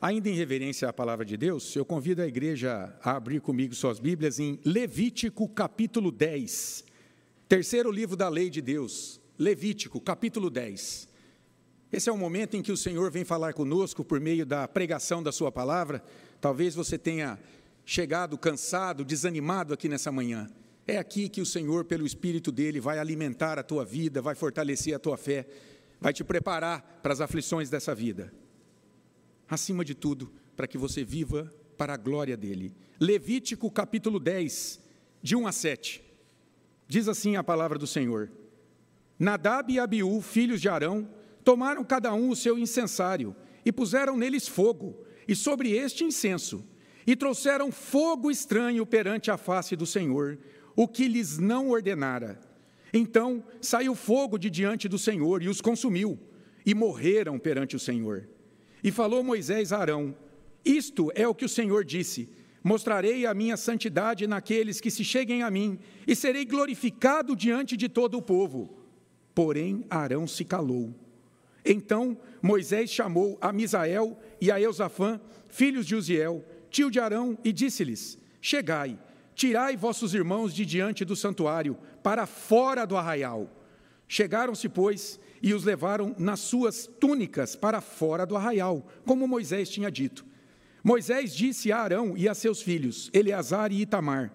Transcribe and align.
ainda 0.00 0.28
em 0.28 0.34
reverência 0.34 0.88
à 0.88 0.92
palavra 0.92 1.24
de 1.24 1.36
Deus, 1.36 1.76
eu 1.76 1.84
convido 1.84 2.22
a 2.22 2.26
igreja 2.26 2.96
a 3.02 3.16
abrir 3.16 3.40
comigo 3.40 3.74
suas 3.74 4.00
Bíblias 4.00 4.38
em 4.38 4.58
Levítico 4.64 5.46
capítulo 5.48 6.10
10, 6.10 6.84
terceiro 7.46 7.90
livro 7.90 8.16
da 8.16 8.28
lei 8.28 8.48
de 8.48 8.62
Deus, 8.62 9.20
Levítico 9.38 10.00
capítulo 10.00 10.48
10. 10.48 11.08
Esse 11.92 12.08
é 12.08 12.12
o 12.12 12.16
momento 12.16 12.56
em 12.56 12.62
que 12.62 12.72
o 12.72 12.76
Senhor 12.76 13.10
vem 13.10 13.24
falar 13.24 13.52
conosco 13.52 14.04
por 14.04 14.20
meio 14.20 14.46
da 14.46 14.66
pregação 14.66 15.22
da 15.22 15.32
Sua 15.32 15.50
palavra. 15.50 16.02
Talvez 16.40 16.74
você 16.74 16.96
tenha 16.96 17.38
chegado 17.84 18.38
cansado, 18.38 19.04
desanimado 19.04 19.74
aqui 19.74 19.88
nessa 19.88 20.12
manhã. 20.12 20.48
É 20.86 20.96
aqui 20.96 21.28
que 21.28 21.40
o 21.40 21.46
Senhor, 21.46 21.84
pelo 21.84 22.06
Espírito 22.06 22.52
dele, 22.52 22.80
vai 22.80 22.98
alimentar 22.98 23.58
a 23.58 23.62
tua 23.62 23.84
vida, 23.84 24.22
vai 24.22 24.34
fortalecer 24.34 24.94
a 24.94 24.98
tua 24.98 25.16
fé, 25.16 25.46
vai 26.00 26.12
te 26.12 26.22
preparar 26.22 27.00
para 27.02 27.12
as 27.12 27.20
aflições 27.20 27.68
dessa 27.68 27.94
vida. 27.94 28.32
Acima 29.50 29.84
de 29.84 29.96
tudo, 29.96 30.32
para 30.54 30.68
que 30.68 30.78
você 30.78 31.02
viva 31.02 31.52
para 31.76 31.94
a 31.94 31.96
glória 31.96 32.36
dele. 32.36 32.72
Levítico 33.00 33.68
capítulo 33.68 34.20
10, 34.20 34.80
de 35.20 35.34
1 35.34 35.44
a 35.48 35.50
7. 35.50 36.04
Diz 36.86 37.08
assim 37.08 37.34
a 37.34 37.42
palavra 37.42 37.76
do 37.76 37.86
Senhor: 37.86 38.30
Nadab 39.18 39.72
e 39.72 39.80
Abiú, 39.80 40.20
filhos 40.20 40.60
de 40.60 40.68
Arão, 40.68 41.10
tomaram 41.42 41.82
cada 41.82 42.14
um 42.14 42.30
o 42.30 42.36
seu 42.36 42.56
incensário 42.56 43.34
e 43.64 43.72
puseram 43.72 44.16
neles 44.16 44.46
fogo, 44.46 45.04
e 45.26 45.34
sobre 45.34 45.72
este 45.72 46.04
incenso, 46.04 46.64
e 47.04 47.16
trouxeram 47.16 47.72
fogo 47.72 48.30
estranho 48.30 48.86
perante 48.86 49.32
a 49.32 49.36
face 49.36 49.74
do 49.74 49.84
Senhor, 49.84 50.38
o 50.76 50.86
que 50.86 51.08
lhes 51.08 51.38
não 51.38 51.70
ordenara. 51.70 52.40
Então 52.94 53.42
saiu 53.60 53.96
fogo 53.96 54.38
de 54.38 54.48
diante 54.48 54.88
do 54.88 54.98
Senhor 54.98 55.42
e 55.42 55.48
os 55.48 55.60
consumiu, 55.60 56.16
e 56.64 56.72
morreram 56.72 57.36
perante 57.36 57.74
o 57.74 57.80
Senhor. 57.80 58.28
E 58.82 58.90
falou 58.90 59.22
Moisés 59.22 59.72
a 59.72 59.78
Arão: 59.78 60.14
Isto 60.64 61.10
é 61.14 61.26
o 61.26 61.34
que 61.34 61.44
o 61.44 61.48
Senhor 61.48 61.84
disse: 61.84 62.28
Mostrarei 62.62 63.26
a 63.26 63.34
minha 63.34 63.56
santidade 63.56 64.26
naqueles 64.26 64.80
que 64.80 64.90
se 64.90 65.04
cheguem 65.04 65.42
a 65.42 65.50
mim, 65.50 65.78
e 66.06 66.14
serei 66.14 66.44
glorificado 66.44 67.34
diante 67.34 67.76
de 67.76 67.88
todo 67.88 68.18
o 68.18 68.22
povo. 68.22 68.78
Porém, 69.34 69.84
Arão 69.88 70.26
se 70.26 70.44
calou. 70.44 70.94
Então 71.64 72.18
Moisés 72.42 72.90
chamou 72.90 73.38
a 73.40 73.52
Misael 73.52 74.18
e 74.40 74.50
a 74.50 74.60
Eusafã, 74.60 75.20
filhos 75.48 75.86
de 75.86 75.94
Uziel, 75.94 76.44
tio 76.70 76.90
de 76.90 77.00
Arão, 77.00 77.38
e 77.44 77.52
disse-lhes: 77.52 78.18
Chegai, 78.40 78.98
tirai 79.34 79.76
vossos 79.76 80.14
irmãos 80.14 80.54
de 80.54 80.64
diante 80.66 81.04
do 81.04 81.16
santuário, 81.16 81.76
para 82.02 82.26
fora 82.26 82.86
do 82.86 82.96
arraial. 82.96 83.50
Chegaram-se, 84.08 84.68
pois, 84.68 85.20
e 85.42 85.54
os 85.54 85.64
levaram 85.64 86.14
nas 86.18 86.40
suas 86.40 86.86
túnicas 86.86 87.56
para 87.56 87.80
fora 87.80 88.26
do 88.26 88.36
arraial, 88.36 88.86
como 89.06 89.26
Moisés 89.26 89.68
tinha 89.68 89.90
dito. 89.90 90.24
Moisés 90.82 91.34
disse 91.34 91.72
a 91.72 91.78
Arão 91.78 92.14
e 92.16 92.28
a 92.28 92.34
seus 92.34 92.62
filhos, 92.62 93.10
Eleazar 93.12 93.72
e 93.72 93.82
Itamar: 93.82 94.32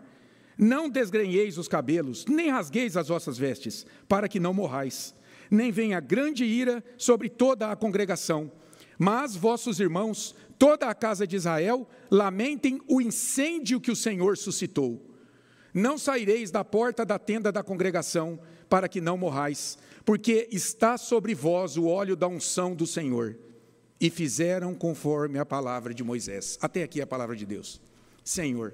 Não 0.57 0.89
desgrenheis 0.89 1.57
os 1.57 1.67
cabelos, 1.67 2.25
nem 2.25 2.49
rasgueis 2.49 2.95
as 2.95 3.07
vossas 3.07 3.37
vestes, 3.37 3.85
para 4.07 4.27
que 4.27 4.39
não 4.39 4.53
morrais 4.53 5.15
nem 5.49 5.71
venha 5.71 5.99
grande 5.99 6.43
ira 6.45 6.83
sobre 6.97 7.29
toda 7.29 7.71
a 7.71 7.75
congregação. 7.75 8.51
Mas 8.97 9.35
vossos 9.35 9.79
irmãos, 9.79 10.35
toda 10.57 10.87
a 10.87 10.95
casa 10.95 11.27
de 11.27 11.35
Israel, 11.35 11.87
lamentem 12.09 12.81
o 12.87 13.01
incêndio 13.01 13.81
que 13.81 13.91
o 13.91 13.95
Senhor 13.95 14.37
suscitou. 14.37 15.01
Não 15.73 15.97
saireis 15.97 16.51
da 16.51 16.63
porta 16.63 17.05
da 17.05 17.19
tenda 17.19 17.51
da 17.51 17.61
congregação, 17.61 18.39
para 18.69 18.87
que 18.87 19.01
não 19.01 19.17
morrais, 19.17 19.77
porque 20.05 20.47
está 20.51 20.97
sobre 20.97 21.33
vós 21.33 21.75
o 21.75 21.87
óleo 21.87 22.15
da 22.15 22.27
unção 22.27 22.75
do 22.75 22.85
Senhor. 22.85 23.35
E 23.99 24.09
fizeram 24.09 24.75
conforme 24.75 25.39
a 25.39 25.45
palavra 25.45 25.93
de 25.93 26.03
Moisés. 26.03 26.57
Até 26.61 26.83
aqui 26.83 27.01
a 27.01 27.07
palavra 27.07 27.35
de 27.35 27.45
Deus. 27.45 27.81
Senhor, 28.23 28.73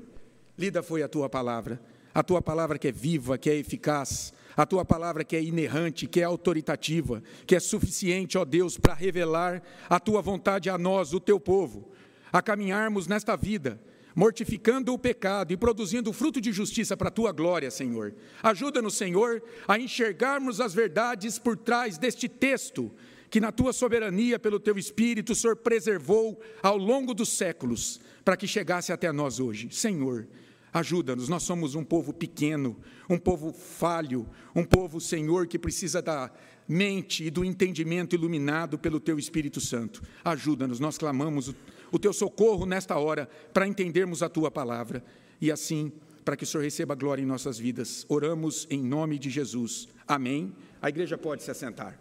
lida 0.58 0.84
foi 0.84 1.04
a 1.04 1.08
tua 1.08 1.30
palavra, 1.30 1.80
a 2.14 2.24
tua 2.24 2.42
palavra 2.42 2.78
que 2.78 2.88
é 2.88 2.92
viva, 2.92 3.38
que 3.38 3.50
é 3.50 3.56
eficaz, 3.56 4.34
a 4.58 4.66
tua 4.66 4.84
palavra 4.84 5.24
que 5.24 5.36
é 5.36 5.42
inerrante, 5.42 6.08
que 6.08 6.22
é 6.22 6.24
autoritativa, 6.24 7.24
que 7.46 7.56
é 7.56 7.60
suficiente, 7.60 8.38
ó 8.38 8.44
Deus, 8.44 8.78
para 8.78 8.94
revelar 8.94 9.62
a 9.90 10.00
tua 10.00 10.22
vontade 10.22 10.70
a 10.70 10.78
nós, 10.78 11.14
o 11.14 11.20
teu 11.20 11.40
povo, 11.40 11.92
a 12.32 12.42
caminharmos 12.42 13.08
nesta 13.08 13.36
vida, 13.36 13.80
mortificando 14.16 14.94
o 14.94 15.00
pecado 15.00 15.54
e 15.54 15.58
produzindo 15.58 16.14
fruto 16.14 16.42
de 16.42 16.52
justiça 16.52 16.96
para 16.98 17.08
a 17.08 17.12
tua 17.12 17.32
glória, 17.32 17.72
Senhor. 17.72 18.14
Ajuda-nos, 18.44 18.96
Senhor, 18.96 19.42
a 19.68 19.80
enxergarmos 19.80 20.60
as 20.60 20.74
verdades 20.74 21.40
por 21.40 21.58
trás 21.58 21.98
deste 21.98 22.28
texto 22.28 22.92
que 23.30 23.40
na 23.40 23.52
tua 23.52 23.72
soberania, 23.72 24.38
pelo 24.38 24.60
teu 24.60 24.78
Espírito, 24.78 25.32
o 25.32 25.36
Senhor 25.36 25.56
preservou 25.56 26.42
ao 26.62 26.78
longo 26.78 27.14
dos 27.14 27.30
séculos, 27.30 28.02
para 28.26 28.36
que 28.36 28.46
chegasse 28.46 28.92
até 28.92 29.10
nós 29.12 29.40
hoje. 29.40 29.70
Senhor, 29.72 30.28
Ajuda-nos, 30.74 31.28
nós 31.28 31.44
somos 31.44 31.76
um 31.76 31.84
povo 31.84 32.14
pequeno, 32.14 32.78
um 33.10 33.18
povo 33.18 33.52
falho, 33.52 34.26
um 34.56 34.64
povo, 34.64 35.02
Senhor, 35.02 35.46
que 35.46 35.60
precisa 35.60 36.02
da 36.02 36.32
mente 36.66 37.26
e 37.26 37.30
do 37.30 37.44
entendimento 37.44 38.16
iluminado 38.16 38.80
pelo 38.80 38.98
Teu 38.98 39.20
Espírito 39.20 39.60
Santo. 39.60 40.02
Ajuda-nos, 40.24 40.80
nós 40.80 40.98
clamamos 40.98 41.54
o, 41.92 42.00
Teu 42.00 42.14
socorro 42.14 42.66
nesta 42.66 42.98
hora 42.98 43.30
para 43.54 43.68
entendermos 43.68 44.24
a 44.24 44.30
Tua 44.30 44.50
palavra 44.50 45.04
e 45.40 45.52
assim, 45.52 45.92
para 46.24 46.36
que 46.36 46.44
o 46.44 46.48
Senhor 46.48 46.64
receba 46.64 46.96
glória 46.96 47.22
em 47.22 47.26
nossas 47.26 47.58
vidas. 47.58 48.06
Oramos 48.08 48.68
em 48.70 48.82
nome 48.82 49.18
de 49.18 49.30
Jesus. 49.30 49.88
Amém. 50.08 50.56
A 50.82 50.90
igreja 50.90 51.18
pode 51.18 51.44
se 51.44 51.52
assentar. 51.52 52.00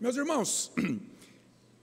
Meus 0.00 0.16
irmãos, 0.16 0.72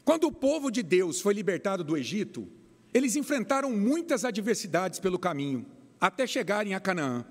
Quando 0.06 0.28
o 0.28 0.31
povo 0.31 0.69
de 0.69 0.84
Deus 0.84 1.19
foi 1.19 1.34
libertado 1.34 1.84
do 1.84 1.97
Egito, 1.97 2.47
eles 2.94 3.16
enfrentaram 3.16 3.72
muitas 3.72 4.23
adversidades 4.23 5.00
pelo 5.00 5.17
caminho, 5.17 5.66
até 6.00 6.28
chegarem 6.28 6.75
a 6.75 6.79
Canaã. 6.79 7.25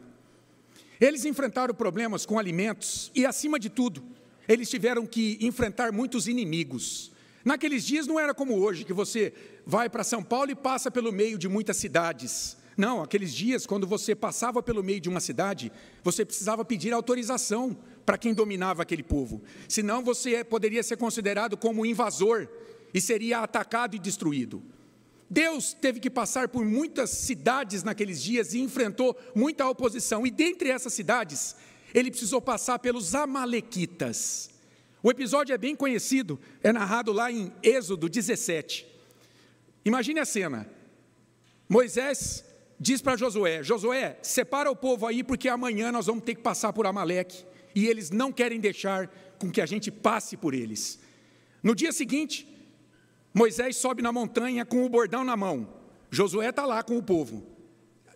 Eles 1.04 1.26
enfrentaram 1.26 1.74
problemas 1.74 2.24
com 2.24 2.38
alimentos 2.38 3.12
e, 3.14 3.26
acima 3.26 3.58
de 3.58 3.68
tudo, 3.68 4.02
eles 4.48 4.70
tiveram 4.70 5.06
que 5.06 5.36
enfrentar 5.38 5.92
muitos 5.92 6.26
inimigos. 6.26 7.12
Naqueles 7.44 7.84
dias 7.84 8.06
não 8.06 8.18
era 8.18 8.32
como 8.32 8.58
hoje, 8.58 8.84
que 8.84 8.92
você 8.94 9.34
vai 9.66 9.90
para 9.90 10.02
São 10.02 10.22
Paulo 10.22 10.50
e 10.50 10.54
passa 10.54 10.90
pelo 10.90 11.12
meio 11.12 11.36
de 11.36 11.46
muitas 11.46 11.76
cidades. 11.76 12.56
Não, 12.74 13.02
aqueles 13.02 13.34
dias, 13.34 13.66
quando 13.66 13.86
você 13.86 14.14
passava 14.14 14.62
pelo 14.62 14.82
meio 14.82 14.98
de 14.98 15.10
uma 15.10 15.20
cidade, 15.20 15.70
você 16.02 16.24
precisava 16.24 16.64
pedir 16.64 16.94
autorização 16.94 17.76
para 18.06 18.16
quem 18.16 18.32
dominava 18.32 18.80
aquele 18.80 19.02
povo. 19.02 19.42
Senão 19.68 20.02
você 20.02 20.42
poderia 20.42 20.82
ser 20.82 20.96
considerado 20.96 21.54
como 21.54 21.84
invasor 21.84 22.48
e 22.94 23.00
seria 23.00 23.40
atacado 23.40 23.94
e 23.94 23.98
destruído. 23.98 24.62
Deus 25.28 25.72
teve 25.72 26.00
que 26.00 26.10
passar 26.10 26.48
por 26.48 26.64
muitas 26.64 27.10
cidades 27.10 27.82
naqueles 27.82 28.22
dias 28.22 28.54
e 28.54 28.60
enfrentou 28.60 29.18
muita 29.34 29.68
oposição. 29.68 30.26
E 30.26 30.30
dentre 30.30 30.70
essas 30.70 30.92
cidades, 30.92 31.56
ele 31.94 32.10
precisou 32.10 32.40
passar 32.40 32.78
pelos 32.78 33.14
Amalequitas. 33.14 34.50
O 35.02 35.10
episódio 35.10 35.52
é 35.52 35.58
bem 35.58 35.76
conhecido, 35.76 36.40
é 36.62 36.72
narrado 36.72 37.12
lá 37.12 37.30
em 37.30 37.52
Êxodo 37.62 38.08
17. 38.08 38.86
Imagine 39.84 40.20
a 40.20 40.24
cena. 40.24 40.68
Moisés 41.68 42.44
diz 42.80 43.02
para 43.02 43.16
Josué: 43.16 43.62
Josué, 43.62 44.18
separa 44.22 44.70
o 44.70 44.76
povo 44.76 45.06
aí, 45.06 45.22
porque 45.22 45.48
amanhã 45.48 45.92
nós 45.92 46.06
vamos 46.06 46.24
ter 46.24 46.34
que 46.34 46.42
passar 46.42 46.72
por 46.72 46.86
Amaleque. 46.86 47.44
E 47.74 47.86
eles 47.86 48.10
não 48.10 48.32
querem 48.32 48.60
deixar 48.60 49.08
com 49.38 49.50
que 49.50 49.60
a 49.60 49.66
gente 49.66 49.90
passe 49.90 50.36
por 50.36 50.54
eles. 50.54 50.98
No 51.62 51.74
dia 51.74 51.92
seguinte, 51.92 52.46
Moisés 53.34 53.76
sobe 53.76 54.00
na 54.00 54.12
montanha 54.12 54.64
com 54.64 54.84
o 54.84 54.88
bordão 54.88 55.24
na 55.24 55.36
mão. 55.36 55.68
Josué 56.08 56.50
está 56.50 56.64
lá 56.64 56.84
com 56.84 56.96
o 56.96 57.02
povo. 57.02 57.44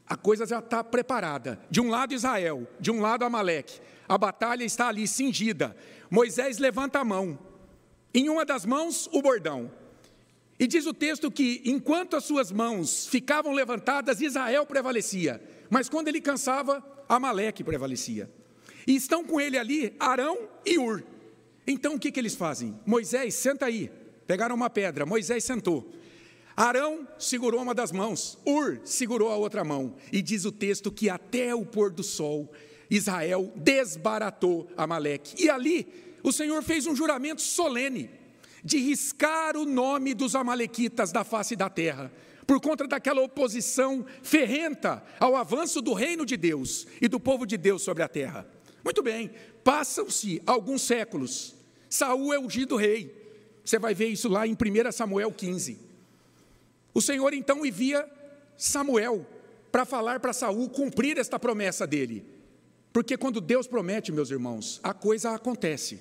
A 0.07 0.17
coisa 0.17 0.47
já 0.47 0.61
está 0.61 0.85
preparada. 0.85 1.61
De 1.69 1.81
um 1.81 1.91
lado 1.91 2.15
Israel, 2.15 2.69
de 2.79 2.93
um 2.93 3.01
lado 3.01 3.25
Amaleque. 3.25 3.81
A 4.09 4.17
batalha 4.17 4.63
está 4.63 4.89
ali 4.89 5.09
cingida. 5.09 5.77
Moisés 6.09 6.59
levanta 6.59 7.01
a 7.01 7.05
mão. 7.05 7.37
Em 8.15 8.29
uma 8.29 8.45
das 8.45 8.65
mãos, 8.65 9.09
o 9.13 9.21
bordão. 9.21 9.71
E 10.57 10.69
diz 10.69 10.87
o 10.87 10.95
texto 10.95 11.31
que, 11.31 11.63
enquanto 11.65 12.17
as 12.17 12.25
suas 12.25 12.53
mãos 12.53 13.09
ficavam 13.09 13.53
levantadas, 13.53 14.21
Israel 14.21 14.65
prevalecia. 14.65 15.43
Mas 15.69 15.89
quando 15.89 16.09
ele 16.09 16.21
cansava, 16.21 16.83
Amaleque 17.09 17.65
prevalecia. 17.65 18.31
E 18.87 18.95
estão 18.95 19.25
com 19.25 19.41
ele 19.41 19.59
ali 19.59 19.95
Arão 19.99 20.49
e 20.65 20.79
Ur. 20.79 21.05
Então 21.67 21.97
o 21.97 21.99
que, 21.99 22.11
que 22.11 22.21
eles 22.21 22.35
fazem? 22.35 22.79
Moisés, 22.87 23.35
senta 23.35 23.67
aí. 23.67 23.91
Pegaram 24.29 24.55
uma 24.55 24.69
pedra, 24.69 25.07
Moisés 25.07 25.43
sentou. 25.43 25.91
Arão 26.55 27.09
segurou 27.19 27.63
uma 27.63 27.75
das 27.75 27.91
mãos, 27.91 28.39
Ur 28.47 28.79
segurou 28.85 29.31
a 29.31 29.37
outra 29.37 29.65
mão. 29.65 29.97
E 30.13 30.21
diz 30.21 30.45
o 30.45 30.53
texto 30.53 30.93
que 30.93 31.09
até 31.09 31.55
o 31.55 31.65
pôr 31.65 31.91
do 31.91 32.03
sol, 32.03 32.53
Israel 32.91 33.51
desbaratou 33.57 34.69
Amaleque. 34.77 35.43
E 35.43 35.49
ali, 35.49 35.89
o 36.23 36.31
Senhor 36.31 36.63
fez 36.63 36.87
um 36.87 36.95
juramento 36.95 37.41
solene 37.41 38.11
de 38.63 38.77
riscar 38.77 39.57
o 39.57 39.65
nome 39.65 40.13
dos 40.13 40.35
Amalequitas 40.35 41.11
da 41.11 41.25
face 41.25 41.57
da 41.57 41.71
terra, 41.71 42.13
por 42.47 42.61
conta 42.61 42.87
daquela 42.87 43.23
oposição 43.23 44.05
ferrenta 44.23 45.03
ao 45.19 45.37
avanço 45.37 45.81
do 45.81 45.95
reino 45.95 46.27
de 46.27 46.37
Deus 46.37 46.87
e 47.01 47.09
do 47.09 47.19
povo 47.19 47.47
de 47.47 47.57
Deus 47.57 47.81
sobre 47.81 48.03
a 48.03 48.09
terra. 48.09 48.47
Muito 48.85 49.03
bem, 49.03 49.31
passam-se 49.65 50.43
alguns 50.45 50.83
séculos. 50.83 51.55
Saul 51.89 52.35
é 52.35 52.39
ungido 52.39 52.77
rei. 52.77 53.28
Você 53.69 53.79
vai 53.79 53.95
ver 53.95 54.07
isso 54.07 54.31
lá 54.31 54.47
em 54.47 54.53
1 54.55 54.93
Samuel 54.93 55.31
15. 55.31 55.79
O 56.95 57.03
Senhor 57.03 57.35
então 57.35 57.67
envia 57.67 58.09
Samuel 58.57 59.27
para 59.71 59.85
falar 59.85 60.21
para 60.21 60.33
Saul 60.33 60.71
cumprir 60.71 61.19
esta 61.19 61.39
promessa 61.39 61.87
dele. 61.87 62.25
Porque 62.95 63.15
quando 63.19 63.43
Deus 63.43 63.67
promete, 63.67 64.11
meus 64.11 64.31
irmãos, 64.31 64.81
a 64.83 64.95
coisa 64.95 65.33
acontece. 65.35 66.01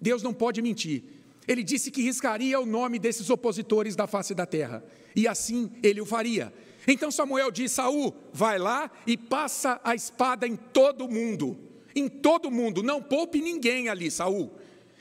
Deus 0.00 0.24
não 0.24 0.34
pode 0.34 0.60
mentir. 0.60 1.04
Ele 1.46 1.62
disse 1.62 1.88
que 1.88 2.02
riscaria 2.02 2.58
o 2.58 2.66
nome 2.66 2.98
desses 2.98 3.30
opositores 3.30 3.94
da 3.94 4.08
face 4.08 4.34
da 4.34 4.44
terra, 4.44 4.82
e 5.14 5.28
assim 5.28 5.70
ele 5.84 6.00
o 6.00 6.04
faria. 6.04 6.52
Então 6.88 7.12
Samuel 7.12 7.52
diz: 7.52 7.70
Saul, 7.70 8.12
vai 8.32 8.58
lá 8.58 8.90
e 9.06 9.16
passa 9.16 9.80
a 9.84 9.94
espada 9.94 10.48
em 10.48 10.56
todo 10.56 11.08
mundo. 11.08 11.56
Em 11.94 12.08
todo 12.08 12.50
mundo, 12.50 12.82
não 12.82 13.00
poupe 13.00 13.40
ninguém 13.40 13.88
ali, 13.88 14.10
Saul. 14.10 14.50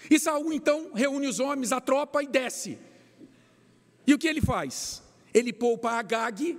E 0.09 0.19
Saul 0.19 0.53
então 0.53 0.91
reúne 0.93 1.27
os 1.27 1.39
homens, 1.39 1.71
a 1.71 1.81
tropa 1.81 2.23
e 2.23 2.27
desce. 2.27 2.77
E 4.05 4.13
o 4.13 4.17
que 4.17 4.27
ele 4.27 4.41
faz? 4.41 5.01
Ele 5.33 5.51
poupa 5.51 5.91
Agag, 5.91 6.57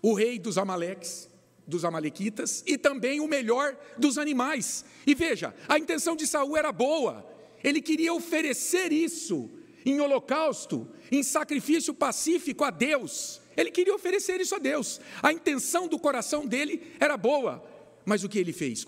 o 0.00 0.14
rei 0.14 0.38
dos 0.38 0.56
Amaleques, 0.56 1.28
dos 1.66 1.84
amalequitas, 1.84 2.62
e 2.66 2.76
também 2.76 3.20
o 3.20 3.26
melhor 3.26 3.76
dos 3.96 4.18
animais. 4.18 4.84
E 5.06 5.14
veja, 5.14 5.54
a 5.68 5.78
intenção 5.78 6.14
de 6.14 6.26
Saul 6.26 6.56
era 6.56 6.70
boa. 6.70 7.26
Ele 7.62 7.80
queria 7.80 8.12
oferecer 8.12 8.92
isso 8.92 9.50
em 9.84 10.00
holocausto, 10.00 10.88
em 11.10 11.22
sacrifício 11.22 11.94
pacífico 11.94 12.64
a 12.64 12.70
Deus. 12.70 13.40
Ele 13.56 13.70
queria 13.70 13.94
oferecer 13.94 14.40
isso 14.40 14.54
a 14.54 14.58
Deus. 14.58 15.00
A 15.22 15.32
intenção 15.32 15.88
do 15.88 15.98
coração 15.98 16.46
dele 16.46 16.82
era 16.98 17.16
boa. 17.16 17.64
Mas 18.04 18.24
o 18.24 18.28
que 18.28 18.38
ele 18.38 18.52
fez? 18.52 18.86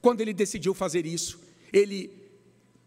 Quando 0.00 0.20
ele 0.20 0.32
decidiu 0.32 0.74
fazer 0.74 1.06
isso, 1.06 1.40
ele 1.72 2.10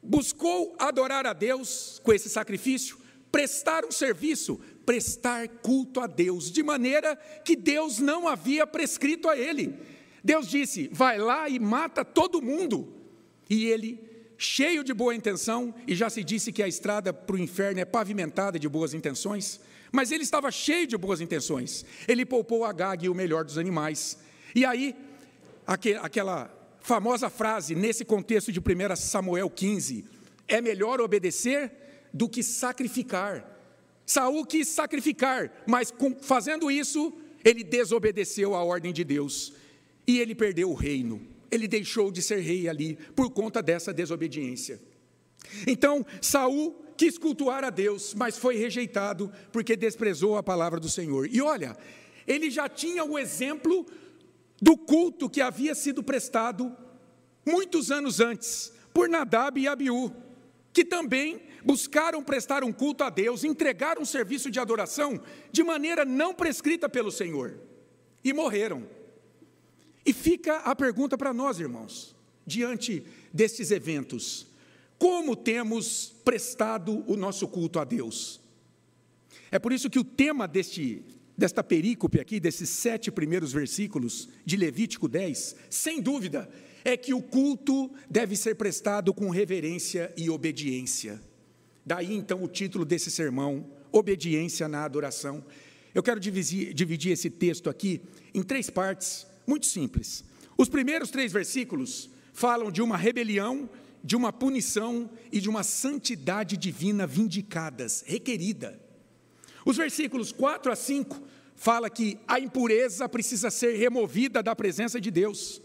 buscou 0.01 0.75
adorar 0.79 1.25
a 1.25 1.33
Deus 1.33 1.99
com 2.03 2.13
esse 2.13 2.29
sacrifício, 2.29 2.97
prestar 3.31 3.85
um 3.85 3.91
serviço, 3.91 4.59
prestar 4.85 5.47
culto 5.47 5.99
a 5.99 6.07
Deus, 6.07 6.51
de 6.51 6.63
maneira 6.63 7.15
que 7.45 7.55
Deus 7.55 7.99
não 7.99 8.27
havia 8.27 8.65
prescrito 8.65 9.29
a 9.29 9.37
ele. 9.37 9.77
Deus 10.23 10.47
disse: 10.47 10.89
vai 10.91 11.17
lá 11.17 11.47
e 11.47 11.59
mata 11.59 12.03
todo 12.03 12.41
mundo. 12.41 12.95
E 13.49 13.65
ele 13.65 14.09
cheio 14.37 14.83
de 14.85 14.93
boa 14.93 15.13
intenção, 15.13 15.75
e 15.85 15.93
já 15.93 16.09
se 16.09 16.23
disse 16.23 16.53
que 16.53 16.63
a 16.63 16.67
estrada 16.67 17.11
para 17.11 17.35
o 17.35 17.39
inferno 17.39 17.81
é 17.81 17.85
pavimentada 17.85 18.57
de 18.57 18.69
boas 18.69 18.93
intenções, 18.93 19.59
mas 19.91 20.11
ele 20.11 20.23
estava 20.23 20.49
cheio 20.49 20.87
de 20.87 20.97
boas 20.97 21.19
intenções. 21.19 21.85
Ele 22.07 22.25
poupou 22.25 22.63
Agag 22.63 23.05
e 23.05 23.09
o 23.09 23.13
melhor 23.13 23.43
dos 23.43 23.57
animais. 23.57 24.17
E 24.55 24.63
aí, 24.65 24.95
aquela 25.67 26.49
famosa 26.81 27.29
frase, 27.29 27.75
nesse 27.75 28.05
contexto 28.05 28.51
de 28.51 28.59
1 28.59 28.95
Samuel 28.95 29.49
15, 29.49 30.05
é 30.47 30.61
melhor 30.61 30.99
obedecer 31.01 31.71
do 32.13 32.27
que 32.27 32.41
sacrificar. 32.41 33.57
Saul 34.05 34.45
quis 34.45 34.67
sacrificar, 34.67 35.51
mas 35.67 35.93
fazendo 36.21 36.71
isso, 36.71 37.13
ele 37.45 37.63
desobedeceu 37.63 38.55
à 38.55 38.63
ordem 38.63 38.91
de 38.91 39.03
Deus 39.03 39.53
e 40.07 40.19
ele 40.19 40.33
perdeu 40.33 40.71
o 40.71 40.73
reino 40.73 41.39
ele 41.51 41.67
deixou 41.67 42.11
de 42.11 42.21
ser 42.21 42.39
rei 42.39 42.67
ali 42.67 42.97
por 43.15 43.31
conta 43.31 43.61
dessa 43.61 43.93
desobediência. 43.93 44.79
Então, 45.65 46.05
Saul 46.21 46.75
quis 46.97 47.17
cultuar 47.17 47.63
a 47.63 47.69
Deus, 47.69 48.13
mas 48.13 48.37
foi 48.37 48.57
rejeitado 48.57 49.31
porque 49.51 49.75
desprezou 49.75 50.37
a 50.37 50.43
palavra 50.43 50.79
do 50.79 50.89
Senhor. 50.89 51.27
E 51.31 51.41
olha, 51.41 51.77
ele 52.27 52.49
já 52.51 52.67
tinha 52.67 53.03
o 53.03 53.17
exemplo 53.17 53.85
do 54.61 54.77
culto 54.77 55.29
que 55.29 55.41
havia 55.41 55.73
sido 55.73 56.03
prestado 56.03 56.75
muitos 57.45 57.91
anos 57.91 58.19
antes 58.19 58.73
por 58.93 59.07
Nadab 59.07 59.59
e 59.59 59.67
Abiú, 59.67 60.11
que 60.73 60.83
também 60.83 61.41
buscaram 61.63 62.23
prestar 62.23 62.63
um 62.63 62.71
culto 62.71 63.03
a 63.03 63.09
Deus, 63.09 63.43
entregar 63.43 63.99
um 63.99 64.05
serviço 64.05 64.49
de 64.49 64.59
adoração 64.59 65.21
de 65.51 65.63
maneira 65.63 66.05
não 66.05 66.33
prescrita 66.33 66.87
pelo 66.89 67.11
Senhor 67.11 67.59
e 68.23 68.33
morreram. 68.33 68.87
E 70.05 70.13
fica 70.13 70.57
a 70.57 70.75
pergunta 70.75 71.17
para 71.17 71.33
nós, 71.33 71.59
irmãos, 71.59 72.15
diante 72.45 73.05
destes 73.33 73.71
eventos: 73.71 74.47
como 74.97 75.35
temos 75.35 76.15
prestado 76.23 77.03
o 77.07 77.15
nosso 77.15 77.47
culto 77.47 77.79
a 77.79 77.83
Deus? 77.83 78.41
É 79.51 79.57
por 79.57 79.71
isso 79.71 79.89
que 79.89 79.99
o 79.99 80.03
tema 80.03 80.47
deste, 80.47 81.03
desta 81.39 81.63
perícope 81.63 82.19
aqui, 82.19 82.39
desses 82.39 82.69
sete 82.69 83.09
primeiros 83.09 83.51
versículos 83.51 84.29
de 84.45 84.57
Levítico 84.57 85.07
10, 85.07 85.55
sem 85.69 86.01
dúvida, 86.01 86.49
é 86.83 86.95
que 86.95 87.13
o 87.13 87.21
culto 87.21 87.91
deve 88.09 88.35
ser 88.35 88.55
prestado 88.55 89.13
com 89.13 89.29
reverência 89.29 90.13
e 90.15 90.29
obediência. 90.29 91.19
Daí 91.85 92.13
então 92.13 92.43
o 92.43 92.47
título 92.47 92.85
desse 92.85 93.09
sermão, 93.09 93.65
Obediência 93.91 94.67
na 94.67 94.83
Adoração. 94.83 95.43
Eu 95.95 96.03
quero 96.03 96.19
dividir, 96.19 96.73
dividir 96.73 97.13
esse 97.13 97.29
texto 97.29 97.69
aqui 97.69 98.01
em 98.33 98.43
três 98.43 98.69
partes. 98.69 99.25
Muito 99.47 99.65
simples. 99.65 100.23
Os 100.57 100.69
primeiros 100.69 101.09
três 101.09 101.31
versículos 101.31 102.09
falam 102.33 102.69
de 102.69 102.81
uma 102.81 102.97
rebelião, 102.97 103.67
de 104.03 104.15
uma 104.15 104.31
punição 104.31 105.09
e 105.31 105.39
de 105.39 105.49
uma 105.49 105.63
santidade 105.63 106.57
divina 106.57 107.07
vindicadas, 107.07 108.03
requerida. 108.05 108.88
Os 109.69 109.77
versículos 109.77 110.31
4 110.31 110.71
a 110.71 110.75
5 110.75 111.21
fala 111.55 111.91
que 111.91 112.17
a 112.27 112.39
impureza 112.39 113.07
precisa 113.07 113.51
ser 113.51 113.77
removida 113.77 114.41
da 114.41 114.55
presença 114.55 114.99
de 114.99 115.11
Deus. 115.11 115.61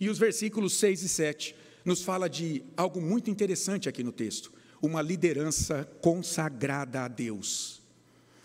E 0.00 0.08
os 0.08 0.16
versículos 0.16 0.72
6 0.78 1.02
e 1.02 1.08
7 1.10 1.56
nos 1.84 2.02
fala 2.02 2.26
de 2.26 2.62
algo 2.74 3.02
muito 3.02 3.30
interessante 3.30 3.86
aqui 3.86 4.02
no 4.02 4.12
texto, 4.12 4.50
uma 4.80 5.02
liderança 5.02 5.84
consagrada 6.00 7.02
a 7.02 7.08
Deus. 7.08 7.82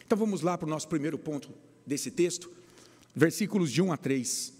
Então 0.05 0.17
vamos 0.17 0.41
lá 0.41 0.57
para 0.57 0.67
o 0.67 0.69
nosso 0.69 0.89
primeiro 0.89 1.17
ponto 1.17 1.49
desse 1.87 2.11
texto, 2.11 2.51
versículos 3.15 3.71
de 3.71 3.81
1 3.81 3.93
a 3.93 3.97
3. 3.97 4.53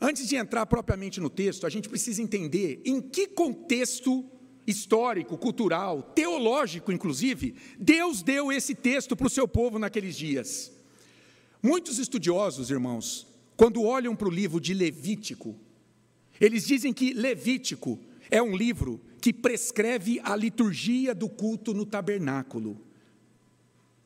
Antes 0.00 0.26
de 0.26 0.36
entrar 0.36 0.64
propriamente 0.64 1.20
no 1.20 1.28
texto, 1.28 1.66
a 1.66 1.68
gente 1.68 1.90
precisa 1.90 2.22
entender 2.22 2.80
em 2.86 3.02
que 3.02 3.26
contexto 3.26 4.24
histórico, 4.68 5.38
cultural, 5.38 6.02
teológico, 6.14 6.92
inclusive, 6.92 7.54
Deus 7.78 8.22
deu 8.22 8.52
esse 8.52 8.74
texto 8.74 9.16
para 9.16 9.26
o 9.26 9.30
seu 9.30 9.48
povo 9.48 9.78
naqueles 9.78 10.14
dias. 10.14 10.70
Muitos 11.62 11.98
estudiosos, 11.98 12.70
irmãos, 12.70 13.26
quando 13.56 13.82
olham 13.82 14.14
para 14.14 14.28
o 14.28 14.30
livro 14.30 14.60
de 14.60 14.74
Levítico, 14.74 15.56
eles 16.38 16.66
dizem 16.66 16.92
que 16.92 17.14
Levítico 17.14 17.98
é 18.30 18.42
um 18.42 18.54
livro 18.54 19.00
que 19.22 19.32
prescreve 19.32 20.20
a 20.22 20.36
liturgia 20.36 21.14
do 21.14 21.30
culto 21.30 21.72
no 21.72 21.86
tabernáculo. 21.86 22.78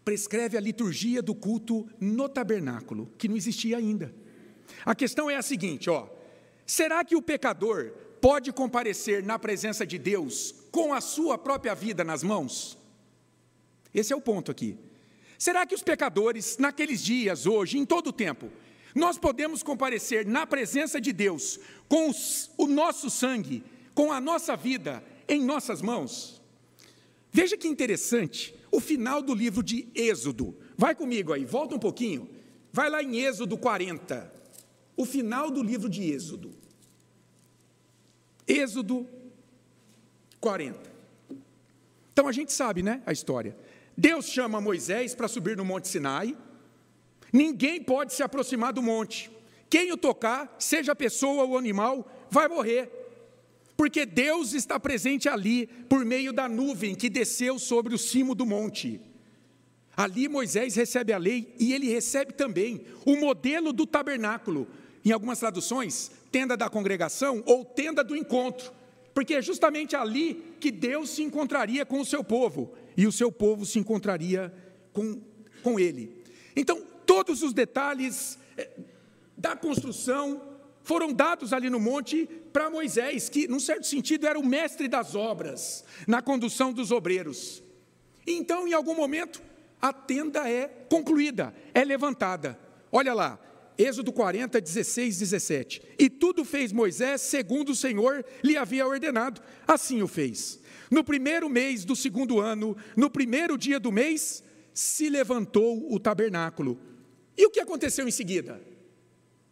Prescreve 0.04 0.56
a 0.56 0.60
liturgia 0.60 1.20
do 1.20 1.34
culto 1.34 1.88
no 2.00 2.28
tabernáculo, 2.28 3.10
que 3.18 3.28
não 3.28 3.36
existia 3.36 3.76
ainda. 3.76 4.14
A 4.84 4.94
questão 4.94 5.28
é 5.28 5.36
a 5.36 5.42
seguinte, 5.42 5.90
ó: 5.90 6.08
será 6.64 7.04
que 7.04 7.16
o 7.16 7.22
pecador 7.22 7.92
pode 8.22 8.52
comparecer 8.52 9.20
na 9.24 9.36
presença 9.36 9.84
de 9.84 9.98
Deus 9.98 10.54
com 10.70 10.94
a 10.94 11.00
sua 11.00 11.36
própria 11.36 11.74
vida 11.74 12.04
nas 12.04 12.22
mãos? 12.22 12.78
Esse 13.92 14.12
é 14.12 14.16
o 14.16 14.20
ponto 14.20 14.48
aqui. 14.48 14.78
Será 15.36 15.66
que 15.66 15.74
os 15.74 15.82
pecadores, 15.82 16.56
naqueles 16.56 17.02
dias, 17.04 17.46
hoje, 17.46 17.76
em 17.78 17.84
todo 17.84 18.06
o 18.06 18.12
tempo, 18.12 18.48
nós 18.94 19.18
podemos 19.18 19.60
comparecer 19.60 20.24
na 20.24 20.46
presença 20.46 21.00
de 21.00 21.12
Deus 21.12 21.58
com 21.88 22.08
os, 22.08 22.48
o 22.56 22.68
nosso 22.68 23.10
sangue, 23.10 23.64
com 23.92 24.12
a 24.12 24.20
nossa 24.20 24.54
vida 24.56 25.02
em 25.28 25.44
nossas 25.44 25.82
mãos? 25.82 26.40
Veja 27.32 27.56
que 27.56 27.66
interessante 27.66 28.54
o 28.70 28.78
final 28.78 29.20
do 29.20 29.34
livro 29.34 29.64
de 29.64 29.88
Êxodo. 29.96 30.56
Vai 30.78 30.94
comigo 30.94 31.32
aí, 31.32 31.44
volta 31.44 31.74
um 31.74 31.78
pouquinho. 31.78 32.30
Vai 32.72 32.88
lá 32.88 33.02
em 33.02 33.16
Êxodo 33.16 33.58
40 33.58 34.32
o 34.96 35.04
final 35.04 35.50
do 35.50 35.60
livro 35.60 35.88
de 35.88 36.04
Êxodo. 36.04 36.61
Êxodo 38.46 39.06
40. 40.40 40.92
Então 42.12 42.28
a 42.28 42.32
gente 42.32 42.52
sabe, 42.52 42.82
né, 42.82 43.02
a 43.06 43.12
história. 43.12 43.56
Deus 43.96 44.26
chama 44.26 44.60
Moisés 44.60 45.14
para 45.14 45.28
subir 45.28 45.56
no 45.56 45.64
Monte 45.64 45.88
Sinai. 45.88 46.36
Ninguém 47.32 47.82
pode 47.82 48.12
se 48.12 48.22
aproximar 48.22 48.72
do 48.72 48.82
monte. 48.82 49.30
Quem 49.70 49.90
o 49.90 49.96
tocar, 49.96 50.54
seja 50.58 50.94
pessoa 50.94 51.44
ou 51.44 51.56
animal, 51.56 52.06
vai 52.30 52.46
morrer. 52.46 52.90
Porque 53.74 54.04
Deus 54.04 54.52
está 54.52 54.78
presente 54.78 55.28
ali 55.28 55.66
por 55.66 56.04
meio 56.04 56.32
da 56.32 56.46
nuvem 56.46 56.94
que 56.94 57.08
desceu 57.08 57.58
sobre 57.58 57.94
o 57.94 57.98
cimo 57.98 58.34
do 58.34 58.44
monte. 58.44 59.00
Ali 59.96 60.28
Moisés 60.28 60.74
recebe 60.74 61.12
a 61.12 61.18
lei 61.18 61.54
e 61.58 61.72
ele 61.72 61.88
recebe 61.88 62.34
também 62.34 62.84
o 63.06 63.16
modelo 63.16 63.72
do 63.72 63.86
tabernáculo, 63.86 64.66
em 65.04 65.10
algumas 65.10 65.38
traduções, 65.38 66.10
tenda 66.30 66.56
da 66.56 66.68
congregação 66.68 67.42
ou 67.46 67.64
tenda 67.64 68.02
do 68.04 68.16
encontro, 68.16 68.72
porque 69.14 69.34
é 69.34 69.42
justamente 69.42 69.94
ali 69.94 70.54
que 70.60 70.70
Deus 70.70 71.10
se 71.10 71.22
encontraria 71.22 71.84
com 71.84 72.00
o 72.00 72.04
seu 72.04 72.22
povo 72.24 72.72
e 72.96 73.06
o 73.06 73.12
seu 73.12 73.30
povo 73.30 73.66
se 73.66 73.78
encontraria 73.78 74.52
com, 74.92 75.20
com 75.62 75.78
ele. 75.78 76.22
Então, 76.54 76.82
todos 77.06 77.42
os 77.42 77.52
detalhes 77.52 78.38
eh, 78.56 78.70
da 79.36 79.56
construção 79.56 80.40
foram 80.82 81.12
dados 81.12 81.52
ali 81.52 81.70
no 81.70 81.80
monte 81.80 82.26
para 82.52 82.70
Moisés, 82.70 83.28
que, 83.28 83.48
num 83.48 83.60
certo 83.60 83.86
sentido, 83.86 84.26
era 84.26 84.38
o 84.38 84.44
mestre 84.44 84.88
das 84.88 85.14
obras, 85.14 85.84
na 86.06 86.20
condução 86.20 86.72
dos 86.72 86.90
obreiros. 86.90 87.62
Então, 88.26 88.66
em 88.66 88.72
algum 88.72 88.94
momento, 88.94 89.42
a 89.80 89.92
tenda 89.92 90.48
é 90.48 90.68
concluída, 90.88 91.54
é 91.74 91.84
levantada. 91.84 92.58
Olha 92.90 93.14
lá, 93.14 93.38
Êxodo 93.78 94.12
40, 94.12 94.60
16, 94.60 95.18
17. 95.18 95.82
E 95.98 96.10
tudo 96.10 96.44
fez 96.44 96.72
Moisés 96.72 97.20
segundo 97.20 97.70
o 97.70 97.76
Senhor 97.76 98.24
lhe 98.42 98.56
havia 98.56 98.86
ordenado. 98.86 99.40
Assim 99.66 100.02
o 100.02 100.08
fez. 100.08 100.60
No 100.90 101.02
primeiro 101.02 101.48
mês 101.48 101.84
do 101.84 101.96
segundo 101.96 102.38
ano, 102.38 102.76
no 102.96 103.10
primeiro 103.10 103.56
dia 103.56 103.80
do 103.80 103.90
mês, 103.90 104.42
se 104.74 105.08
levantou 105.08 105.92
o 105.92 105.98
tabernáculo. 105.98 106.78
E 107.36 107.46
o 107.46 107.50
que 107.50 107.60
aconteceu 107.60 108.06
em 108.06 108.10
seguida? 108.10 108.60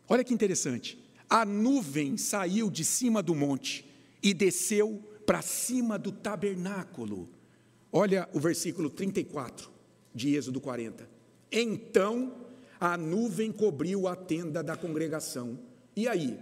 Olha 0.08 0.24
que 0.24 0.34
interessante. 0.34 0.98
A 1.28 1.44
nuvem 1.44 2.16
saiu 2.16 2.70
de 2.70 2.84
cima 2.84 3.22
do 3.22 3.34
monte 3.34 3.88
e 4.22 4.34
desceu 4.34 5.02
para 5.24 5.40
cima 5.40 5.98
do 5.98 6.10
tabernáculo. 6.10 7.28
Olha 7.92 8.28
o 8.32 8.40
versículo 8.40 8.90
34 8.90 9.70
de 10.14 10.34
Êxodo 10.34 10.60
40. 10.60 11.08
Então 11.50 12.49
a 12.80 12.96
nuvem 12.96 13.52
cobriu 13.52 14.08
a 14.08 14.16
tenda 14.16 14.62
da 14.62 14.74
congregação. 14.74 15.58
E 15.94 16.08
aí? 16.08 16.40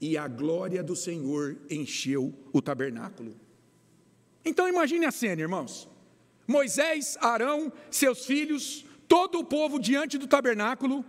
E 0.00 0.16
a 0.16 0.28
glória 0.28 0.82
do 0.82 0.94
Senhor 0.94 1.58
encheu 1.68 2.32
o 2.52 2.62
tabernáculo. 2.62 3.34
Então 4.44 4.68
imagine 4.68 5.04
a 5.04 5.10
cena, 5.10 5.42
irmãos. 5.42 5.88
Moisés, 6.46 7.18
Arão, 7.20 7.72
seus 7.90 8.24
filhos, 8.24 8.86
todo 9.08 9.40
o 9.40 9.44
povo 9.44 9.78
diante 9.78 10.16
do 10.16 10.26
tabernáculo 10.26 11.04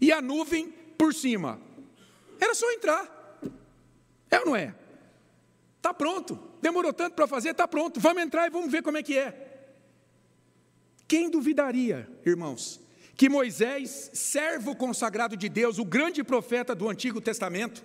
e 0.00 0.12
a 0.12 0.22
nuvem 0.22 0.72
por 0.96 1.12
cima. 1.12 1.60
Era 2.40 2.54
só 2.54 2.70
entrar. 2.70 3.40
É 4.30 4.38
ou 4.38 4.46
não 4.46 4.56
é? 4.56 4.74
Está 5.76 5.92
pronto. 5.92 6.38
Demorou 6.62 6.92
tanto 6.92 7.14
para 7.14 7.26
fazer, 7.26 7.50
está 7.50 7.66
pronto. 7.66 8.00
Vamos 8.00 8.22
entrar 8.22 8.46
e 8.46 8.50
vamos 8.50 8.70
ver 8.70 8.82
como 8.82 8.96
é 8.96 9.02
que 9.02 9.18
é. 9.18 9.46
Quem 11.06 11.30
duvidaria, 11.30 12.08
irmãos, 12.24 12.80
que 13.18 13.28
Moisés, 13.28 14.12
servo 14.14 14.76
consagrado 14.76 15.36
de 15.36 15.48
Deus, 15.48 15.80
o 15.80 15.84
grande 15.84 16.22
profeta 16.22 16.72
do 16.72 16.88
Antigo 16.88 17.20
Testamento, 17.20 17.84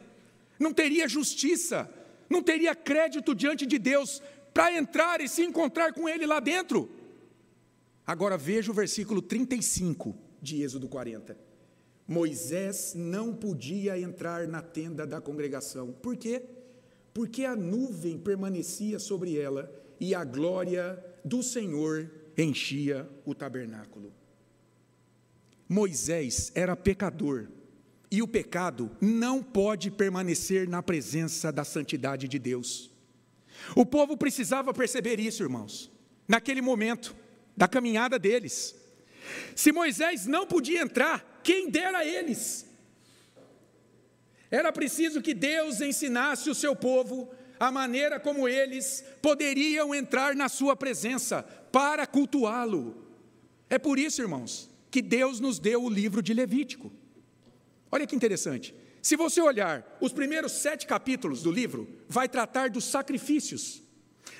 não 0.59 0.71
teria 0.71 1.07
justiça, 1.07 1.89
não 2.29 2.43
teria 2.43 2.75
crédito 2.75 3.33
diante 3.33 3.65
de 3.65 3.79
Deus 3.79 4.21
para 4.53 4.77
entrar 4.77 5.21
e 5.21 5.27
se 5.27 5.43
encontrar 5.43 5.91
com 5.91 6.07
ele 6.07 6.27
lá 6.27 6.39
dentro? 6.39 6.87
Agora 8.05 8.37
veja 8.37 8.69
o 8.69 8.75
versículo 8.75 9.23
35 9.23 10.15
de 10.39 10.61
Êxodo 10.61 10.87
40. 10.87 11.35
Moisés 12.07 12.93
não 12.95 13.33
podia 13.33 13.99
entrar 13.99 14.47
na 14.47 14.61
tenda 14.61 15.07
da 15.07 15.19
congregação. 15.19 15.93
Por 15.93 16.15
quê? 16.15 16.43
Porque 17.11 17.43
a 17.43 17.55
nuvem 17.55 18.19
permanecia 18.19 18.99
sobre 18.99 19.35
ela 19.35 19.73
e 19.99 20.13
a 20.13 20.23
glória 20.23 21.03
do 21.25 21.41
Senhor 21.41 22.07
enchia 22.37 23.09
o 23.25 23.33
tabernáculo. 23.33 24.13
Moisés 25.73 26.51
era 26.53 26.75
pecador 26.75 27.47
e 28.11 28.21
o 28.21 28.27
pecado 28.27 28.95
não 29.01 29.41
pode 29.41 29.89
permanecer 29.89 30.69
na 30.69 30.83
presença 30.83 31.51
da 31.51 31.63
santidade 31.63 32.27
de 32.27 32.37
Deus. 32.37 32.91
O 33.75 33.83
povo 33.83 34.15
precisava 34.15 34.71
perceber 34.71 35.19
isso, 35.19 35.41
irmãos, 35.41 35.91
naquele 36.27 36.61
momento 36.61 37.15
da 37.57 37.67
caminhada 37.67 38.19
deles. 38.19 38.75
Se 39.55 39.71
Moisés 39.71 40.27
não 40.27 40.45
podia 40.45 40.83
entrar, 40.83 41.41
quem 41.43 41.71
dera 41.71 42.05
eles. 42.05 42.67
Era 44.51 44.71
preciso 44.71 45.23
que 45.23 45.33
Deus 45.33 45.81
ensinasse 45.81 46.51
o 46.51 46.55
seu 46.55 46.75
povo 46.75 47.33
a 47.59 47.71
maneira 47.71 48.19
como 48.19 48.47
eles 48.47 49.03
poderiam 49.23 49.95
entrar 49.95 50.35
na 50.35 50.49
sua 50.49 50.75
presença 50.75 51.41
para 51.71 52.05
cultuá-lo. 52.05 53.07
É 53.71 53.79
por 53.79 53.97
isso, 53.97 54.21
irmãos, 54.21 54.71
que 54.93 55.01
Deus 55.01 55.39
nos 55.39 55.57
deu 55.57 55.83
o 55.83 55.89
livro 55.89 56.21
de 56.21 56.35
Levítico. 56.35 56.91
Olha 57.91 58.05
que 58.05 58.15
interessante. 58.15 58.75
Se 59.01 59.15
você 59.15 59.41
olhar 59.41 59.97
os 59.99 60.13
primeiros 60.13 60.51
sete 60.51 60.85
capítulos 60.85 61.41
do 61.41 61.51
livro, 61.51 61.89
vai 62.07 62.29
tratar 62.29 62.69
dos 62.69 62.83
sacrifícios. 62.83 63.81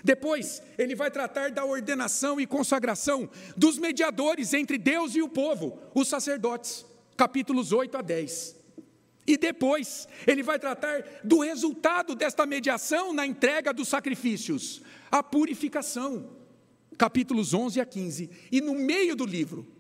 Depois, 0.04 0.62
ele 0.78 0.94
vai 0.94 1.10
tratar 1.10 1.50
da 1.50 1.66
ordenação 1.66 2.40
e 2.40 2.46
consagração 2.46 3.28
dos 3.58 3.80
mediadores 3.80 4.54
entre 4.54 4.78
Deus 4.78 5.16
e 5.16 5.24
o 5.24 5.28
povo, 5.28 5.80
os 5.92 6.08
sacerdotes, 6.08 6.86
capítulos 7.18 7.72
8 7.72 7.98
a 7.98 8.04
10. 8.04 8.56
E 9.26 9.38
depois, 9.38 10.08
ele 10.28 10.44
vai 10.44 10.60
tratar 10.60 11.04
do 11.24 11.40
resultado 11.40 12.14
desta 12.14 12.46
mediação 12.46 13.12
na 13.12 13.26
entrega 13.26 13.74
dos 13.74 13.88
sacrifícios, 13.88 14.84
a 15.10 15.24
purificação, 15.24 16.30
capítulos 16.96 17.56
11 17.56 17.82
a 17.82 17.86
15. 17.88 18.30
E 18.52 18.62
no 18.62 18.76
meio 18.76 19.16
do 19.16 19.26
livro, 19.26 19.74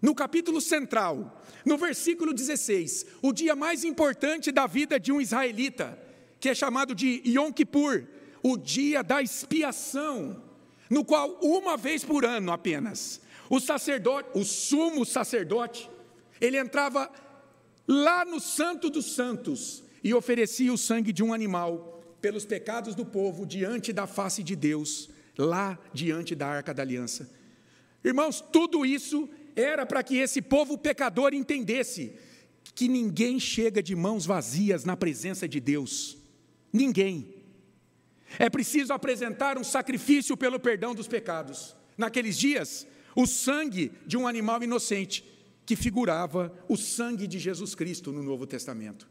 no 0.00 0.14
capítulo 0.14 0.60
central, 0.60 1.42
no 1.64 1.76
versículo 1.76 2.32
16, 2.32 3.06
o 3.22 3.32
dia 3.32 3.56
mais 3.56 3.84
importante 3.84 4.52
da 4.52 4.66
vida 4.66 5.00
de 5.00 5.10
um 5.10 5.20
israelita, 5.20 5.98
que 6.38 6.48
é 6.48 6.54
chamado 6.54 6.94
de 6.94 7.22
Yom 7.24 7.52
Kippur, 7.52 8.04
o 8.42 8.56
dia 8.56 9.02
da 9.02 9.22
expiação, 9.22 10.42
no 10.88 11.04
qual 11.04 11.38
uma 11.42 11.76
vez 11.76 12.04
por 12.04 12.24
ano 12.24 12.52
apenas, 12.52 13.20
o 13.48 13.58
sacerdote, 13.58 14.28
o 14.34 14.44
sumo 14.44 15.04
sacerdote, 15.04 15.90
ele 16.40 16.58
entrava 16.58 17.10
lá 17.88 18.24
no 18.24 18.40
Santo 18.40 18.90
dos 18.90 19.14
Santos 19.14 19.82
e 20.02 20.12
oferecia 20.12 20.72
o 20.72 20.78
sangue 20.78 21.12
de 21.12 21.22
um 21.22 21.32
animal 21.32 22.02
pelos 22.20 22.44
pecados 22.44 22.94
do 22.94 23.04
povo 23.04 23.46
diante 23.46 23.92
da 23.92 24.06
face 24.06 24.42
de 24.42 24.54
Deus, 24.54 25.08
lá 25.38 25.78
diante 25.92 26.34
da 26.34 26.46
arca 26.46 26.74
da 26.74 26.82
aliança. 26.82 27.30
Irmãos, 28.04 28.40
tudo 28.40 28.84
isso 28.84 29.28
era 29.56 29.86
para 29.86 30.02
que 30.02 30.18
esse 30.18 30.42
povo 30.42 30.76
pecador 30.76 31.32
entendesse 31.34 32.14
que 32.74 32.86
ninguém 32.86 33.40
chega 33.40 33.82
de 33.82 33.96
mãos 33.96 34.26
vazias 34.26 34.84
na 34.84 34.96
presença 34.96 35.48
de 35.48 35.58
Deus. 35.58 36.18
Ninguém. 36.70 37.34
É 38.38 38.50
preciso 38.50 38.92
apresentar 38.92 39.56
um 39.56 39.64
sacrifício 39.64 40.36
pelo 40.36 40.60
perdão 40.60 40.94
dos 40.94 41.08
pecados. 41.08 41.74
Naqueles 41.96 42.36
dias, 42.36 42.86
o 43.14 43.26
sangue 43.26 43.92
de 44.06 44.16
um 44.16 44.28
animal 44.28 44.62
inocente, 44.62 45.24
que 45.64 45.74
figurava 45.74 46.52
o 46.68 46.76
sangue 46.76 47.26
de 47.26 47.38
Jesus 47.38 47.74
Cristo 47.74 48.12
no 48.12 48.22
Novo 48.22 48.46
Testamento. 48.46 49.08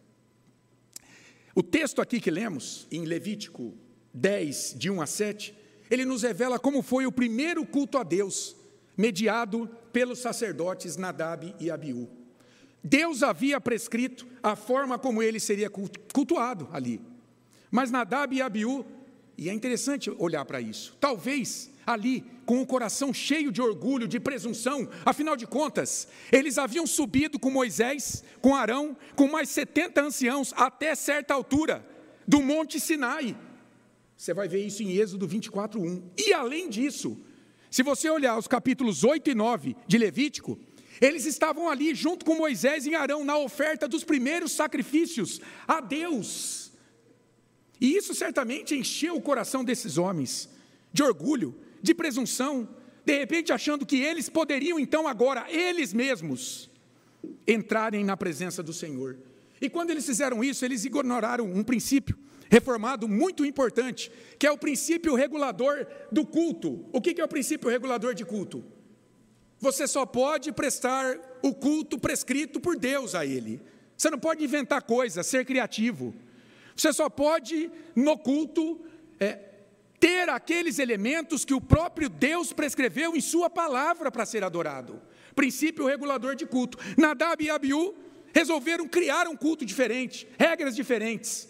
O 1.55 1.63
texto 1.63 2.01
aqui 2.01 2.19
que 2.19 2.29
lemos, 2.29 2.87
em 2.91 3.05
Levítico 3.05 3.73
10, 4.13 4.75
de 4.77 4.91
1 4.91 5.01
a 5.01 5.05
7, 5.07 5.55
ele 5.89 6.05
nos 6.05 6.23
revela 6.23 6.59
como 6.59 6.81
foi 6.81 7.05
o 7.05 7.11
primeiro 7.11 7.65
culto 7.65 7.97
a 7.97 8.03
Deus, 8.03 8.55
mediado 8.97 9.69
pelos 9.91 10.19
sacerdotes 10.19 10.97
Nadab 10.97 11.55
e 11.59 11.69
Abiú. 11.71 12.09
Deus 12.83 13.23
havia 13.23 13.59
prescrito 13.59 14.27
a 14.43 14.55
forma 14.55 14.99
como 14.99 15.23
ele 15.23 15.39
seria 15.39 15.69
cultuado 15.69 16.69
ali. 16.71 17.01
Mas 17.71 17.89
Nadab 17.91 18.35
e 18.35 18.41
Abiú 18.41 18.85
e 19.37 19.49
é 19.49 19.53
interessante 19.53 20.09
olhar 20.17 20.45
para 20.45 20.61
isso. 20.61 20.95
Talvez 20.99 21.71
ali, 21.85 22.23
com 22.45 22.61
o 22.61 22.65
coração 22.65 23.13
cheio 23.13 23.51
de 23.51 23.61
orgulho, 23.61 24.07
de 24.07 24.19
presunção, 24.19 24.87
afinal 25.05 25.35
de 25.35 25.45
contas, 25.45 26.07
eles 26.31 26.57
haviam 26.57 26.87
subido 26.87 27.37
com 27.37 27.51
Moisés, 27.51 28.23
com 28.41 28.55
Arão, 28.55 28.95
com 29.15 29.27
mais 29.27 29.49
70 29.49 30.01
anciãos, 30.01 30.53
até 30.55 30.95
certa 30.95 31.33
altura 31.33 31.85
do 32.27 32.41
Monte 32.41 32.79
Sinai. 32.79 33.37
Você 34.15 34.33
vai 34.33 34.47
ver 34.47 34.65
isso 34.65 34.81
em 34.81 34.93
Êxodo 34.93 35.27
24, 35.27 35.81
1. 35.81 36.11
E 36.17 36.33
além 36.33 36.69
disso, 36.69 37.17
se 37.75 37.83
você 37.83 38.09
olhar 38.09 38.37
os 38.37 38.47
capítulos 38.47 39.03
8 39.03 39.31
e 39.31 39.35
9 39.35 39.75
de 39.85 39.97
Levítico, 39.97 40.57
eles 41.01 41.25
estavam 41.25 41.69
ali 41.69 41.93
junto 41.93 42.23
com 42.23 42.33
Moisés 42.33 42.85
e 42.85 42.95
Arão 42.95 43.25
na 43.25 43.37
oferta 43.37 43.85
dos 43.85 44.01
primeiros 44.01 44.53
sacrifícios 44.53 45.41
a 45.67 45.81
Deus. 45.81 46.71
E 47.81 47.97
isso 47.97 48.15
certamente 48.15 48.73
encheu 48.73 49.17
o 49.17 49.21
coração 49.21 49.61
desses 49.61 49.97
homens 49.97 50.47
de 50.93 51.03
orgulho, 51.03 51.53
de 51.81 51.93
presunção, 51.93 52.65
de 53.03 53.19
repente 53.19 53.51
achando 53.51 53.85
que 53.85 53.97
eles 53.97 54.29
poderiam 54.29 54.79
então 54.79 55.05
agora, 55.05 55.45
eles 55.49 55.91
mesmos, 55.91 56.69
entrarem 57.45 58.05
na 58.05 58.15
presença 58.15 58.63
do 58.63 58.71
Senhor. 58.71 59.17
E 59.59 59.69
quando 59.69 59.89
eles 59.89 60.05
fizeram 60.05 60.41
isso, 60.41 60.63
eles 60.63 60.85
ignoraram 60.85 61.51
um 61.51 61.61
princípio 61.61 62.17
reformado 62.55 63.05
muito 63.05 63.43
importante, 63.43 64.09
que 64.39 64.47
é 64.47 64.51
o 64.51 64.57
princípio 64.57 65.13
regulador 65.13 65.85
do 66.09 66.25
culto. 66.25 66.85
O 66.93 67.01
que 67.01 67.19
é 67.19 67.23
o 67.23 67.27
princípio 67.27 67.69
regulador 67.69 68.13
de 68.13 68.23
culto? 68.23 68.63
Você 69.59 69.85
só 69.85 70.05
pode 70.05 70.53
prestar 70.53 71.19
o 71.43 71.53
culto 71.53 71.99
prescrito 71.99 72.57
por 72.61 72.77
Deus 72.77 73.13
a 73.13 73.25
Ele. 73.25 73.61
Você 73.97 74.09
não 74.09 74.17
pode 74.17 74.41
inventar 74.41 74.83
coisas, 74.83 75.27
ser 75.27 75.43
criativo. 75.43 76.15
Você 76.73 76.93
só 76.93 77.09
pode, 77.09 77.69
no 77.93 78.17
culto, 78.17 78.79
é, 79.19 79.37
ter 79.99 80.29
aqueles 80.29 80.79
elementos 80.79 81.43
que 81.43 81.53
o 81.53 81.59
próprio 81.59 82.07
Deus 82.07 82.53
prescreveu 82.53 83.17
em 83.17 83.21
Sua 83.21 83.49
palavra 83.49 84.09
para 84.09 84.25
ser 84.25 84.45
adorado. 84.45 85.01
Princípio 85.35 85.85
regulador 85.85 86.35
de 86.35 86.45
culto. 86.45 86.77
Nadab 86.97 87.43
e 87.43 87.49
Abiú 87.49 87.93
resolveram 88.33 88.87
criar 88.87 89.27
um 89.27 89.35
culto 89.35 89.65
diferente, 89.65 90.25
regras 90.39 90.73
diferentes, 90.73 91.49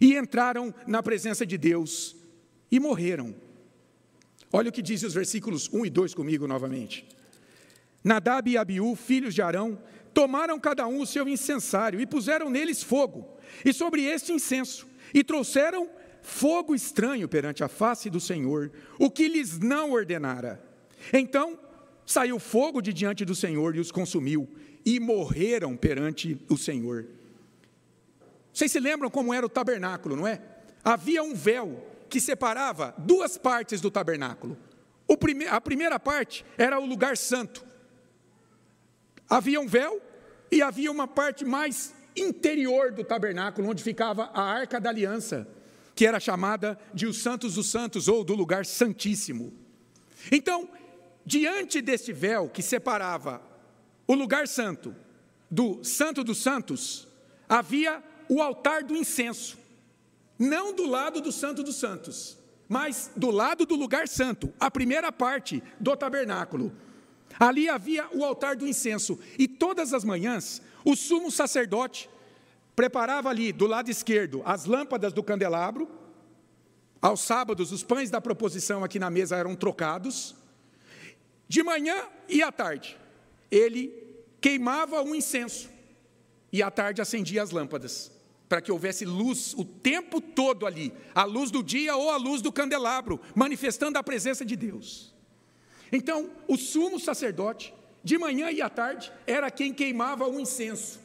e 0.00 0.16
entraram 0.16 0.74
na 0.86 1.02
presença 1.02 1.46
de 1.46 1.56
Deus 1.56 2.16
e 2.70 2.80
morreram. 2.80 3.34
Olha 4.52 4.68
o 4.68 4.72
que 4.72 4.82
diz 4.82 5.02
os 5.02 5.14
versículos 5.14 5.68
1 5.72 5.86
e 5.86 5.90
2 5.90 6.14
comigo 6.14 6.46
novamente. 6.46 7.06
Nadab 8.02 8.50
e 8.50 8.58
Abiú, 8.58 8.94
filhos 8.94 9.34
de 9.34 9.42
Arão, 9.42 9.78
tomaram 10.12 10.60
cada 10.60 10.86
um 10.86 11.00
o 11.00 11.06
seu 11.06 11.26
incensário 11.28 12.00
e 12.00 12.06
puseram 12.06 12.48
neles 12.50 12.82
fogo, 12.82 13.26
e 13.64 13.72
sobre 13.72 14.04
este 14.04 14.32
incenso, 14.32 14.86
e 15.12 15.24
trouxeram 15.24 15.88
fogo 16.22 16.74
estranho 16.74 17.28
perante 17.28 17.64
a 17.64 17.68
face 17.68 18.08
do 18.08 18.20
Senhor, 18.20 18.70
o 18.98 19.10
que 19.10 19.26
lhes 19.28 19.58
não 19.58 19.92
ordenara. 19.92 20.62
Então 21.12 21.58
saiu 22.06 22.38
fogo 22.38 22.80
de 22.80 22.92
diante 22.92 23.24
do 23.24 23.34
Senhor 23.34 23.74
e 23.74 23.80
os 23.80 23.90
consumiu, 23.90 24.48
e 24.84 25.00
morreram 25.00 25.76
perante 25.76 26.38
o 26.48 26.56
Senhor. 26.56 27.06
Vocês 28.54 28.70
se 28.70 28.78
lembram 28.78 29.10
como 29.10 29.34
era 29.34 29.44
o 29.44 29.48
tabernáculo, 29.48 30.14
não 30.14 30.26
é? 30.26 30.40
Havia 30.84 31.24
um 31.24 31.34
véu 31.34 31.84
que 32.08 32.20
separava 32.20 32.94
duas 32.96 33.36
partes 33.36 33.80
do 33.80 33.90
tabernáculo. 33.90 34.56
Prime 35.18 35.46
a 35.46 35.60
primeira 35.60 35.98
parte 35.98 36.44
era 36.56 36.78
o 36.78 36.86
lugar 36.86 37.16
santo. 37.16 37.64
Havia 39.28 39.60
um 39.60 39.66
véu 39.66 40.00
e 40.52 40.62
havia 40.62 40.92
uma 40.92 41.08
parte 41.08 41.44
mais 41.44 41.92
interior 42.14 42.92
do 42.92 43.02
tabernáculo, 43.02 43.68
onde 43.68 43.82
ficava 43.82 44.30
a 44.32 44.42
arca 44.42 44.80
da 44.80 44.90
aliança, 44.90 45.48
que 45.94 46.06
era 46.06 46.20
chamada 46.20 46.78
de 46.92 47.06
os 47.06 47.22
Santos 47.22 47.54
dos 47.54 47.70
Santos 47.70 48.06
ou 48.06 48.22
do 48.22 48.34
lugar 48.34 48.64
santíssimo. 48.64 49.52
Então, 50.30 50.68
diante 51.26 51.80
deste 51.80 52.12
véu 52.12 52.48
que 52.48 52.62
separava 52.62 53.42
o 54.06 54.14
lugar 54.14 54.46
santo 54.46 54.94
do 55.50 55.82
Santo 55.82 56.22
dos 56.22 56.38
Santos, 56.38 57.08
havia 57.48 58.02
o 58.28 58.42
altar 58.42 58.82
do 58.82 58.96
incenso. 58.96 59.58
Não 60.38 60.74
do 60.74 60.86
lado 60.86 61.20
do 61.20 61.30
Santo 61.30 61.62
dos 61.62 61.76
Santos, 61.76 62.36
mas 62.68 63.10
do 63.16 63.30
lado 63.30 63.64
do 63.64 63.74
lugar 63.74 64.08
santo, 64.08 64.52
a 64.58 64.70
primeira 64.70 65.12
parte 65.12 65.62
do 65.78 65.96
tabernáculo. 65.96 66.72
Ali 67.38 67.68
havia 67.68 68.08
o 68.12 68.24
altar 68.24 68.56
do 68.56 68.66
incenso, 68.66 69.18
e 69.38 69.46
todas 69.46 69.92
as 69.92 70.04
manhãs 70.04 70.62
o 70.84 70.94
sumo 70.94 71.30
sacerdote 71.30 72.08
preparava 72.76 73.30
ali 73.30 73.52
do 73.52 73.66
lado 73.66 73.90
esquerdo 73.90 74.42
as 74.44 74.64
lâmpadas 74.64 75.12
do 75.12 75.22
candelabro. 75.22 75.88
Aos 77.00 77.20
sábados, 77.20 77.70
os 77.70 77.82
pães 77.82 78.10
da 78.10 78.20
proposição 78.20 78.82
aqui 78.82 78.98
na 78.98 79.10
mesa 79.10 79.36
eram 79.36 79.54
trocados. 79.54 80.34
De 81.46 81.62
manhã 81.62 81.94
e 82.28 82.42
à 82.42 82.50
tarde, 82.50 82.98
ele 83.50 83.92
queimava 84.40 85.02
um 85.02 85.14
incenso 85.14 85.68
e 86.52 86.62
à 86.62 86.70
tarde 86.70 87.02
acendia 87.02 87.42
as 87.42 87.50
lâmpadas, 87.50 88.10
para 88.54 88.62
que 88.62 88.70
houvesse 88.70 89.04
luz 89.04 89.52
o 89.54 89.64
tempo 89.64 90.20
todo 90.20 90.64
ali, 90.64 90.92
a 91.12 91.24
luz 91.24 91.50
do 91.50 91.60
dia 91.60 91.96
ou 91.96 92.08
a 92.08 92.16
luz 92.16 92.40
do 92.40 92.52
candelabro, 92.52 93.20
manifestando 93.34 93.98
a 93.98 94.02
presença 94.02 94.44
de 94.44 94.54
Deus. 94.54 95.12
Então, 95.90 96.30
o 96.46 96.56
sumo 96.56 97.00
sacerdote, 97.00 97.74
de 98.04 98.16
manhã 98.16 98.52
e 98.52 98.62
à 98.62 98.70
tarde, 98.70 99.12
era 99.26 99.50
quem 99.50 99.74
queimava 99.74 100.28
o 100.28 100.38
incenso, 100.38 101.00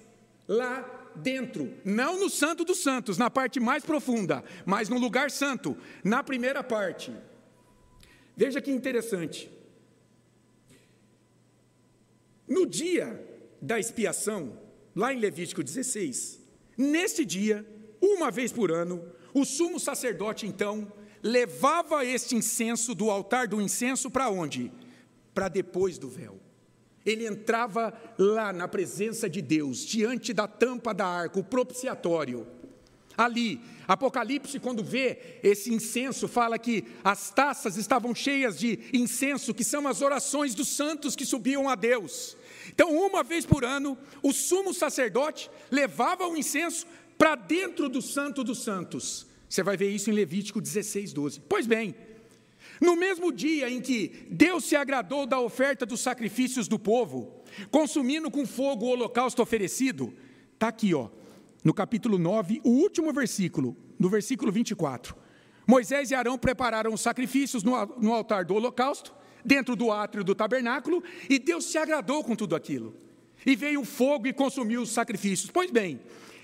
lá 0.47 1.09
dentro, 1.15 1.73
não 1.83 2.19
no 2.19 2.29
Santo 2.29 2.63
dos 2.63 2.83
Santos, 2.83 3.17
na 3.17 3.31
parte 3.31 3.59
mais 3.59 3.83
profunda, 3.83 4.43
mas 4.63 4.87
no 4.87 4.99
lugar 4.99 5.31
santo, 5.31 5.75
na 6.03 6.21
primeira 6.21 6.63
parte. 6.63 7.11
Veja 8.37 8.61
que 8.61 8.69
interessante. 8.69 9.49
No 12.47 12.67
dia 12.67 13.27
da 13.59 13.79
expiação, 13.79 14.55
lá 14.95 15.11
em 15.11 15.19
Levítico 15.19 15.63
16, 15.63 16.38
neste 16.79 17.25
dia, 17.25 17.65
uma 18.01 18.31
vez 18.31 18.51
por 18.51 18.71
ano, 18.71 19.03
o 19.33 19.43
sumo 19.43 19.79
sacerdote 19.79 20.47
então 20.47 20.91
levava 21.21 22.05
este 22.05 22.35
incenso 22.35 22.95
do 22.95 23.11
altar 23.11 23.47
do 23.47 23.61
incenso 23.61 24.09
para 24.09 24.29
onde? 24.29 24.71
Para 25.33 25.49
depois 25.49 25.97
do 25.97 26.07
véu. 26.07 26.39
Ele 27.05 27.27
entrava 27.27 27.93
lá 28.17 28.53
na 28.53 28.67
presença 28.67 29.29
de 29.29 29.41
Deus, 29.41 29.79
diante 29.79 30.33
da 30.33 30.47
tampa 30.47 30.93
da 30.93 31.05
arca, 31.05 31.39
o 31.39 31.43
propiciatório. 31.43 32.47
Ali, 33.19 33.59
Apocalipse, 33.85 34.61
quando 34.61 34.81
vê 34.81 35.39
esse 35.43 35.73
incenso, 35.73 36.25
fala 36.25 36.57
que 36.57 36.85
as 37.03 37.31
taças 37.31 37.75
estavam 37.75 38.15
cheias 38.15 38.57
de 38.57 38.79
incenso, 38.93 39.53
que 39.53 39.65
são 39.65 39.85
as 39.89 40.01
orações 40.01 40.55
dos 40.55 40.69
santos 40.69 41.17
que 41.17 41.25
subiam 41.25 41.67
a 41.67 41.75
Deus. 41.75 42.37
Então, 42.69 42.95
uma 42.95 43.21
vez 43.21 43.45
por 43.45 43.65
ano, 43.65 43.97
o 44.23 44.31
sumo 44.31 44.73
sacerdote 44.73 45.51
levava 45.69 46.25
o 46.25 46.37
incenso 46.37 46.87
para 47.17 47.35
dentro 47.35 47.89
do 47.89 48.01
Santo 48.01 48.41
dos 48.41 48.63
Santos. 48.63 49.27
Você 49.49 49.61
vai 49.61 49.75
ver 49.75 49.89
isso 49.89 50.09
em 50.09 50.13
Levítico 50.13 50.61
16, 50.61 51.11
12. 51.11 51.41
Pois 51.41 51.67
bem, 51.67 51.93
no 52.79 52.95
mesmo 52.95 53.33
dia 53.33 53.69
em 53.69 53.81
que 53.81 54.27
Deus 54.31 54.63
se 54.63 54.77
agradou 54.77 55.25
da 55.25 55.41
oferta 55.41 55.85
dos 55.85 55.99
sacrifícios 55.99 56.69
do 56.69 56.79
povo, 56.79 57.43
consumindo 57.69 58.31
com 58.31 58.45
fogo 58.45 58.85
o 58.85 58.89
holocausto 58.89 59.41
oferecido, 59.41 60.13
está 60.53 60.69
aqui, 60.69 60.93
ó, 60.93 61.09
no 61.63 61.73
capítulo 61.73 62.17
9, 62.17 62.61
o 62.63 62.69
último 62.69 63.11
versículo, 63.11 63.75
no 63.97 64.09
versículo 64.09 64.51
24. 64.51 65.15
Moisés 65.67 66.09
e 66.09 66.15
Arão 66.15 66.37
prepararam 66.37 66.93
os 66.93 67.01
sacrifícios 67.01 67.63
no, 67.63 68.13
altar 68.13 68.43
do 68.43 68.55
holocausto, 68.55 69.13
dentro 69.43 69.75
do 69.75 69.91
átrio 69.91 70.23
do 70.23 70.33
tabernáculo, 70.33 71.03
e 71.29 71.37
Deus 71.37 71.65
se 71.65 71.77
agradou 71.77 72.23
com 72.23 72.35
tudo 72.35 72.55
aquilo. 72.55 72.95
E 73.45 73.55
veio 73.55 73.83
fogo 73.85 74.27
e 74.27 74.33
consumiu 74.33 74.81
os 74.81 74.91
sacrifícios. 74.91 75.51
Pois 75.51 75.69
bem, 75.69 76.01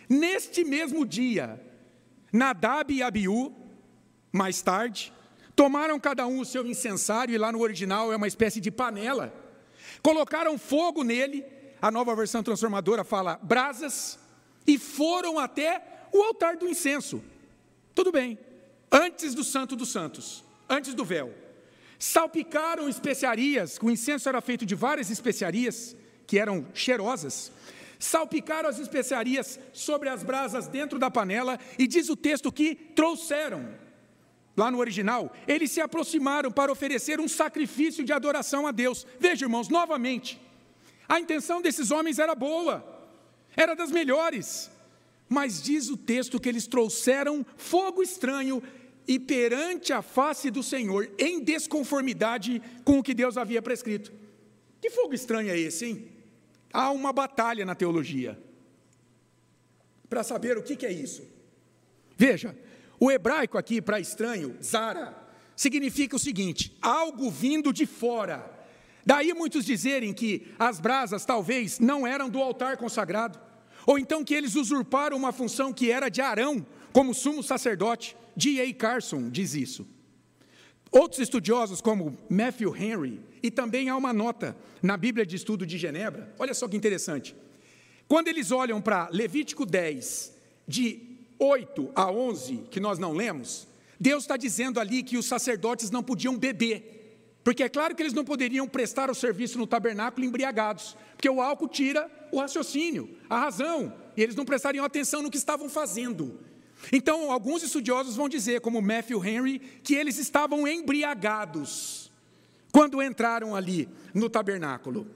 neste 0.08 0.64
mesmo 0.64 1.06
dia, 1.06 1.60
Nadab 2.32 2.94
e 2.94 3.02
Abiú, 3.02 3.54
mais 4.32 4.62
tarde, 4.62 5.12
tomaram 5.56 6.00
cada 6.00 6.28
um 6.28 6.40
o 6.40 6.46
seu 6.46 6.66
incensário, 6.66 7.34
e 7.34 7.38
lá 7.38 7.52
no 7.52 7.62
original 7.62 8.12
é 8.12 8.16
uma 8.16 8.28
espécie 8.28 8.60
de 8.62 8.70
panela, 8.70 9.34
colocaram 10.04 10.58
fogo 10.58 11.04
nele, 11.04 11.44
a 11.82 11.90
nova 11.90 12.16
versão 12.16 12.44
transformadora 12.44 13.04
fala 13.04 13.40
brasas, 13.42 14.20
e 14.66 14.78
foram 14.78 15.40
até 15.40 16.08
o 16.12 16.22
altar 16.22 16.58
do 16.58 16.68
incenso. 16.68 17.24
Tudo 17.94 18.12
bem, 18.12 18.38
antes 18.92 19.34
do 19.34 19.44
Santo 19.44 19.76
dos 19.76 19.92
Santos, 19.92 20.44
antes 20.70 20.94
do 20.94 21.06
véu 21.06 21.46
salpicaram 21.98 22.90
especiarias, 22.90 23.80
o 23.82 23.90
incenso 23.90 24.28
era 24.30 24.42
feito 24.42 24.66
de 24.66 24.76
várias 24.76 25.10
especiarias 25.10 25.96
que 26.28 26.38
eram 26.38 26.66
cheirosas. 26.74 27.52
Salpicaram 27.98 28.70
as 28.70 28.78
especiarias 28.78 29.60
sobre 29.74 30.10
as 30.10 30.22
brasas 30.22 30.68
dentro 30.68 31.00
da 31.00 31.10
panela 31.10 31.60
e 31.80 31.88
diz 31.88 32.10
o 32.10 32.16
texto 32.16 32.52
que 32.52 32.76
trouxeram. 32.76 33.68
Lá 34.58 34.70
no 34.70 34.80
original, 34.80 35.34
eles 35.48 35.72
se 35.72 35.82
aproximaram 35.82 36.52
para 36.52 36.72
oferecer 36.72 37.20
um 37.20 37.28
sacrifício 37.28 38.04
de 38.04 38.14
adoração 38.14 38.68
a 38.68 38.72
Deus. 38.72 39.06
Veja, 39.20 39.46
irmãos, 39.46 39.70
novamente, 39.70 40.40
a 41.10 41.20
intenção 41.20 41.62
desses 41.62 41.92
homens 41.92 42.20
era 42.20 42.36
boa, 42.36 42.95
era 43.56 43.76
das 43.76 43.92
melhores, 43.92 44.70
mas 45.30 45.62
diz 45.62 45.90
o 45.90 45.98
texto 45.98 46.40
que 46.40 46.50
eles 46.50 46.68
trouxeram 46.68 47.46
fogo 47.58 48.02
estranho 48.02 48.62
e 49.08 49.20
perante 49.20 49.94
a 49.94 50.02
face 50.02 50.50
do 50.50 50.64
Senhor, 50.64 51.10
em 51.18 51.44
desconformidade 51.44 52.62
com 52.84 53.00
o 53.00 53.04
que 53.04 53.14
Deus 53.14 53.38
havia 53.38 53.62
prescrito. 53.62 54.12
Que 54.82 54.90
fogo 54.90 55.14
estranho 55.14 55.50
é 55.50 55.58
esse, 55.58 55.86
hein? 55.86 56.12
Há 56.74 56.92
uma 56.92 57.14
batalha 57.14 57.66
na 57.66 57.76
teologia 57.76 58.38
para 60.10 60.24
saber 60.24 60.58
o 60.58 60.64
que, 60.64 60.86
é 60.86 60.92
isso. 60.92 61.24
Veja, 62.18 62.58
o 63.00 63.12
hebraico 63.12 63.58
aqui 63.58 63.82
para 63.82 64.00
estranho, 64.00 64.58
zara, 64.64 65.16
significa 65.56 66.16
o 66.16 66.20
seguinte: 66.20 66.78
algo 66.82 67.30
vindo 67.30 67.72
de 67.72 67.86
fora. 67.86 68.52
Daí 69.06 69.34
muitos 69.34 69.66
dizerem 69.66 70.14
que 70.14 70.52
as 70.58 70.80
brasas 70.80 71.26
talvez 71.26 71.80
não 71.80 72.08
eram 72.08 72.30
do 72.30 72.42
altar 72.42 72.76
consagrado, 72.78 73.40
ou 73.86 74.00
então 74.00 74.24
que 74.24 74.34
eles 74.34 74.56
usurparam 74.56 75.18
uma 75.18 75.32
função 75.32 75.72
que 75.72 75.92
era 75.92 76.10
de 76.10 76.22
Arão, 76.22 76.66
como 76.92 77.14
sumo 77.14 77.44
sacerdote. 77.44 78.16
D.A. 78.36 78.74
Carson 78.74 79.30
diz 79.30 79.54
isso. 79.54 79.88
Outros 80.92 81.20
estudiosos, 81.20 81.82
como 81.82 82.18
Matthew 82.30 82.76
Henry, 82.76 83.22
e 83.44 83.52
também 83.52 83.90
há 83.90 83.98
uma 83.98 84.14
nota 84.14 84.56
na 84.82 84.96
Bíblia 84.96 85.26
de 85.26 85.36
Estudo 85.36 85.66
de 85.66 85.78
Genebra, 85.78 86.34
olha 86.40 86.54
só 86.54 86.68
que 86.68 86.78
interessante. 86.78 87.36
Quando 88.08 88.28
eles 88.28 88.52
olham 88.52 88.82
para 88.82 89.10
Levítico 89.12 89.66
10, 89.66 90.34
de 90.68 91.18
8 91.40 91.92
a 91.96 92.12
11, 92.12 92.68
que 92.70 92.80
nós 92.80 93.00
não 93.00 93.14
lemos, 93.14 93.68
Deus 94.00 94.24
está 94.24 94.38
dizendo 94.38 94.80
ali 94.80 95.04
que 95.04 95.18
os 95.18 95.26
sacerdotes 95.26 95.92
não 95.92 96.04
podiam 96.04 96.38
beber, 96.38 96.96
porque 97.44 97.64
é 97.64 97.70
claro 97.70 97.96
que 97.96 98.02
eles 98.02 98.14
não 98.14 98.24
poderiam 98.24 98.68
prestar 98.68 99.10
o 99.10 99.16
serviço 99.16 99.58
no 99.58 99.68
tabernáculo 99.68 100.26
embriagados, 100.26 100.96
porque 101.16 101.30
o 101.30 101.42
álcool 101.42 101.68
tira 101.68 102.10
o 102.38 102.42
raciocínio, 102.42 103.18
a 103.30 103.40
razão, 103.40 103.94
e 104.16 104.22
eles 104.22 104.36
não 104.36 104.46
prestariam 104.46 104.86
atenção 104.86 105.22
no 105.22 105.32
que 105.32 105.38
estavam 105.38 105.70
fazendo. 105.70 106.40
Então, 106.92 107.32
alguns 107.32 107.64
estudiosos 107.64 108.16
vão 108.16 108.30
dizer, 108.30 108.62
como 108.62 108.82
Matthew 108.82 109.24
Henry, 109.24 109.60
que 109.60 109.96
eles 109.96 110.18
estavam 110.18 110.68
embriagados 110.68 112.12
quando 112.72 113.02
entraram 113.02 113.56
ali 113.56 113.88
no 114.14 114.30
tabernáculo. 114.30 115.08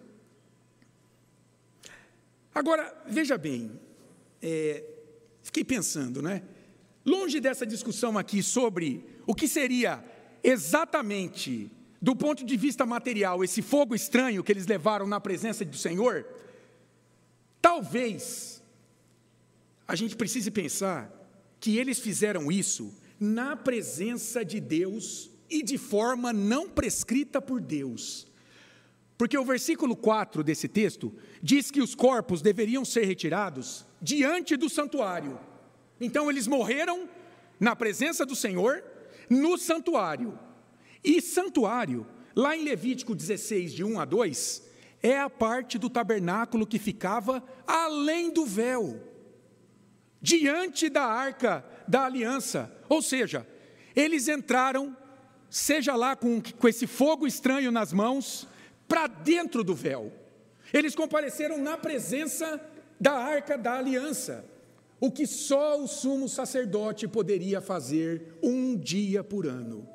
Agora, 2.55 3.03
veja 3.05 3.37
bem, 3.37 3.79
é, 4.41 4.83
fiquei 5.43 5.63
pensando, 5.63 6.21
né? 6.21 6.41
Longe 7.05 7.39
dessa 7.39 7.65
discussão 7.65 8.17
aqui 8.17 8.41
sobre 8.41 9.05
o 9.27 9.35
que 9.35 9.47
seria 9.47 10.03
exatamente, 10.43 11.69
do 12.01 12.15
ponto 12.15 12.45
de 12.45 12.55
vista 12.57 12.85
material, 12.85 13.43
esse 13.43 13.61
fogo 13.61 13.93
estranho 13.93 14.43
que 14.43 14.51
eles 14.51 14.65
levaram 14.65 15.05
na 15.05 15.19
presença 15.19 15.65
do 15.65 15.77
Senhor, 15.77 16.25
talvez 17.61 18.61
a 19.87 19.95
gente 19.95 20.15
precise 20.15 20.51
pensar 20.51 21.11
que 21.59 21.77
eles 21.77 21.99
fizeram 21.99 22.51
isso 22.51 22.93
na 23.19 23.55
presença 23.55 24.45
de 24.45 24.59
Deus 24.59 25.29
e 25.49 25.63
de 25.63 25.77
forma 25.77 26.31
não 26.31 26.69
prescrita 26.69 27.41
por 27.41 27.59
Deus. 27.59 28.27
Porque 29.17 29.37
o 29.37 29.43
versículo 29.43 29.95
4 29.95 30.43
desse 30.43 30.67
texto 30.67 31.13
diz 31.41 31.69
que 31.69 31.81
os 31.81 31.93
corpos 31.93 32.41
deveriam 32.41 32.85
ser 32.85 33.03
retirados 33.03 33.85
diante 34.01 34.55
do 34.55 34.69
santuário. 34.69 35.37
Então 35.99 36.29
eles 36.29 36.47
morreram 36.47 37.09
na 37.59 37.75
presença 37.75 38.25
do 38.25 38.35
Senhor, 38.35 38.81
no 39.29 39.57
santuário. 39.57 40.39
E 41.03 41.21
santuário, 41.21 42.07
lá 42.33 42.55
em 42.55 42.63
Levítico 42.63 43.13
16, 43.13 43.73
de 43.73 43.83
1 43.83 43.99
a 43.99 44.05
2, 44.05 44.68
é 45.01 45.19
a 45.19 45.29
parte 45.29 45.77
do 45.77 45.89
tabernáculo 45.89 46.67
que 46.67 46.77
ficava 46.77 47.43
além 47.65 48.31
do 48.31 48.45
véu, 48.45 49.01
diante 50.21 50.89
da 50.89 51.05
arca 51.05 51.63
da 51.87 52.05
aliança. 52.05 52.71
Ou 52.89 53.01
seja, 53.01 53.47
eles 53.95 54.27
entraram, 54.27 54.95
seja 55.49 55.95
lá 55.95 56.15
com, 56.15 56.41
com 56.41 56.67
esse 56.67 56.85
fogo 56.85 57.25
estranho 57.25 57.71
nas 57.71 57.93
mãos, 57.93 58.47
para 58.87 59.07
dentro 59.07 59.63
do 59.63 59.73
véu. 59.73 60.11
Eles 60.73 60.95
compareceram 60.95 61.57
na 61.57 61.77
presença 61.77 62.61
da 62.99 63.13
arca 63.13 63.57
da 63.57 63.77
aliança, 63.77 64.45
o 64.99 65.09
que 65.09 65.25
só 65.25 65.81
o 65.81 65.87
sumo 65.87 66.27
sacerdote 66.27 67.07
poderia 67.07 67.61
fazer 67.61 68.37
um 68.43 68.75
dia 68.75 69.23
por 69.23 69.47
ano. 69.47 69.87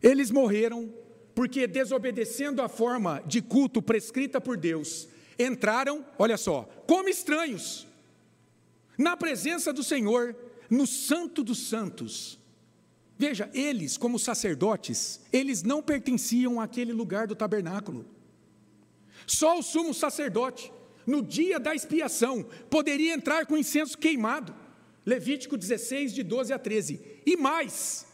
Eles 0.00 0.30
morreram 0.30 0.92
porque, 1.36 1.66
desobedecendo 1.66 2.62
a 2.62 2.68
forma 2.68 3.22
de 3.26 3.42
culto 3.42 3.82
prescrita 3.82 4.40
por 4.40 4.56
Deus, 4.56 5.06
entraram, 5.38 6.02
olha 6.18 6.38
só, 6.38 6.62
como 6.86 7.10
estranhos, 7.10 7.86
na 8.96 9.18
presença 9.18 9.70
do 9.70 9.84
Senhor, 9.84 10.34
no 10.70 10.86
Santo 10.86 11.44
dos 11.44 11.68
Santos. 11.68 12.38
Veja, 13.18 13.50
eles, 13.52 13.98
como 13.98 14.18
sacerdotes, 14.18 15.20
eles 15.30 15.62
não 15.62 15.82
pertenciam 15.82 16.58
àquele 16.58 16.94
lugar 16.94 17.26
do 17.26 17.36
tabernáculo. 17.36 18.06
Só 19.26 19.58
o 19.58 19.62
sumo 19.62 19.92
sacerdote, 19.92 20.72
no 21.06 21.20
dia 21.20 21.60
da 21.60 21.74
expiação, 21.74 22.46
poderia 22.70 23.12
entrar 23.12 23.44
com 23.44 23.58
incenso 23.58 23.98
queimado. 23.98 24.54
Levítico 25.04 25.58
16, 25.58 26.14
de 26.14 26.22
12 26.22 26.54
a 26.54 26.58
13. 26.58 26.98
E 27.26 27.36
mais, 27.36 28.05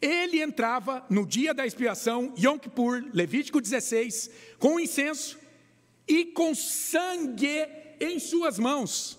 ele 0.00 0.40
entrava 0.40 1.04
no 1.08 1.26
dia 1.26 1.54
da 1.54 1.66
expiação, 1.66 2.34
Yom 2.38 2.58
Kippur, 2.58 3.04
Levítico 3.12 3.60
16, 3.60 4.30
com 4.58 4.78
incenso 4.78 5.38
e 6.06 6.26
com 6.26 6.54
sangue 6.54 7.66
em 8.00 8.18
suas 8.18 8.58
mãos. 8.58 9.18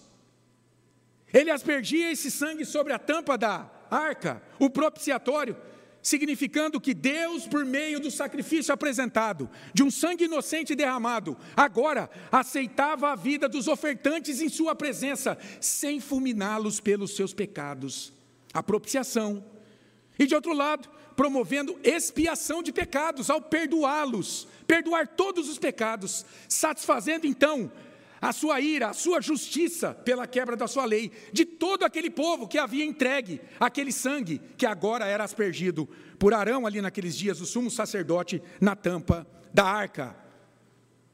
Ele 1.33 1.51
aspergia 1.51 2.11
esse 2.11 2.31
sangue 2.31 2.65
sobre 2.65 2.93
a 2.93 2.99
tampa 2.99 3.37
da 3.37 3.69
arca, 3.89 4.41
o 4.59 4.69
propiciatório, 4.69 5.57
significando 6.01 6.79
que 6.79 6.93
Deus, 6.93 7.45
por 7.47 7.65
meio 7.65 7.99
do 7.99 8.09
sacrifício 8.09 8.73
apresentado, 8.73 9.49
de 9.73 9.83
um 9.83 9.91
sangue 9.91 10.23
inocente 10.23 10.73
derramado, 10.73 11.35
agora 11.55 12.09
aceitava 12.31 13.11
a 13.11 13.15
vida 13.15 13.49
dos 13.49 13.67
ofertantes 13.67 14.39
em 14.39 14.47
sua 14.47 14.73
presença, 14.73 15.37
sem 15.59 15.99
fulminá-los 15.99 16.79
pelos 16.79 17.15
seus 17.15 17.33
pecados. 17.33 18.13
A 18.53 18.63
propiciação. 18.63 19.43
E 20.19 20.25
de 20.25 20.35
outro 20.35 20.53
lado, 20.53 20.89
promovendo 21.15 21.79
expiação 21.83 22.61
de 22.61 22.71
pecados 22.71 23.29
ao 23.29 23.41
perdoá-los, 23.41 24.47
perdoar 24.65 25.07
todos 25.07 25.49
os 25.49 25.57
pecados, 25.57 26.25
satisfazendo 26.47 27.25
então 27.25 27.71
a 28.21 28.33
sua 28.33 28.59
ira, 28.59 28.89
a 28.89 28.93
sua 28.93 29.21
justiça 29.21 29.93
pela 29.93 30.27
quebra 30.27 30.55
da 30.55 30.67
sua 30.67 30.85
lei, 30.85 31.11
de 31.31 31.45
todo 31.45 31.83
aquele 31.83 32.09
povo 32.09 32.47
que 32.47 32.57
havia 32.57 32.83
entregue 32.83 33.41
aquele 33.59 33.91
sangue 33.91 34.41
que 34.57 34.65
agora 34.65 35.05
era 35.05 35.23
aspergido 35.23 35.87
por 36.17 36.33
Arão 36.33 36.65
ali 36.65 36.81
naqueles 36.81 37.15
dias, 37.15 37.41
o 37.41 37.45
sumo 37.45 37.69
sacerdote, 37.69 38.41
na 38.59 38.75
tampa 38.75 39.25
da 39.53 39.65
arca. 39.65 40.15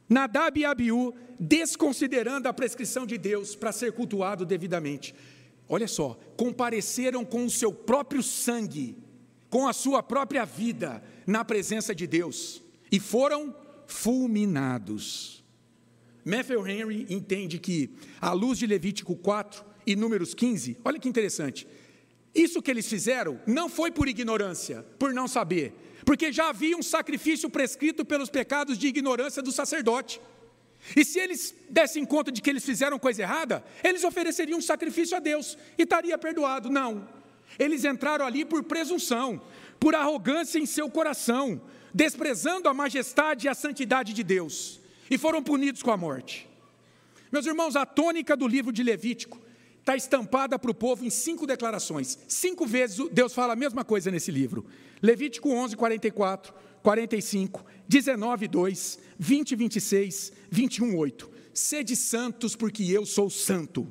Nadab 0.07 0.59
e 0.59 0.65
Abiú, 0.65 1.13
desconsiderando 1.39 2.47
a 2.47 2.53
prescrição 2.53 3.05
de 3.05 3.17
Deus 3.17 3.55
para 3.55 3.71
ser 3.71 3.93
cultuado 3.93 4.45
devidamente, 4.45 5.13
olha 5.67 5.87
só, 5.87 6.19
compareceram 6.37 7.23
com 7.23 7.45
o 7.45 7.49
seu 7.49 7.73
próprio 7.73 8.21
sangue, 8.21 8.97
com 9.49 9.67
a 9.67 9.73
sua 9.73 10.01
própria 10.01 10.45
vida 10.45 11.03
na 11.25 11.45
presença 11.45 11.93
de 11.93 12.07
Deus 12.07 12.61
e 12.91 12.99
foram 12.99 13.55
fulminados. 13.87 15.43
Matthew 16.25 16.67
Henry 16.67 17.05
entende 17.09 17.59
que, 17.59 17.95
à 18.21 18.31
luz 18.31 18.57
de 18.57 18.65
Levítico 18.65 19.15
4 19.15 19.63
e 19.85 19.95
Números 19.95 20.33
15, 20.33 20.77
olha 20.85 20.99
que 20.99 21.09
interessante, 21.09 21.67
isso 22.33 22.61
que 22.61 22.71
eles 22.71 22.87
fizeram 22.87 23.39
não 23.45 23.69
foi 23.69 23.91
por 23.91 24.07
ignorância, 24.07 24.83
por 24.97 25.13
não 25.13 25.27
saber, 25.27 25.73
porque 26.05 26.31
já 26.31 26.49
havia 26.49 26.77
um 26.77 26.81
sacrifício 26.81 27.49
prescrito 27.49 28.03
pelos 28.03 28.29
pecados 28.29 28.77
de 28.77 28.87
ignorância 28.87 29.41
do 29.41 29.51
sacerdote. 29.51 30.19
E 30.95 31.05
se 31.05 31.19
eles 31.19 31.55
dessem 31.69 32.05
conta 32.05 32.31
de 32.31 32.41
que 32.41 32.49
eles 32.49 32.65
fizeram 32.65 32.99
coisa 32.99 33.21
errada, 33.21 33.63
eles 33.83 34.03
ofereceriam 34.03 34.59
um 34.59 34.61
sacrifício 34.61 35.15
a 35.15 35.19
Deus 35.19 35.57
e 35.77 35.83
estaria 35.83 36.17
perdoado. 36.17 36.69
Não. 36.69 37.07
Eles 37.57 37.85
entraram 37.85 38.25
ali 38.25 38.43
por 38.43 38.63
presunção, 38.63 39.41
por 39.79 39.95
arrogância 39.95 40.59
em 40.59 40.65
seu 40.65 40.89
coração, 40.89 41.61
desprezando 41.93 42.67
a 42.67 42.73
majestade 42.73 43.47
e 43.47 43.49
a 43.49 43.53
santidade 43.53 44.13
de 44.13 44.23
Deus 44.23 44.81
e 45.09 45.17
foram 45.17 45.43
punidos 45.43 45.83
com 45.83 45.91
a 45.91 45.97
morte. 45.97 46.49
Meus 47.31 47.45
irmãos, 47.45 47.75
a 47.75 47.85
tônica 47.85 48.35
do 48.35 48.47
livro 48.47 48.71
de 48.71 48.83
Levítico 48.83 49.39
está 49.83 49.97
estampada 49.97 50.57
para 50.57 50.71
o 50.71 50.73
povo 50.73 51.03
em 51.03 51.09
cinco 51.09 51.45
declarações. 51.45 52.17
Cinco 52.25 52.65
vezes 52.65 53.05
Deus 53.11 53.33
fala 53.33 53.51
a 53.51 53.55
mesma 53.55 53.83
coisa 53.83 54.09
nesse 54.09 54.31
livro. 54.31 54.65
Levítico 55.01 55.49
11, 55.49 55.75
44, 55.75 56.53
45, 56.81 57.65
19, 57.85 58.47
2, 58.47 58.99
20, 59.19 59.55
26, 59.57 60.33
21, 60.49 60.97
8. 60.97 61.29
Sede 61.53 61.97
santos, 61.97 62.55
porque 62.55 62.83
eu 62.83 63.05
sou 63.05 63.29
santo. 63.29 63.85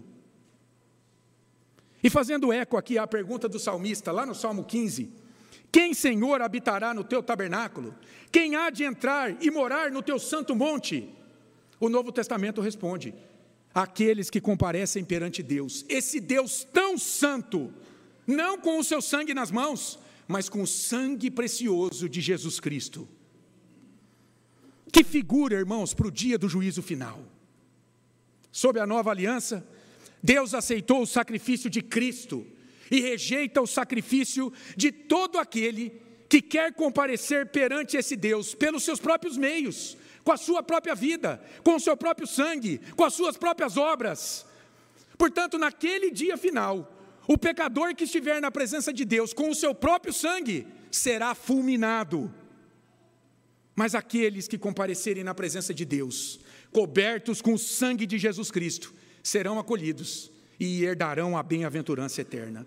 E 2.03 2.09
fazendo 2.09 2.51
eco 2.51 2.79
aqui 2.79 2.97
à 2.97 3.07
pergunta 3.07 3.47
do 3.47 3.59
salmista, 3.59 4.11
lá 4.11 4.25
no 4.25 4.35
Salmo 4.35 4.65
15, 4.65 5.13
quem, 5.71 5.93
Senhor, 5.93 6.41
habitará 6.41 6.95
no 6.95 7.05
teu 7.05 7.23
tabernáculo? 7.23 7.95
Quem 8.33 8.57
há 8.57 8.71
de 8.71 8.83
entrar 8.83 9.37
e 9.43 9.51
morar 9.51 9.91
no 9.91 10.03
teu 10.03 10.19
santo 10.19 10.57
monte? 10.57 11.15
O 11.79 11.91
Novo 11.91 12.11
Testamento 12.11 12.63
responde: 12.63 13.15
aqueles 13.75 14.29
que 14.31 14.41
comparecem 14.41 15.05
perante 15.05 15.43
Deus, 15.43 15.85
esse 15.89 16.21
Deus 16.21 16.65
tão 16.65 16.99
santo, 16.99 17.73
não 18.27 18.59
com 18.59 18.79
o 18.79 18.85
seu 18.85 19.01
sangue 19.01 19.35
nas 19.35 19.51
mãos, 19.51 19.99
mas 20.29 20.49
com 20.49 20.63
o 20.63 20.67
sangue 20.67 21.31
precioso 21.31 22.09
de 22.09 22.21
Jesus 22.21 22.61
Cristo. 22.61 23.09
Que 24.93 25.03
figura, 25.03 25.57
irmãos, 25.57 25.95
para 25.95 26.07
o 26.07 26.11
dia 26.11 26.37
do 26.37 26.49
juízo 26.49 26.83
final. 26.83 27.23
Sob 28.51 28.79
a 28.79 28.87
nova 28.87 29.11
aliança, 29.11 29.67
Deus 30.23 30.53
aceitou 30.53 31.03
o 31.03 31.07
sacrifício 31.07 31.71
de 31.71 31.81
Cristo 31.81 32.47
e 32.91 33.01
rejeita 33.01 33.63
o 33.63 33.67
sacrifício 33.67 34.53
de 34.77 34.93
todo 34.93 35.39
aquele 35.39 36.01
que 36.29 36.43
quer 36.43 36.75
comparecer 36.75 37.47
perante 37.47 37.97
esse 37.97 38.17
Deus 38.17 38.55
pelos 38.55 38.83
seus 38.83 39.01
próprios 39.01 39.37
meios, 39.37 39.97
com 40.25 40.33
a 40.33 40.37
sua 40.37 40.63
própria 40.63 40.95
vida, 40.95 41.43
com 41.63 41.77
o 41.77 41.81
seu 41.81 41.97
próprio 41.97 42.27
sangue, 42.27 42.81
com 42.97 43.05
as 43.05 43.15
suas 43.15 43.37
próprias 43.37 43.77
obras. 43.77 44.47
Portanto, 45.19 45.59
naquele 45.59 46.11
dia 46.11 46.37
final, 46.37 46.99
o 47.27 47.39
pecador 47.39 47.95
que 47.95 48.05
estiver 48.05 48.41
na 48.41 48.51
presença 48.51 48.93
de 48.93 49.05
Deus 49.05 49.33
com 49.33 49.51
o 49.51 49.55
seu 49.55 49.75
próprio 49.75 50.13
sangue 50.13 50.67
será 50.91 51.35
fulminado. 51.35 52.33
Mas 53.75 53.95
aqueles 53.95 54.47
que 54.47 54.59
comparecerem 54.59 55.25
na 55.25 55.35
presença 55.35 55.73
de 55.73 55.85
Deus, 55.85 56.41
cobertos 56.71 57.41
com 57.41 57.55
o 57.55 57.59
sangue 57.59 58.07
de 58.07 58.19
Jesus 58.19 58.51
Cristo, 58.51 58.95
serão 59.23 59.59
acolhidos 59.59 60.31
e 60.59 60.85
herdarão 60.85 61.37
a 61.37 61.43
bem-aventurança 61.43 62.21
eterna. 62.21 62.67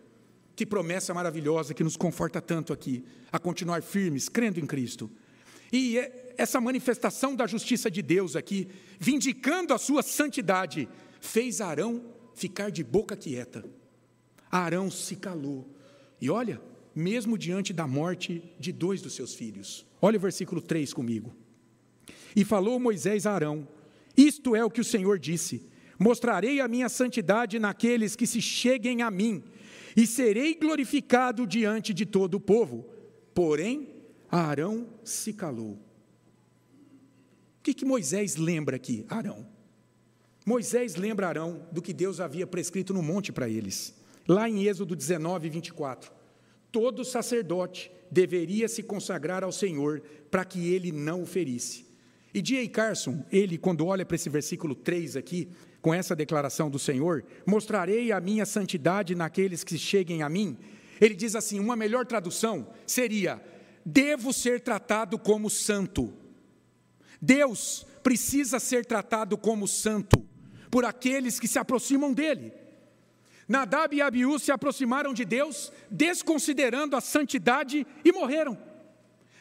Que 0.56 0.66
promessa 0.66 1.14
maravilhosa 1.14 1.74
que 1.74 1.84
nos 1.84 1.98
conforta 1.98 2.42
tanto 2.42 2.72
aqui, 2.72 3.06
a 3.32 3.38
continuar 3.38 3.84
firmes, 3.84 4.30
crendo 4.30 4.60
em 4.60 4.66
Cristo. 4.66 5.12
E 5.72 5.98
é 5.98 6.25
essa 6.38 6.62
manifestação 6.62 7.36
da 7.36 7.48
justiça 7.48 7.90
de 7.90 8.02
Deus 8.02 8.36
aqui, 8.36 8.68
vindicando 9.00 9.74
a 9.74 9.78
sua 9.78 10.02
santidade, 10.02 10.88
fez 11.20 11.62
Arão 11.62 12.04
ficar 12.34 12.70
de 12.70 12.84
boca 12.84 13.16
quieta. 13.16 13.64
Arão 14.52 14.90
se 14.92 15.16
calou. 15.16 15.68
E 16.22 16.30
olha, 16.30 16.62
mesmo 16.94 17.38
diante 17.38 17.74
da 17.74 17.86
morte 17.86 18.42
de 18.60 18.72
dois 18.72 19.02
dos 19.02 19.14
seus 19.14 19.34
filhos. 19.34 19.86
Olha 20.02 20.18
o 20.18 20.22
versículo 20.22 20.62
3 20.62 20.94
comigo. 20.94 21.36
E 22.36 22.46
falou 22.46 22.80
Moisés 22.80 23.26
a 23.26 23.34
Arão: 23.34 23.68
Isto 24.16 24.56
é 24.56 24.64
o 24.64 24.70
que 24.70 24.82
o 24.82 24.86
Senhor 24.86 25.20
disse: 25.20 25.68
Mostrarei 26.00 26.60
a 26.60 26.68
minha 26.68 26.90
santidade 26.90 27.60
naqueles 27.60 28.16
que 28.16 28.28
se 28.28 28.42
cheguem 28.42 29.02
a 29.02 29.12
mim, 29.12 29.44
e 29.96 30.06
serei 30.06 30.56
glorificado 30.56 31.46
diante 31.46 31.94
de 31.94 32.06
todo 32.06 32.36
o 32.36 32.40
povo. 32.40 32.86
Porém, 33.34 33.90
Arão 34.30 34.88
se 35.04 35.34
calou. 35.34 35.85
Que, 37.66 37.74
que 37.74 37.84
Moisés 37.84 38.36
lembra 38.36 38.76
aqui? 38.76 39.08
Arão. 39.10 39.44
Moisés 40.46 40.96
lembra 40.96 41.28
Arão 41.28 41.66
do 41.72 41.82
que 41.82 41.94
Deus 41.94 42.20
havia 42.20 42.46
prescrito 42.46 42.94
no 42.94 43.02
monte 43.02 43.32
para 43.32 43.50
eles. 43.50 43.96
Lá 44.28 44.48
em 44.48 44.68
Êxodo 44.68 44.96
19, 44.96 45.50
24. 45.50 46.12
Todo 46.72 47.04
sacerdote 47.04 47.92
deveria 48.12 48.68
se 48.68 48.84
consagrar 48.84 49.44
ao 49.44 49.52
Senhor 49.52 50.04
para 50.30 50.46
que 50.46 50.72
ele 50.72 50.92
não 50.92 51.24
o 51.24 51.26
ferisse. 51.26 51.88
E 52.32 52.40
D.A. 52.40 52.70
Carson, 52.70 53.26
ele, 53.32 53.58
quando 53.58 53.88
olha 53.88 54.06
para 54.06 54.14
esse 54.14 54.30
versículo 54.30 54.76
3 54.76 55.16
aqui, 55.16 55.50
com 55.82 55.92
essa 55.92 56.16
declaração 56.16 56.70
do 56.70 56.78
Senhor, 56.78 57.26
mostrarei 57.48 58.12
a 58.12 58.22
minha 58.22 58.46
santidade 58.46 59.16
naqueles 59.16 59.64
que 59.64 59.76
cheguem 59.76 60.22
a 60.22 60.30
mim. 60.30 60.56
Ele 61.02 61.16
diz 61.16 61.34
assim: 61.34 61.60
uma 61.60 61.76
melhor 61.76 62.06
tradução 62.06 62.68
seria: 62.86 63.44
devo 63.84 64.32
ser 64.32 64.62
tratado 64.62 65.18
como 65.18 65.50
santo. 65.50 66.14
Deus 67.22 67.86
precisa 68.04 68.60
ser 68.60 68.86
tratado 68.86 69.38
como 69.38 69.68
santo 69.68 70.24
por 70.70 70.86
aqueles 70.86 71.40
que 71.40 71.48
se 71.48 71.58
aproximam 71.58 72.14
dele. 72.14 72.54
Nadab 73.48 73.96
e 73.96 74.02
Abiú 74.02 74.40
se 74.40 74.52
aproximaram 74.52 75.14
de 75.14 75.24
Deus, 75.24 75.72
desconsiderando 75.90 76.96
a 76.96 77.02
santidade 77.02 77.86
e 78.04 78.12
morreram. 78.12 78.58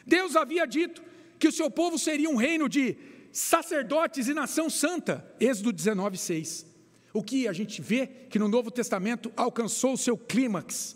Deus 0.05 0.35
havia 0.35 0.65
dito 0.65 1.03
que 1.39 1.47
o 1.47 1.51
seu 1.51 1.69
povo 1.69 1.97
seria 1.97 2.29
um 2.29 2.35
reino 2.35 2.69
de 2.69 2.95
sacerdotes 3.31 4.27
e 4.27 4.33
nação 4.33 4.69
santa. 4.69 5.25
Êxodo 5.39 5.73
19, 5.73 6.17
6. 6.17 6.65
O 7.13 7.23
que 7.23 7.47
a 7.47 7.53
gente 7.53 7.81
vê 7.81 8.07
que 8.07 8.37
no 8.37 8.47
Novo 8.47 8.69
Testamento 8.69 9.31
alcançou 9.35 9.93
o 9.93 9.97
seu 9.97 10.17
clímax 10.17 10.95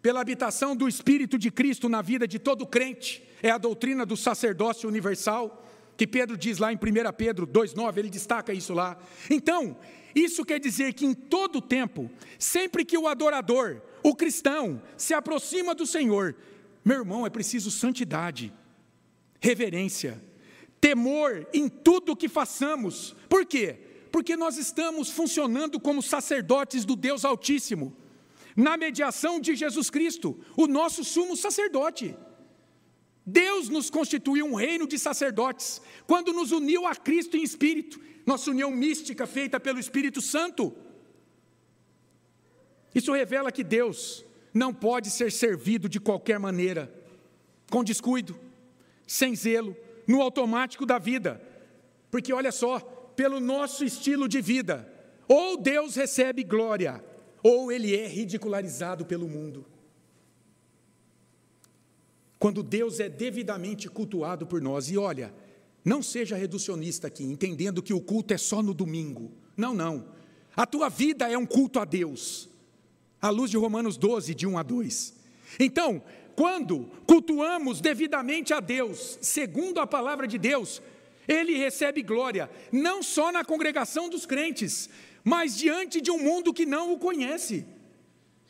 pela 0.00 0.20
habitação 0.20 0.76
do 0.76 0.88
Espírito 0.88 1.38
de 1.38 1.50
Cristo 1.50 1.88
na 1.88 2.00
vida 2.00 2.26
de 2.26 2.38
todo 2.38 2.66
crente, 2.66 3.22
é 3.42 3.50
a 3.50 3.58
doutrina 3.58 4.06
do 4.06 4.16
sacerdócio 4.16 4.88
universal 4.88 5.67
que 5.98 6.06
Pedro 6.06 6.36
diz 6.36 6.58
lá 6.58 6.72
em 6.72 6.76
1 6.76 6.78
Pedro 7.16 7.44
2,9, 7.44 7.98
ele 7.98 8.08
destaca 8.08 8.52
isso 8.52 8.72
lá. 8.72 8.96
Então, 9.28 9.76
isso 10.14 10.44
quer 10.44 10.60
dizer 10.60 10.94
que 10.94 11.04
em 11.04 11.12
todo 11.12 11.60
tempo, 11.60 12.08
sempre 12.38 12.84
que 12.84 12.96
o 12.96 13.08
adorador, 13.08 13.82
o 14.00 14.14
cristão, 14.14 14.80
se 14.96 15.12
aproxima 15.12 15.74
do 15.74 15.84
Senhor, 15.84 16.36
meu 16.84 17.00
irmão, 17.00 17.26
é 17.26 17.30
preciso 17.30 17.68
santidade, 17.68 18.52
reverência, 19.40 20.22
temor 20.80 21.44
em 21.52 21.68
tudo 21.68 22.12
o 22.12 22.16
que 22.16 22.28
façamos. 22.28 23.16
Por 23.28 23.44
quê? 23.44 23.80
Porque 24.12 24.36
nós 24.36 24.56
estamos 24.56 25.10
funcionando 25.10 25.80
como 25.80 26.00
sacerdotes 26.00 26.84
do 26.84 26.94
Deus 26.94 27.24
Altíssimo, 27.24 27.92
na 28.54 28.76
mediação 28.76 29.40
de 29.40 29.56
Jesus 29.56 29.90
Cristo, 29.90 30.38
o 30.56 30.68
nosso 30.68 31.02
sumo 31.02 31.36
sacerdote. 31.36 32.16
Deus 33.30 33.68
nos 33.68 33.90
constituiu 33.90 34.46
um 34.46 34.54
reino 34.54 34.88
de 34.88 34.98
sacerdotes, 34.98 35.82
quando 36.06 36.32
nos 36.32 36.50
uniu 36.50 36.86
a 36.86 36.94
Cristo 36.94 37.36
em 37.36 37.42
espírito, 37.42 38.00
nossa 38.24 38.50
união 38.50 38.70
mística 38.70 39.26
feita 39.26 39.60
pelo 39.60 39.78
Espírito 39.78 40.22
Santo. 40.22 40.74
Isso 42.94 43.12
revela 43.12 43.52
que 43.52 43.62
Deus 43.62 44.24
não 44.54 44.72
pode 44.72 45.10
ser 45.10 45.30
servido 45.30 45.90
de 45.90 46.00
qualquer 46.00 46.38
maneira, 46.38 46.90
com 47.70 47.84
descuido, 47.84 48.34
sem 49.06 49.36
zelo, 49.36 49.76
no 50.06 50.22
automático 50.22 50.86
da 50.86 50.98
vida, 50.98 51.38
porque 52.10 52.32
olha 52.32 52.50
só, 52.50 52.80
pelo 53.14 53.40
nosso 53.40 53.84
estilo 53.84 54.26
de 54.26 54.40
vida, 54.40 54.90
ou 55.28 55.60
Deus 55.60 55.96
recebe 55.96 56.42
glória, 56.42 57.04
ou 57.42 57.70
ele 57.70 57.94
é 57.94 58.06
ridicularizado 58.06 59.04
pelo 59.04 59.28
mundo 59.28 59.66
quando 62.38 62.62
Deus 62.62 63.00
é 63.00 63.08
devidamente 63.08 63.88
cultuado 63.88 64.46
por 64.46 64.60
nós. 64.60 64.90
E 64.90 64.96
olha, 64.96 65.34
não 65.84 66.02
seja 66.02 66.36
reducionista 66.36 67.06
aqui, 67.06 67.24
entendendo 67.24 67.82
que 67.82 67.94
o 67.94 68.00
culto 68.00 68.34
é 68.34 68.38
só 68.38 68.62
no 68.62 68.74
domingo. 68.74 69.32
Não, 69.56 69.74
não. 69.74 70.06
A 70.56 70.66
tua 70.66 70.88
vida 70.88 71.30
é 71.30 71.36
um 71.36 71.46
culto 71.46 71.78
a 71.78 71.84
Deus, 71.84 72.48
à 73.20 73.30
luz 73.30 73.50
de 73.50 73.56
Romanos 73.56 73.96
12, 73.96 74.34
de 74.34 74.46
1 74.46 74.58
a 74.58 74.62
2. 74.62 75.14
Então, 75.58 76.02
quando 76.34 76.88
cultuamos 77.06 77.80
devidamente 77.80 78.52
a 78.52 78.60
Deus, 78.60 79.18
segundo 79.20 79.80
a 79.80 79.86
palavra 79.86 80.26
de 80.26 80.38
Deus, 80.38 80.82
ele 81.26 81.56
recebe 81.56 82.02
glória, 82.02 82.50
não 82.72 83.02
só 83.02 83.30
na 83.30 83.44
congregação 83.44 84.08
dos 84.08 84.24
crentes, 84.24 84.88
mas 85.24 85.56
diante 85.56 86.00
de 86.00 86.10
um 86.10 86.18
mundo 86.18 86.54
que 86.54 86.64
não 86.64 86.92
o 86.92 86.98
conhece. 86.98 87.66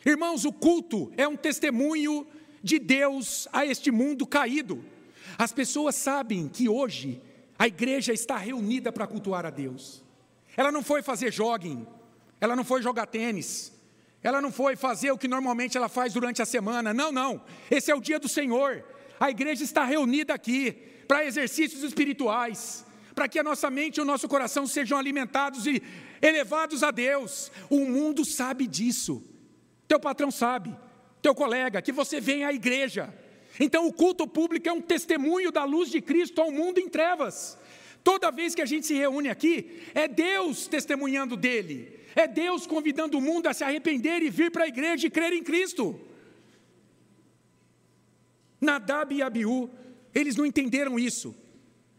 Irmãos, 0.05 0.45
o 0.45 0.53
culto 0.53 1.11
é 1.17 1.27
um 1.27 1.37
testemunho 1.37 2.27
de 2.63 2.79
Deus 2.79 3.49
a 3.53 3.65
este 3.65 3.91
mundo 3.91 4.27
caído. 4.27 4.85
As 5.37 5.53
pessoas 5.53 5.95
sabem 5.95 6.49
que 6.49 6.69
hoje 6.69 7.21
a 7.59 7.67
igreja 7.67 8.13
está 8.13 8.37
reunida 8.37 8.93
para 8.93 9.07
cultuar 9.07 9.45
a 9.45 9.51
Deus. 9.51 10.03
Ela 10.57 10.73
não 10.73 10.83
foi 10.83 11.03
fazer 11.03 11.33
jogging, 11.33 11.87
ela 12.41 12.57
não 12.57 12.65
foi 12.65 12.83
jogar 12.83 13.07
tênis, 13.07 13.73
ela 14.23 14.41
não 14.41 14.51
foi 14.51 14.77
fazer 14.77 15.11
o 15.11 15.19
que 15.19 15.29
normalmente 15.29 15.77
ela 15.77 15.89
faz 15.89 16.13
durante 16.13 16.43
a 16.43 16.47
semana. 16.47 16.93
Não, 16.93 17.13
não. 17.13 17.41
Esse 17.71 17.91
é 17.91 17.95
o 17.95 18.01
dia 18.01 18.19
do 18.19 18.29
Senhor. 18.29 18.85
A 19.21 19.31
igreja 19.31 19.65
está 19.65 19.85
reunida 19.85 20.35
aqui 20.35 20.73
para 21.07 21.25
exercícios 21.25 21.83
espirituais, 21.83 22.85
para 23.15 23.29
que 23.29 23.39
a 23.39 23.43
nossa 23.43 23.71
mente 23.71 23.97
e 23.97 24.01
o 24.01 24.05
nosso 24.05 24.29
coração 24.29 24.67
sejam 24.67 24.99
alimentados 24.99 25.67
e 25.67 25.83
elevados 26.21 26.83
a 26.83 26.91
Deus. 26.91 27.51
O 27.71 27.81
mundo 27.81 28.25
sabe 28.25 28.67
disso. 28.67 29.23
Teu 29.87 29.99
patrão 29.99 30.31
sabe, 30.31 30.77
teu 31.23 31.35
colega, 31.35 31.83
que 31.83 31.93
você 31.93 32.21
vem 32.21 32.45
à 32.45 32.53
igreja. 32.53 33.13
Então 33.61 33.87
o 33.87 33.93
culto 33.93 34.27
público 34.27 34.69
é 34.69 34.73
um 34.73 34.81
testemunho 34.81 35.51
da 35.51 35.65
luz 35.65 35.91
de 35.91 36.01
Cristo 36.01 36.41
ao 36.41 36.51
mundo 36.51 36.79
em 36.79 36.89
trevas. 36.89 37.59
Toda 38.05 38.31
vez 38.31 38.55
que 38.55 38.63
a 38.63 38.67
gente 38.67 38.87
se 38.87 38.95
reúne 38.95 39.29
aqui, 39.29 39.83
é 39.95 40.07
Deus 40.07 40.67
testemunhando 40.67 41.37
dele, 41.37 41.99
é 42.15 42.27
Deus 42.27 42.67
convidando 42.67 43.19
o 43.19 43.21
mundo 43.21 43.49
a 43.49 43.55
se 43.55 43.65
arrepender 43.65 44.23
e 44.23 44.31
vir 44.31 44.51
para 44.51 44.65
a 44.65 44.69
igreja 44.69 45.07
e 45.07 45.11
crer 45.11 45.33
em 45.33 45.43
Cristo. 45.43 46.01
Nadab 48.61 49.15
e 49.15 49.23
Abiú, 49.23 49.69
eles 50.15 50.37
não 50.37 50.47
entenderam 50.47 50.99
isso. 50.99 51.35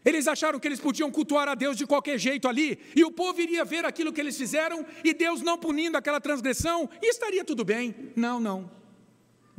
Eles 0.04 0.26
acharam 0.26 0.58
que 0.58 0.66
eles 0.66 0.80
podiam 0.80 1.10
cultuar 1.10 1.46
a 1.46 1.54
Deus 1.54 1.76
de 1.76 1.86
qualquer 1.86 2.18
jeito 2.18 2.48
ali, 2.48 2.78
e 2.96 3.04
o 3.04 3.12
povo 3.12 3.40
iria 3.40 3.64
ver 3.64 3.84
aquilo 3.84 4.12
que 4.12 4.20
eles 4.20 4.36
fizeram, 4.36 4.84
e 5.04 5.12
Deus 5.12 5.42
não 5.42 5.58
punindo 5.58 5.96
aquela 5.96 6.20
transgressão, 6.20 6.88
e 7.02 7.10
estaria 7.10 7.44
tudo 7.44 7.64
bem. 7.64 7.94
Não, 8.16 8.40
não. 8.40 8.79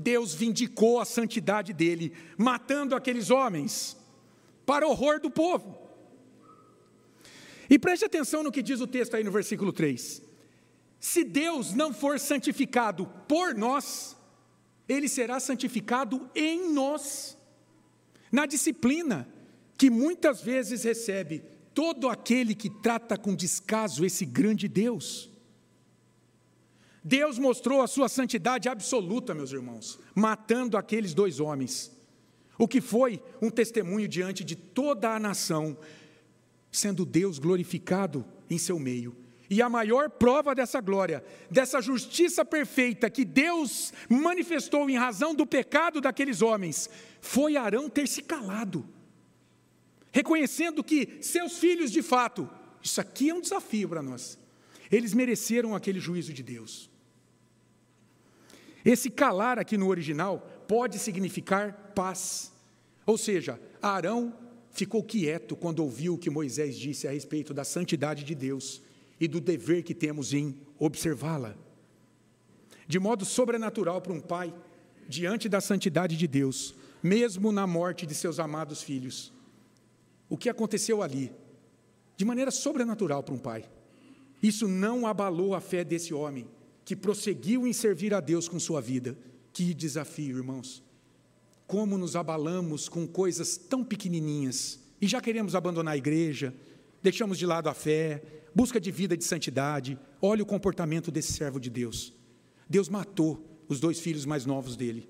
Deus 0.01 0.33
vindicou 0.33 0.99
a 0.99 1.05
santidade 1.05 1.73
dele, 1.73 2.13
matando 2.37 2.95
aqueles 2.95 3.29
homens, 3.29 3.97
para 4.65 4.87
horror 4.87 5.19
do 5.19 5.29
povo. 5.29 5.77
E 7.69 7.79
preste 7.79 8.03
atenção 8.03 8.43
no 8.43 8.51
que 8.51 8.61
diz 8.61 8.81
o 8.81 8.87
texto 8.87 9.15
aí 9.15 9.23
no 9.23 9.31
versículo 9.31 9.71
3. 9.71 10.21
Se 10.99 11.23
Deus 11.23 11.73
não 11.73 11.93
for 11.93 12.19
santificado 12.19 13.05
por 13.27 13.55
nós, 13.55 14.15
ele 14.87 15.07
será 15.07 15.39
santificado 15.39 16.29
em 16.35 16.73
nós, 16.73 17.37
na 18.31 18.45
disciplina 18.45 19.27
que 19.77 19.89
muitas 19.89 20.41
vezes 20.41 20.83
recebe 20.83 21.43
todo 21.73 22.09
aquele 22.09 22.53
que 22.53 22.69
trata 22.69 23.17
com 23.17 23.33
descaso 23.33 24.05
esse 24.05 24.25
grande 24.25 24.67
Deus. 24.67 25.30
Deus 27.03 27.39
mostrou 27.39 27.81
a 27.81 27.87
sua 27.87 28.07
santidade 28.07 28.69
absoluta, 28.69 29.33
meus 29.33 29.51
irmãos, 29.51 29.99
matando 30.13 30.77
aqueles 30.77 31.13
dois 31.13 31.39
homens, 31.39 31.91
o 32.57 32.67
que 32.67 32.79
foi 32.79 33.21
um 33.41 33.49
testemunho 33.49 34.07
diante 34.07 34.43
de 34.43 34.55
toda 34.55 35.15
a 35.15 35.19
nação, 35.19 35.75
sendo 36.71 37.03
Deus 37.05 37.39
glorificado 37.39 38.23
em 38.49 38.57
seu 38.57 38.77
meio. 38.77 39.15
E 39.49 39.61
a 39.61 39.67
maior 39.67 40.09
prova 40.11 40.53
dessa 40.53 40.79
glória, 40.79 41.23
dessa 41.49 41.81
justiça 41.81 42.45
perfeita 42.45 43.09
que 43.09 43.25
Deus 43.25 43.91
manifestou 44.07 44.89
em 44.89 44.95
razão 44.95 45.33
do 45.33 45.45
pecado 45.45 45.99
daqueles 45.99 46.41
homens, 46.41 46.89
foi 47.19 47.57
Arão 47.57 47.89
ter 47.89 48.07
se 48.07 48.21
calado, 48.21 48.87
reconhecendo 50.11 50.83
que 50.83 51.17
seus 51.19 51.57
filhos, 51.57 51.91
de 51.91 52.01
fato, 52.03 52.47
isso 52.81 53.01
aqui 53.01 53.31
é 53.31 53.33
um 53.33 53.41
desafio 53.41 53.89
para 53.89 54.03
nós, 54.03 54.37
eles 54.91 55.13
mereceram 55.13 55.75
aquele 55.75 55.99
juízo 55.99 56.31
de 56.31 56.43
Deus. 56.43 56.90
Esse 58.83 59.09
calar 59.09 59.59
aqui 59.59 59.77
no 59.77 59.87
original 59.87 60.39
pode 60.67 60.97
significar 60.99 61.91
paz. 61.95 62.51
Ou 63.05 63.17
seja, 63.17 63.59
Arão 63.81 64.33
ficou 64.71 65.03
quieto 65.03 65.55
quando 65.55 65.79
ouviu 65.79 66.15
o 66.15 66.17
que 66.17 66.29
Moisés 66.29 66.77
disse 66.77 67.07
a 67.07 67.11
respeito 67.11 67.53
da 67.53 67.63
santidade 67.63 68.23
de 68.23 68.33
Deus 68.33 68.81
e 69.19 69.27
do 69.27 69.39
dever 69.39 69.83
que 69.83 69.93
temos 69.93 70.33
em 70.33 70.57
observá-la. 70.79 71.55
De 72.87 72.99
modo 72.99 73.25
sobrenatural 73.25 74.01
para 74.01 74.13
um 74.13 74.19
pai, 74.19 74.53
diante 75.07 75.47
da 75.47 75.61
santidade 75.61 76.17
de 76.17 76.27
Deus, 76.27 76.73
mesmo 77.03 77.51
na 77.51 77.67
morte 77.67 78.05
de 78.05 78.15
seus 78.15 78.39
amados 78.39 78.81
filhos. 78.81 79.31
O 80.29 80.37
que 80.37 80.49
aconteceu 80.49 81.01
ali? 81.01 81.31
de 82.21 82.25
maneira 82.25 82.51
sobrenatural 82.51 83.23
para 83.23 83.33
um 83.33 83.39
pai. 83.39 83.65
Isso 84.43 84.67
não 84.67 85.07
abalou 85.07 85.55
a 85.55 85.59
fé 85.59 85.83
desse 85.83 86.13
homem, 86.13 86.47
que 86.83 86.95
prosseguiu 86.95 87.67
em 87.67 87.73
servir 87.73 88.13
a 88.13 88.19
Deus 88.19 88.47
com 88.47 88.59
sua 88.59 88.81
vida. 88.81 89.17
Que 89.53 89.73
desafio, 89.73 90.37
irmãos. 90.37 90.83
Como 91.67 91.97
nos 91.97 92.15
abalamos 92.15 92.89
com 92.89 93.07
coisas 93.07 93.57
tão 93.57 93.83
pequenininhas 93.83 94.79
e 94.99 95.07
já 95.07 95.21
queremos 95.21 95.55
abandonar 95.55 95.93
a 95.93 95.97
igreja, 95.97 96.53
deixamos 97.01 97.37
de 97.37 97.45
lado 97.45 97.69
a 97.69 97.73
fé, 97.73 98.21
busca 98.53 98.79
de 98.79 98.91
vida 98.91 99.15
de 99.15 99.23
santidade. 99.23 99.97
Olha 100.21 100.43
o 100.43 100.45
comportamento 100.45 101.11
desse 101.11 101.33
servo 101.33 101.59
de 101.59 101.69
Deus. 101.69 102.13
Deus 102.69 102.89
matou 102.89 103.45
os 103.67 103.79
dois 103.79 103.99
filhos 103.99 104.25
mais 104.25 104.45
novos 104.45 104.75
dele, 104.75 105.09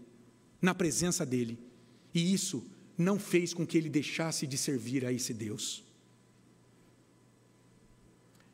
na 0.62 0.73
presença 0.75 1.25
dele, 1.25 1.60
e 2.13 2.31
isso 2.31 2.63
não 2.95 3.17
fez 3.17 3.53
com 3.53 3.65
que 3.65 3.77
ele 3.77 3.89
deixasse 3.89 4.45
de 4.45 4.57
servir 4.57 5.05
a 5.05 5.12
esse 5.12 5.34
Deus. 5.34 5.84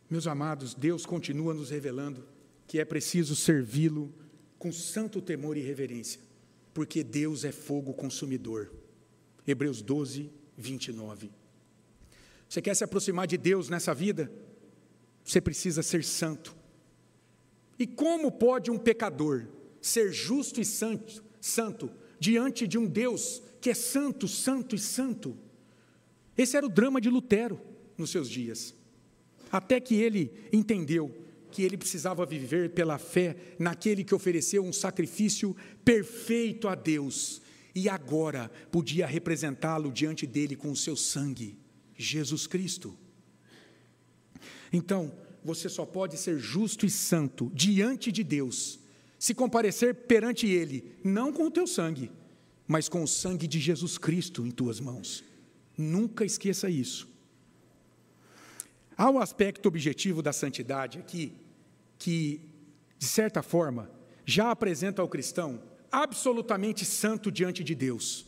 Meus 0.09 0.25
amados, 0.25 0.73
Deus 0.73 1.05
continua 1.05 1.53
nos 1.53 1.69
revelando 1.69 2.23
que 2.67 2.79
é 2.79 2.85
preciso 2.85 3.35
servi-lo 3.35 4.13
com 4.59 4.71
santo 4.71 5.21
temor 5.21 5.55
e 5.55 5.61
reverência, 5.61 6.19
porque 6.73 7.03
Deus 7.03 7.45
é 7.45 7.51
fogo 7.51 7.93
consumidor. 7.93 8.71
Hebreus 9.47 9.81
12, 9.81 10.29
29. 10.57 11.31
Você 12.49 12.61
quer 12.61 12.75
se 12.75 12.83
aproximar 12.83 13.25
de 13.25 13.37
Deus 13.37 13.69
nessa 13.69 13.93
vida? 13.93 14.31
Você 15.23 15.39
precisa 15.39 15.81
ser 15.81 16.03
santo. 16.03 16.55
E 17.79 17.87
como 17.87 18.31
pode 18.31 18.69
um 18.69 18.77
pecador 18.77 19.47
ser 19.81 20.11
justo 20.11 20.59
e 20.59 20.65
santo, 20.65 21.23
santo 21.39 21.89
diante 22.19 22.67
de 22.67 22.77
um 22.77 22.85
Deus 22.85 23.41
que 23.61 23.69
é 23.69 23.73
santo, 23.73 24.27
santo 24.27 24.75
e 24.75 24.79
santo? 24.79 25.37
Esse 26.37 26.57
era 26.57 26.65
o 26.65 26.69
drama 26.69 26.99
de 26.99 27.09
Lutero 27.09 27.59
nos 27.97 28.09
seus 28.09 28.29
dias. 28.29 28.75
Até 29.51 29.79
que 29.79 29.95
ele 29.95 30.33
entendeu 30.51 31.26
que 31.51 31.63
ele 31.63 31.77
precisava 31.77 32.25
viver 32.25 32.71
pela 32.71 32.97
fé 32.97 33.35
naquele 33.57 34.03
que 34.03 34.15
ofereceu 34.15 34.63
um 34.63 34.73
sacrifício 34.73 35.55
perfeito 35.83 36.67
a 36.67 36.75
Deus 36.75 37.41
e 37.73 37.87
agora 37.87 38.49
podia 38.71 39.05
representá-lo 39.05 39.91
diante 39.91 40.25
dele 40.25 40.55
com 40.55 40.71
o 40.71 40.75
seu 40.75 40.95
sangue, 40.95 41.59
Jesus 41.95 42.47
Cristo. 42.47 42.97
Então, 44.73 45.13
você 45.43 45.69
só 45.69 45.85
pode 45.85 46.17
ser 46.17 46.39
justo 46.39 46.85
e 46.85 46.89
santo 46.89 47.51
diante 47.53 48.11
de 48.11 48.23
Deus 48.23 48.79
se 49.19 49.33
comparecer 49.33 49.93
perante 49.93 50.47
Ele, 50.47 50.91
não 51.03 51.31
com 51.31 51.45
o 51.45 51.51
teu 51.51 51.65
sangue, 51.65 52.11
mas 52.67 52.89
com 52.89 53.03
o 53.03 53.07
sangue 53.07 53.47
de 53.47 53.59
Jesus 53.59 53.97
Cristo 53.97 54.45
em 54.45 54.51
tuas 54.51 54.79
mãos. 54.79 55.23
Nunca 55.77 56.25
esqueça 56.25 56.69
isso. 56.69 57.07
Há 58.97 59.11
um 59.11 59.19
aspecto 59.19 59.67
objetivo 59.67 60.23
da 60.23 60.33
santidade 60.33 60.97
aqui, 60.97 61.33
que, 61.99 62.41
de 62.97 63.05
certa 63.05 63.43
forma, 63.43 63.91
já 64.25 64.49
apresenta 64.49 65.03
ao 65.03 65.07
cristão 65.07 65.61
absolutamente 65.91 66.83
santo 66.83 67.31
diante 67.31 67.63
de 67.63 67.75
Deus. 67.75 68.25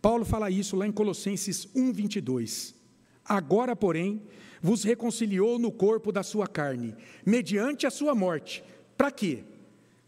Paulo 0.00 0.24
fala 0.24 0.50
isso 0.50 0.76
lá 0.76 0.86
em 0.86 0.92
Colossenses 0.92 1.66
1:22. 1.74 2.74
Agora, 3.22 3.76
porém, 3.76 4.22
vos 4.62 4.82
reconciliou 4.82 5.58
no 5.58 5.70
corpo 5.70 6.10
da 6.10 6.22
sua 6.22 6.46
carne, 6.46 6.96
mediante 7.26 7.86
a 7.86 7.90
sua 7.90 8.14
morte. 8.14 8.64
Para 8.96 9.10
quê? 9.10 9.44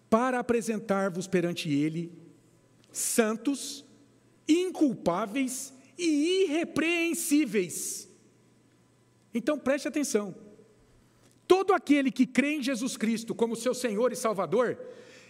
Para 0.09 0.39
apresentar-vos 0.39 1.27
perante 1.27 1.71
ele 1.71 2.11
santos, 2.91 3.85
inculpáveis 4.49 5.75
e 5.99 6.45
irrepreensíveis 6.45 8.10
então 9.35 9.59
preste 9.59 9.89
atenção. 9.89 10.35
Todo 11.47 11.73
aquele 11.73 12.11
que 12.11 12.27
crê 12.27 12.55
em 12.55 12.63
Jesus 12.63 12.97
Cristo 12.97 13.35
como 13.35 13.57
seu 13.57 13.75
Senhor 13.75 14.13
e 14.13 14.17
Salvador, 14.17 14.79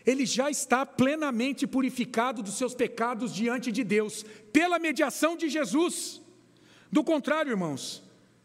ele 0.05 0.27
já 0.27 0.51
está 0.51 0.85
plenamente 0.85 1.67
purificado 1.67 2.43
dos 2.43 2.55
seus 2.55 2.75
pecados 2.75 3.35
diante 3.35 3.71
de 3.71 3.85
Deus, 3.85 4.25
pela 4.53 4.79
mediação 4.79 5.37
de 5.37 5.49
Jesus. 5.49 6.21
Do 6.91 7.05
contrário, 7.05 7.51
irmãos, 7.51 8.03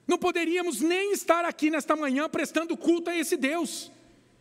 não 0.07 0.17
poderíamos 0.17 0.81
nem 0.81 1.11
estar 1.11 1.45
aqui 1.45 1.69
nesta 1.69 1.95
manhã 1.95 2.29
prestando 2.29 2.77
culto 2.77 3.09
a 3.09 3.17
esse 3.17 3.35
Deus. 3.35 3.91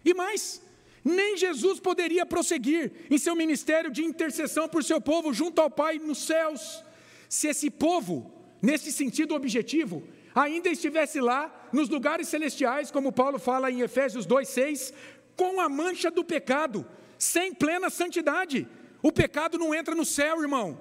E 0.05 0.13
mais, 0.13 0.61
nem 1.05 1.37
Jesus 1.37 1.81
poderia 1.81 2.27
prosseguir 2.27 2.93
em 3.11 3.19
seu 3.19 3.35
ministério 3.35 3.91
de 3.91 4.05
intercessão 4.05 4.69
por 4.69 4.85
seu 4.85 5.01
povo 5.01 5.33
junto 5.33 5.61
ao 5.61 5.71
Pai 5.71 5.99
nos 5.99 6.19
céus, 6.19 6.83
se 7.29 7.49
esse 7.49 7.71
povo, 7.71 8.33
nesse 8.61 8.93
sentido 8.93 9.35
objetivo, 9.35 10.03
ainda 10.35 10.69
estivesse 10.69 11.21
lá 11.21 11.69
nos 11.73 11.89
lugares 11.89 12.29
celestiais, 12.29 12.91
como 12.91 13.13
Paulo 13.13 13.39
fala 13.39 13.71
em 13.71 13.81
Efésios 13.81 14.27
2:6, 14.27 14.93
com 15.37 15.61
a 15.61 15.69
mancha 15.69 16.11
do 16.11 16.25
pecado, 16.25 16.87
sem 17.19 17.55
plena 17.55 17.89
santidade. 17.91 18.67
O 19.03 19.13
pecado 19.13 19.59
não 19.59 19.75
entra 19.75 19.95
no 19.95 20.05
céu, 20.05 20.41
irmão. 20.41 20.81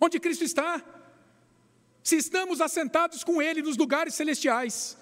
Onde 0.00 0.20
Cristo 0.20 0.44
está? 0.44 0.82
Se 2.02 2.16
estamos 2.16 2.60
assentados 2.60 3.24
com 3.24 3.42
Ele 3.42 3.60
nos 3.62 3.76
lugares 3.76 4.14
celestiais, 4.14 4.96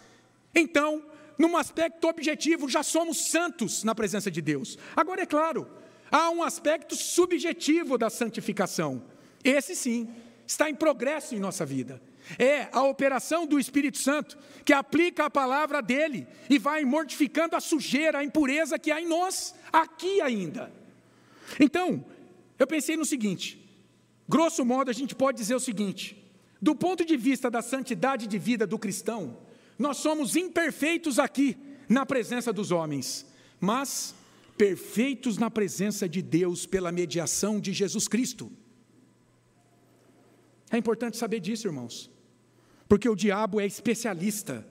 então, 0.55 1.05
num 1.38 1.57
aspecto 1.57 2.09
objetivo, 2.09 2.68
já 2.68 2.83
somos 2.83 3.31
santos 3.31 3.85
na 3.85 3.94
presença 3.94 4.31
de 4.31 4.40
Deus. 4.40 4.79
Agora, 4.96 5.22
é 5.22 5.27
claro, 5.27 5.68
há 6.11 6.31
um 6.31 6.42
aspecto 6.42 6.96
subjetivo 6.96 7.99
da 7.99 8.09
santificação. 8.09 9.03
Esse 9.44 9.77
sim, 9.77 10.09
está 10.46 10.70
em 10.70 10.75
progresso 10.75 11.35
em 11.35 11.38
nossa 11.38 11.66
vida. 11.66 12.01
É 12.39 12.69
a 12.73 12.83
operação 12.83 13.47
do 13.47 13.59
Espírito 13.59 13.99
Santo 13.99 14.37
que 14.65 14.73
aplica 14.73 15.27
a 15.27 15.31
palavra 15.31 15.81
dele 15.81 16.27
e 16.51 16.59
vai 16.59 16.85
mortificando 16.85 17.55
a 17.55 17.61
sujeira, 17.61 18.19
a 18.19 18.25
impureza 18.25 18.79
que 18.79 18.91
há 18.91 19.01
em 19.01 19.07
nós, 19.07 19.55
aqui 19.73 20.21
ainda. 20.21 20.73
Então, 21.61 22.05
eu 22.59 22.67
pensei 22.67 22.97
no 22.97 23.05
seguinte: 23.05 23.59
grosso 24.29 24.65
modo, 24.65 24.91
a 24.91 24.95
gente 24.95 25.15
pode 25.15 25.39
dizer 25.39 25.55
o 25.55 25.61
seguinte: 25.61 26.17
do 26.61 26.75
ponto 26.75 27.05
de 27.05 27.17
vista 27.17 27.51
da 27.51 27.62
santidade 27.62 28.27
de 28.27 28.39
vida 28.39 28.67
do 28.67 28.79
cristão, 28.79 29.39
nós 29.79 29.99
somos 29.99 30.35
imperfeitos 30.35 31.19
aqui, 31.19 31.57
na 31.89 32.05
presença 32.05 32.53
dos 32.53 32.73
homens, 32.73 33.27
mas 33.61 34.15
perfeitos 34.57 35.39
na 35.39 35.51
presença 35.51 36.09
de 36.09 36.23
Deus 36.23 36.67
pela 36.67 36.91
mediação 36.91 37.61
de 37.61 37.73
Jesus 37.73 38.09
Cristo. 38.09 38.51
É 40.71 40.77
importante 40.77 41.17
saber 41.17 41.41
disso, 41.41 41.69
irmãos. 41.69 42.11
Porque 42.88 43.09
o 43.09 43.16
diabo 43.16 43.61
é 43.61 43.66
especialista 43.66 44.66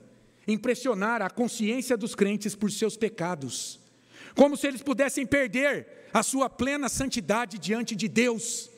em 0.46 0.56
pressionar 0.56 1.22
a 1.22 1.30
consciência 1.30 1.96
dos 1.96 2.14
crentes 2.14 2.54
por 2.54 2.70
seus 2.70 2.96
pecados, 2.96 3.80
como 4.34 4.56
se 4.56 4.66
eles 4.66 4.82
pudessem 4.82 5.26
perder 5.26 6.08
a 6.12 6.22
sua 6.22 6.48
plena 6.48 6.88
santidade 6.88 7.58
diante 7.58 7.94
de 7.96 8.08
Deus, 8.08 8.70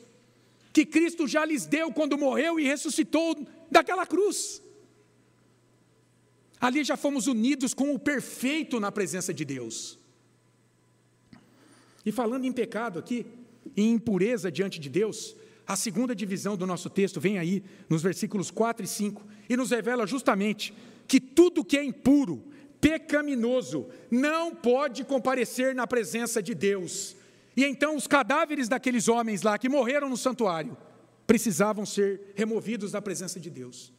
que 0.72 0.86
Cristo 0.86 1.26
já 1.26 1.44
lhes 1.44 1.66
deu 1.66 1.92
quando 1.92 2.18
morreu 2.18 2.58
e 2.58 2.64
ressuscitou 2.64 3.46
daquela 3.70 4.06
cruz. 4.06 4.62
Ali 6.60 6.82
já 6.82 6.96
fomos 6.96 7.26
unidos 7.26 7.74
com 7.74 7.94
o 7.94 7.98
perfeito 7.98 8.80
na 8.80 8.90
presença 8.90 9.32
de 9.32 9.44
Deus. 9.44 9.98
E 12.04 12.10
falando 12.10 12.46
em 12.46 12.52
pecado 12.52 12.98
aqui, 12.98 13.26
em 13.76 13.92
impureza 13.92 14.50
diante 14.50 14.80
de 14.80 14.88
Deus, 14.88 15.36
a 15.68 15.76
segunda 15.76 16.14
divisão 16.14 16.56
do 16.56 16.66
nosso 16.66 16.88
texto 16.88 17.20
vem 17.20 17.38
aí, 17.38 17.62
nos 17.90 18.02
versículos 18.02 18.50
4 18.50 18.86
e 18.86 18.88
5, 18.88 19.22
e 19.50 19.54
nos 19.54 19.70
revela 19.70 20.06
justamente 20.06 20.72
que 21.06 21.20
tudo 21.20 21.62
que 21.62 21.76
é 21.76 21.84
impuro, 21.84 22.42
pecaminoso, 22.80 23.86
não 24.10 24.54
pode 24.54 25.04
comparecer 25.04 25.74
na 25.74 25.86
presença 25.86 26.42
de 26.42 26.54
Deus. 26.54 27.14
E 27.54 27.66
então 27.66 27.96
os 27.96 28.06
cadáveres 28.06 28.66
daqueles 28.66 29.08
homens 29.08 29.42
lá 29.42 29.58
que 29.58 29.68
morreram 29.68 30.08
no 30.08 30.16
santuário 30.16 30.74
precisavam 31.26 31.84
ser 31.84 32.32
removidos 32.34 32.92
da 32.92 33.02
presença 33.02 33.38
de 33.38 33.50
Deus. 33.50 33.92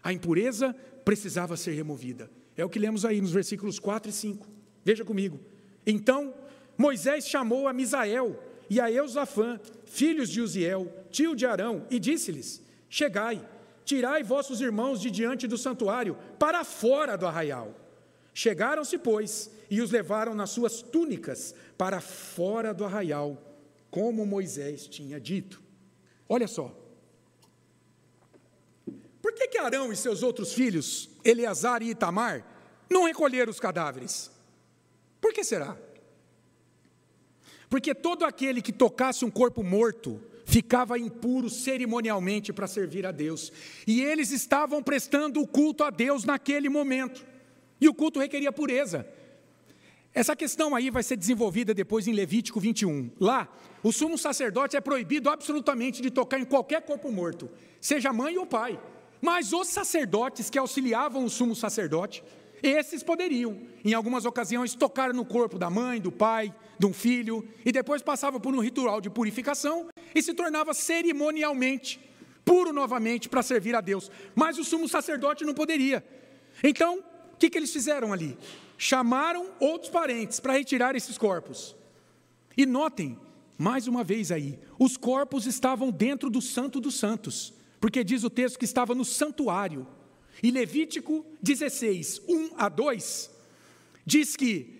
A 0.00 0.12
impureza 0.12 0.72
precisava 1.04 1.56
ser 1.56 1.72
removida. 1.72 2.30
É 2.56 2.64
o 2.64 2.68
que 2.68 2.78
lemos 2.78 3.04
aí 3.04 3.20
nos 3.20 3.32
versículos 3.32 3.80
4 3.80 4.10
e 4.10 4.12
5. 4.12 4.46
Veja 4.84 5.04
comigo. 5.04 5.40
Então 5.84 6.32
Moisés 6.76 7.26
chamou 7.26 7.66
a 7.66 7.72
Misael 7.72 8.40
e 8.70 8.80
a 8.80 8.90
Eusafã, 8.90 9.58
filhos 9.84 10.28
de 10.28 10.40
Uziel, 10.40 10.92
tio 11.10 11.34
de 11.34 11.46
Arão, 11.46 11.86
e 11.90 11.98
disse-lhes: 11.98 12.62
Chegai, 12.88 13.46
tirai 13.84 14.22
vossos 14.22 14.60
irmãos 14.60 15.00
de 15.00 15.10
diante 15.10 15.46
do 15.46 15.58
santuário, 15.58 16.16
para 16.38 16.64
fora 16.64 17.16
do 17.16 17.26
arraial. 17.26 17.74
Chegaram-se, 18.34 18.98
pois, 18.98 19.50
e 19.70 19.80
os 19.80 19.90
levaram 19.90 20.34
nas 20.34 20.50
suas 20.50 20.80
túnicas 20.80 21.54
para 21.76 22.00
fora 22.00 22.72
do 22.72 22.84
arraial, 22.84 23.36
como 23.90 24.24
Moisés 24.24 24.86
tinha 24.86 25.20
dito. 25.20 25.60
Olha 26.28 26.46
só. 26.46 26.74
Por 29.20 29.32
que, 29.32 29.48
que 29.48 29.58
Arão 29.58 29.92
e 29.92 29.96
seus 29.96 30.22
outros 30.22 30.52
filhos, 30.52 31.10
Eleazar 31.24 31.82
e 31.82 31.90
Itamar, 31.90 32.44
não 32.88 33.04
recolheram 33.04 33.50
os 33.50 33.60
cadáveres? 33.60 34.30
Por 35.20 35.32
que 35.32 35.42
será? 35.42 35.76
Porque 37.68 37.94
todo 37.94 38.24
aquele 38.24 38.62
que 38.62 38.72
tocasse 38.72 39.24
um 39.24 39.30
corpo 39.30 39.62
morto 39.62 40.20
ficava 40.48 40.98
impuro 40.98 41.50
cerimonialmente 41.50 42.54
para 42.54 42.66
servir 42.66 43.04
a 43.04 43.12
Deus. 43.12 43.52
E 43.86 44.00
eles 44.00 44.32
estavam 44.32 44.82
prestando 44.82 45.42
o 45.42 45.46
culto 45.46 45.84
a 45.84 45.90
Deus 45.90 46.24
naquele 46.24 46.70
momento. 46.70 47.24
E 47.78 47.86
o 47.86 47.92
culto 47.92 48.18
requeria 48.18 48.50
pureza. 48.50 49.06
Essa 50.14 50.34
questão 50.34 50.74
aí 50.74 50.88
vai 50.88 51.02
ser 51.02 51.18
desenvolvida 51.18 51.74
depois 51.74 52.08
em 52.08 52.14
Levítico 52.14 52.58
21. 52.58 53.10
Lá, 53.20 53.46
o 53.82 53.92
sumo 53.92 54.16
sacerdote 54.16 54.74
é 54.74 54.80
proibido 54.80 55.28
absolutamente 55.28 56.00
de 56.00 56.10
tocar 56.10 56.40
em 56.40 56.46
qualquer 56.46 56.80
corpo 56.80 57.12
morto, 57.12 57.50
seja 57.78 58.10
mãe 58.10 58.38
ou 58.38 58.46
pai. 58.46 58.80
Mas 59.20 59.52
os 59.52 59.68
sacerdotes 59.68 60.48
que 60.48 60.58
auxiliavam 60.58 61.24
o 61.24 61.30
sumo 61.30 61.54
sacerdote, 61.54 62.24
esses 62.62 63.02
poderiam, 63.02 63.60
em 63.84 63.92
algumas 63.92 64.24
ocasiões, 64.24 64.74
tocar 64.74 65.12
no 65.12 65.26
corpo 65.26 65.58
da 65.58 65.68
mãe, 65.68 66.00
do 66.00 66.10
pai, 66.10 66.54
de 66.78 66.86
um 66.86 66.92
filho, 66.92 67.46
e 67.66 67.70
depois 67.70 68.00
passava 68.00 68.40
por 68.40 68.54
um 68.54 68.60
ritual 68.60 68.98
de 69.00 69.10
purificação 69.10 69.88
e 70.14 70.22
se 70.22 70.34
tornava 70.34 70.74
cerimonialmente 70.74 72.00
puro 72.48 72.72
novamente 72.72 73.28
para 73.28 73.42
servir 73.42 73.74
a 73.74 73.80
Deus. 73.82 74.10
Mas 74.34 74.58
o 74.58 74.64
sumo 74.64 74.88
sacerdote 74.88 75.44
não 75.44 75.52
poderia. 75.52 76.02
Então, 76.64 76.98
o 77.34 77.36
que, 77.36 77.50
que 77.50 77.58
eles 77.58 77.70
fizeram 77.70 78.10
ali? 78.10 78.38
Chamaram 78.78 79.50
outros 79.60 79.90
parentes 79.90 80.40
para 80.40 80.54
retirar 80.54 80.96
esses 80.96 81.18
corpos. 81.18 81.76
E 82.56 82.64
notem, 82.64 83.18
mais 83.58 83.86
uma 83.86 84.02
vez 84.02 84.32
aí, 84.32 84.58
os 84.78 84.96
corpos 84.96 85.44
estavam 85.44 85.90
dentro 85.90 86.30
do 86.30 86.40
Santo 86.40 86.80
dos 86.80 86.94
Santos, 86.94 87.52
porque 87.78 88.02
diz 88.02 88.24
o 88.24 88.30
texto 88.30 88.58
que 88.58 88.64
estava 88.64 88.94
no 88.94 89.04
santuário. 89.04 89.86
E 90.42 90.50
Levítico 90.50 91.26
16, 91.42 92.22
1 92.26 92.50
a 92.56 92.68
2, 92.68 93.30
diz 94.06 94.36
que 94.36 94.74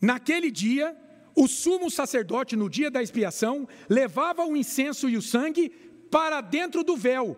naquele 0.00 0.50
dia 0.50 0.96
o 1.38 1.46
sumo 1.46 1.88
sacerdote, 1.88 2.56
no 2.56 2.68
dia 2.68 2.90
da 2.90 3.00
expiação, 3.00 3.68
levava 3.88 4.44
o 4.44 4.56
incenso 4.56 5.08
e 5.08 5.16
o 5.16 5.22
sangue 5.22 5.68
para 6.10 6.40
dentro 6.40 6.82
do 6.82 6.96
véu, 6.96 7.36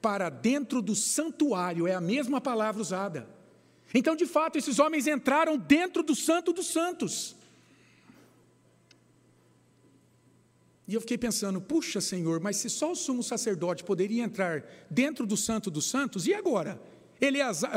para 0.00 0.30
dentro 0.30 0.80
do 0.80 0.94
santuário, 0.94 1.86
é 1.86 1.94
a 1.94 2.00
mesma 2.00 2.40
palavra 2.40 2.80
usada. 2.80 3.28
Então, 3.92 4.16
de 4.16 4.24
fato, 4.24 4.56
esses 4.56 4.78
homens 4.78 5.06
entraram 5.06 5.58
dentro 5.58 6.02
do 6.02 6.14
Santo 6.16 6.50
dos 6.50 6.68
Santos. 6.68 7.36
E 10.88 10.94
eu 10.94 11.00
fiquei 11.02 11.18
pensando, 11.18 11.60
puxa 11.60 12.00
Senhor, 12.00 12.40
mas 12.40 12.56
se 12.56 12.70
só 12.70 12.92
o 12.92 12.96
sumo 12.96 13.22
sacerdote 13.22 13.84
poderia 13.84 14.24
entrar 14.24 14.64
dentro 14.90 15.26
do 15.26 15.36
Santo 15.36 15.70
dos 15.70 15.90
Santos, 15.90 16.26
e 16.26 16.32
agora? 16.32 16.80
Eleazar, 17.20 17.74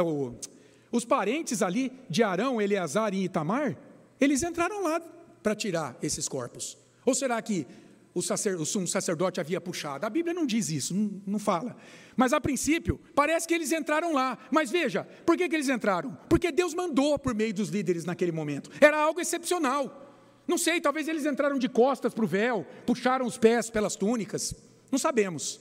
os 0.89 1.03
parentes 1.03 1.61
ali 1.61 1.91
de 2.09 2.23
Arão, 2.23 2.61
Eleazar 2.61 3.13
e 3.13 3.25
Itamar, 3.25 3.77
eles 4.21 4.41
entraram 4.41 4.81
lá 4.81 5.01
para 5.45 5.53
tirar 5.53 5.95
esses 6.01 6.27
corpos? 6.27 6.75
Ou 7.05 7.13
será 7.13 7.39
que 7.39 7.67
o, 8.15 8.21
sacer, 8.23 8.55
o 8.55 8.65
sumo 8.65 8.87
sacerdote 8.87 9.39
havia 9.39 9.61
puxado? 9.61 10.03
A 10.03 10.09
Bíblia 10.09 10.33
não 10.33 10.43
diz 10.43 10.71
isso, 10.71 10.95
não, 10.95 11.21
não, 11.23 11.37
fala. 11.37 11.77
Mas 12.17 12.33
a 12.33 12.41
princípio, 12.41 12.99
parece 13.13 13.47
que 13.47 13.53
eles 13.53 13.71
entraram 13.71 14.11
lá. 14.11 14.39
Mas 14.49 14.71
veja, 14.71 15.03
por 15.23 15.37
que, 15.37 15.47
que 15.47 15.55
eles 15.55 15.69
entraram? 15.69 16.17
Porque 16.27 16.51
Deus 16.51 16.73
mandou 16.73 17.19
por 17.19 17.35
meio 17.35 17.53
dos 17.53 17.69
líderes 17.69 18.05
naquele 18.05 18.31
momento. 18.31 18.71
Era 18.81 18.97
algo 18.97 19.21
excepcional. 19.21 20.01
Não 20.47 20.57
sei, 20.57 20.81
talvez 20.81 21.07
eles 21.07 21.27
entraram 21.27 21.59
de 21.59 21.69
costas 21.69 22.11
para 22.11 22.25
o 22.25 22.27
véu, 22.27 22.65
puxaram 22.83 23.27
os 23.27 23.37
pés 23.37 23.69
pelas 23.69 23.95
túnicas. 23.95 24.55
Não 24.91 24.97
sabemos. 24.97 25.59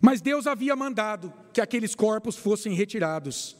Mas 0.00 0.20
Deus 0.20 0.48
havia 0.48 0.74
mandado 0.74 1.32
que 1.52 1.60
aqueles 1.60 1.94
corpos 1.94 2.34
fossem 2.34 2.74
retirados. 2.74 3.56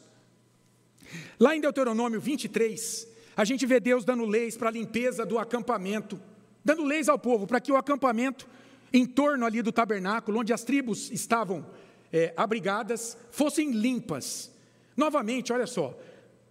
Lá 1.39 1.55
em 1.55 1.61
Deuteronômio 1.61 2.21
23, 2.21 3.14
a 3.37 3.45
gente 3.45 3.67
vê 3.67 3.81
Deus 3.81 4.05
dando 4.05 4.25
leis 4.25 4.57
para 4.57 4.69
a 4.69 4.73
limpeza 4.73 5.27
do 5.27 5.39
acampamento, 5.39 6.21
dando 6.65 6.85
leis 6.85 7.09
ao 7.09 7.19
povo 7.19 7.47
para 7.47 7.61
que 7.61 7.73
o 7.73 7.77
acampamento 7.77 8.49
em 8.93 9.05
torno 9.05 9.45
ali 9.45 9.61
do 9.61 9.73
tabernáculo, 9.73 10.39
onde 10.39 10.53
as 10.53 10.63
tribos 10.63 11.11
estavam 11.11 11.67
é, 12.13 12.33
abrigadas, 12.37 13.17
fossem 13.33 13.73
limpas. 13.73 14.53
Novamente, 14.97 15.53
olha 15.53 15.67
só, 15.67 15.99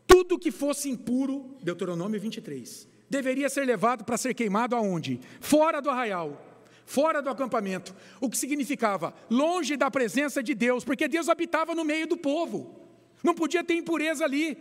tudo 0.06 0.38
que 0.38 0.52
fosse 0.52 0.90
impuro, 0.90 1.56
Deuteronômio 1.64 2.20
23, 2.20 2.86
deveria 3.10 3.48
ser 3.48 3.66
levado 3.66 4.04
para 4.04 4.18
ser 4.18 4.34
queimado 4.34 4.76
aonde? 4.76 5.22
Fora 5.40 5.82
do 5.82 5.90
arraial, 5.90 6.54
fora 6.86 7.22
do 7.22 7.30
acampamento, 7.30 7.96
o 8.20 8.30
que 8.30 8.38
significava 8.38 9.14
longe 9.30 9.78
da 9.78 9.90
presença 9.90 10.44
de 10.44 10.54
Deus, 10.54 10.84
porque 10.84 11.08
Deus 11.08 11.30
habitava 11.30 11.74
no 11.74 11.86
meio 11.86 12.08
do 12.08 12.18
povo, 12.18 12.76
não 13.24 13.34
podia 13.34 13.64
ter 13.64 13.76
impureza 13.76 14.26
ali. 14.26 14.58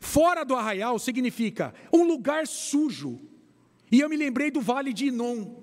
Fora 0.00 0.44
do 0.44 0.56
arraial 0.56 0.98
significa 0.98 1.74
um 1.92 2.04
lugar 2.04 2.46
sujo. 2.46 3.20
E 3.92 4.00
eu 4.00 4.08
me 4.08 4.16
lembrei 4.16 4.50
do 4.50 4.60
Vale 4.60 4.92
de 4.92 5.06
Inon. 5.06 5.54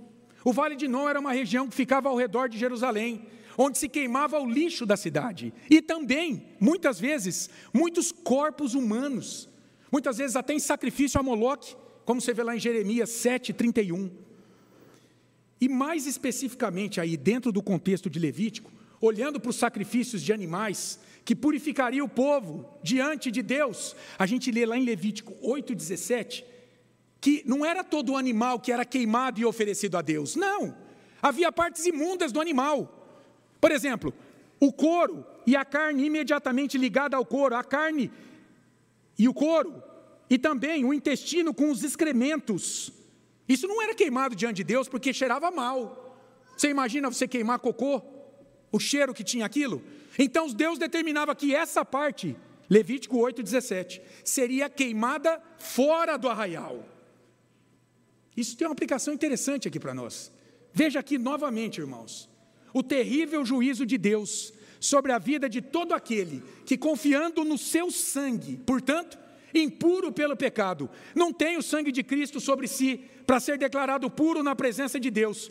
O 0.45 0.53
Vale 0.53 0.75
de 0.75 0.85
Inon 0.85 1.09
era 1.09 1.19
uma 1.19 1.33
região 1.33 1.67
que 1.67 1.75
ficava 1.75 2.07
ao 2.07 2.15
redor 2.15 2.47
de 2.47 2.57
Jerusalém, 2.57 3.25
onde 3.57 3.77
se 3.77 3.89
queimava 3.89 4.39
o 4.39 4.49
lixo 4.49 4.85
da 4.85 4.95
cidade. 4.95 5.53
E 5.69 5.81
também, 5.81 6.45
muitas 6.59 6.99
vezes, 6.99 7.49
muitos 7.73 8.11
corpos 8.11 8.75
humanos. 8.75 9.49
Muitas 9.91 10.17
vezes 10.17 10.35
até 10.35 10.53
em 10.53 10.59
sacrifício 10.59 11.19
a 11.19 11.23
Moloque, 11.23 11.75
como 12.05 12.21
você 12.21 12.33
vê 12.33 12.43
lá 12.43 12.55
em 12.55 12.59
Jeremias 12.59 13.09
7, 13.09 13.53
31. 13.53 14.11
E 15.59 15.67
mais 15.67 16.05
especificamente 16.05 17.01
aí, 17.01 17.17
dentro 17.17 17.51
do 17.51 17.63
contexto 17.63 18.09
de 18.09 18.19
Levítico, 18.19 18.71
olhando 19.01 19.39
para 19.39 19.49
os 19.49 19.55
sacrifícios 19.55 20.21
de 20.21 20.31
animais, 20.31 20.99
que 21.27 21.35
purificaria 21.35 22.01
o 22.01 22.07
povo 22.07 22.65
diante 22.81 23.29
de 23.29 23.41
Deus. 23.41 23.93
A 24.17 24.25
gente 24.25 24.49
lê 24.49 24.65
lá 24.65 24.77
em 24.77 24.85
Levítico 24.85 25.33
8,17 25.45 26.45
que 27.19 27.43
não 27.45 27.65
era 27.65 27.83
todo 27.83 28.13
o 28.13 28.17
animal 28.17 28.61
que 28.61 28.71
era 28.71 28.85
queimado 28.85 29.37
e 29.37 29.43
oferecido 29.43 29.97
a 29.97 30.01
Deus. 30.01 30.37
Não. 30.37 30.73
Havia 31.21 31.51
partes 31.51 31.85
imundas 31.85 32.31
do 32.31 32.39
animal. 32.39 33.19
Por 33.59 33.73
exemplo, 33.73 34.13
o 34.57 34.71
couro 34.71 35.25
e 35.45 35.53
a 35.53 35.65
carne 35.65 36.05
imediatamente 36.05 36.77
ligada 36.77 37.17
ao 37.17 37.25
couro, 37.25 37.57
a 37.57 37.63
carne 37.63 38.09
e 39.19 39.27
o 39.27 39.33
couro, 39.33 39.83
e 40.29 40.37
também 40.37 40.85
o 40.85 40.93
intestino 40.93 41.53
com 41.53 41.69
os 41.69 41.83
excrementos. 41.83 42.89
Isso 43.49 43.67
não 43.67 43.81
era 43.81 43.93
queimado 43.93 44.33
diante 44.33 44.57
de 44.57 44.63
Deus 44.63 44.87
porque 44.87 45.11
cheirava 45.11 45.51
mal. 45.51 46.17
Você 46.55 46.69
imagina 46.69 47.11
você 47.11 47.27
queimar 47.27 47.59
cocô? 47.59 48.16
O 48.77 48.79
cheiro 48.79 49.11
que 49.11 49.23
tinha 49.23 49.43
aquilo? 49.43 49.81
Então 50.19 50.47
Deus 50.49 50.77
determinava 50.77 51.33
que 51.33 51.55
essa 51.55 51.83
parte, 51.83 52.35
Levítico 52.69 53.17
8,17, 53.17 53.99
seria 54.23 54.69
queimada 54.69 55.41
fora 55.57 56.15
do 56.15 56.29
arraial. 56.29 56.87
Isso 58.35 58.55
tem 58.55 58.67
uma 58.67 58.73
aplicação 58.73 59.15
interessante 59.15 59.67
aqui 59.67 59.79
para 59.79 59.95
nós. 59.95 60.31
Veja 60.71 60.99
aqui 60.99 61.17
novamente, 61.17 61.81
irmãos, 61.81 62.29
o 62.71 62.83
terrível 62.83 63.43
juízo 63.43 63.83
de 63.83 63.97
Deus 63.97 64.53
sobre 64.79 65.11
a 65.11 65.17
vida 65.17 65.49
de 65.49 65.59
todo 65.59 65.95
aquele 65.95 66.43
que, 66.63 66.77
confiando 66.77 67.43
no 67.43 67.57
seu 67.57 67.89
sangue, 67.89 68.57
portanto, 68.57 69.17
impuro 69.55 70.11
pelo 70.11 70.37
pecado, 70.37 70.87
não 71.15 71.33
tem 71.33 71.57
o 71.57 71.63
sangue 71.63 71.91
de 71.91 72.03
Cristo 72.03 72.39
sobre 72.39 72.67
si 72.67 73.01
para 73.25 73.39
ser 73.39 73.57
declarado 73.57 74.07
puro 74.07 74.43
na 74.43 74.55
presença 74.55 74.99
de 74.99 75.09
Deus, 75.09 75.49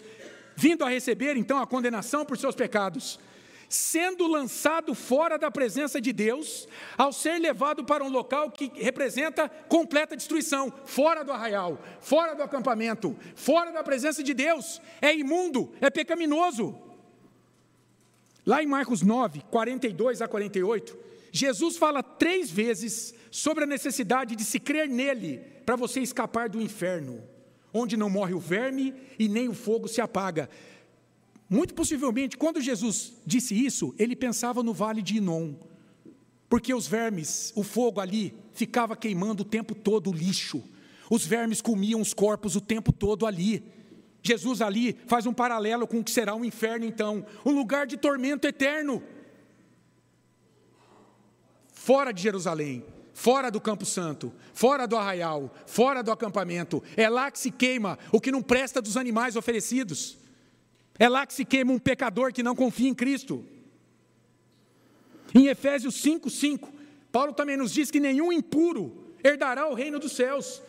vindo 0.56 0.84
a 0.84 0.88
receber 0.88 1.36
então 1.36 1.58
a 1.58 1.66
condenação 1.66 2.24
por 2.24 2.38
seus 2.38 2.54
pecados, 2.54 3.20
sendo 3.68 4.26
lançado 4.26 4.94
fora 4.94 5.38
da 5.38 5.50
presença 5.50 6.00
de 6.00 6.12
Deus, 6.12 6.66
ao 6.96 7.12
ser 7.12 7.38
levado 7.38 7.84
para 7.84 8.02
um 8.02 8.08
local 8.08 8.50
que 8.50 8.72
representa 8.74 9.48
completa 9.48 10.16
destruição, 10.16 10.72
fora 10.84 11.24
do 11.24 11.32
arraial, 11.32 11.78
fora 12.00 12.34
do 12.34 12.42
acampamento, 12.42 13.16
fora 13.34 13.70
da 13.72 13.82
presença 13.84 14.22
de 14.22 14.32
Deus, 14.32 14.80
é 15.00 15.14
imundo, 15.14 15.72
é 15.80 15.90
pecaminoso. 15.90 16.76
Lá 18.44 18.62
em 18.62 18.66
Marcos 18.66 19.02
9, 19.02 19.42
42 19.50 20.22
a 20.22 20.28
48, 20.28 20.96
Jesus 21.32 21.76
fala 21.76 22.02
três 22.02 22.50
vezes 22.50 23.12
sobre 23.30 23.64
a 23.64 23.66
necessidade 23.66 24.36
de 24.36 24.44
se 24.44 24.60
crer 24.60 24.88
nele 24.88 25.38
para 25.66 25.74
você 25.76 26.00
escapar 26.00 26.48
do 26.48 26.62
inferno, 26.62 27.22
onde 27.72 27.96
não 27.96 28.10
morre 28.10 28.34
o 28.34 28.40
verme 28.40 28.94
e 29.18 29.28
nem 29.28 29.48
o 29.48 29.54
fogo 29.54 29.88
se 29.88 30.00
apaga. 30.00 30.48
Muito 31.48 31.74
possivelmente, 31.74 32.36
quando 32.36 32.60
Jesus 32.60 33.12
disse 33.24 33.54
isso, 33.54 33.94
ele 33.98 34.16
pensava 34.16 34.62
no 34.62 34.74
vale 34.74 35.00
de 35.00 35.18
Inom, 35.18 35.54
porque 36.48 36.74
os 36.74 36.86
vermes, 36.86 37.52
o 37.54 37.62
fogo 37.62 38.00
ali, 38.00 38.34
ficava 38.52 38.96
queimando 38.96 39.42
o 39.42 39.46
tempo 39.46 39.74
todo 39.74 40.10
o 40.10 40.12
lixo, 40.12 40.62
os 41.08 41.24
vermes 41.24 41.60
comiam 41.60 42.00
os 42.00 42.12
corpos 42.12 42.56
o 42.56 42.60
tempo 42.60 42.92
todo 42.92 43.26
ali. 43.26 43.62
Jesus 44.22 44.60
ali 44.60 44.98
faz 45.06 45.24
um 45.24 45.32
paralelo 45.32 45.86
com 45.86 46.00
o 46.00 46.04
que 46.04 46.10
será 46.10 46.34
o 46.34 46.38
um 46.38 46.44
inferno, 46.44 46.84
então, 46.84 47.24
um 47.44 47.52
lugar 47.52 47.86
de 47.86 47.96
tormento 47.96 48.46
eterno, 48.46 49.00
fora 51.72 52.10
de 52.10 52.22
Jerusalém, 52.22 52.84
fora 53.16 53.50
do 53.50 53.58
Campo 53.58 53.86
Santo, 53.86 54.30
fora 54.52 54.86
do 54.86 54.94
arraial, 54.94 55.50
fora 55.64 56.02
do 56.02 56.12
acampamento, 56.12 56.82
é 56.98 57.08
lá 57.08 57.30
que 57.30 57.38
se 57.38 57.50
queima 57.50 57.98
o 58.12 58.20
que 58.20 58.30
não 58.30 58.42
presta 58.42 58.82
dos 58.82 58.94
animais 58.94 59.36
oferecidos. 59.36 60.18
É 60.98 61.08
lá 61.08 61.26
que 61.26 61.32
se 61.32 61.42
queima 61.42 61.72
um 61.72 61.78
pecador 61.78 62.30
que 62.30 62.42
não 62.42 62.54
confia 62.54 62.90
em 62.90 62.94
Cristo. 62.94 63.42
Em 65.34 65.46
Efésios 65.46 65.94
5, 65.94 66.28
5, 66.28 66.70
Paulo 67.10 67.32
também 67.32 67.56
nos 67.56 67.72
diz 67.72 67.90
que 67.90 67.98
nenhum 67.98 68.30
impuro 68.30 69.14
herdará 69.24 69.66
o 69.66 69.72
reino 69.72 69.98
dos 69.98 70.12
céus. 70.12 70.60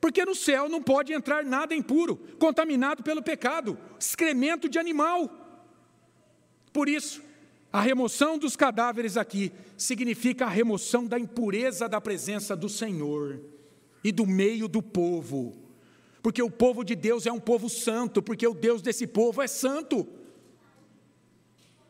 Porque 0.00 0.24
no 0.24 0.34
céu 0.34 0.70
não 0.70 0.82
pode 0.82 1.12
entrar 1.12 1.44
nada 1.44 1.74
impuro, 1.74 2.16
contaminado 2.38 3.02
pelo 3.02 3.22
pecado, 3.22 3.78
excremento 3.98 4.70
de 4.70 4.78
animal. 4.78 5.30
Por 6.72 6.88
isso, 6.88 7.22
a 7.72 7.80
remoção 7.80 8.36
dos 8.36 8.56
cadáveres 8.56 9.16
aqui 9.16 9.52
significa 9.76 10.46
a 10.46 10.48
remoção 10.48 11.06
da 11.06 11.18
impureza 11.18 11.88
da 11.88 12.00
presença 12.00 12.56
do 12.56 12.68
Senhor 12.68 13.40
e 14.02 14.10
do 14.10 14.26
meio 14.26 14.66
do 14.66 14.82
povo. 14.82 15.56
Porque 16.22 16.42
o 16.42 16.50
povo 16.50 16.84
de 16.84 16.96
Deus 16.96 17.26
é 17.26 17.32
um 17.32 17.38
povo 17.38 17.68
santo, 17.68 18.20
porque 18.20 18.46
o 18.46 18.54
Deus 18.54 18.82
desse 18.82 19.06
povo 19.06 19.40
é 19.40 19.46
santo. 19.46 20.06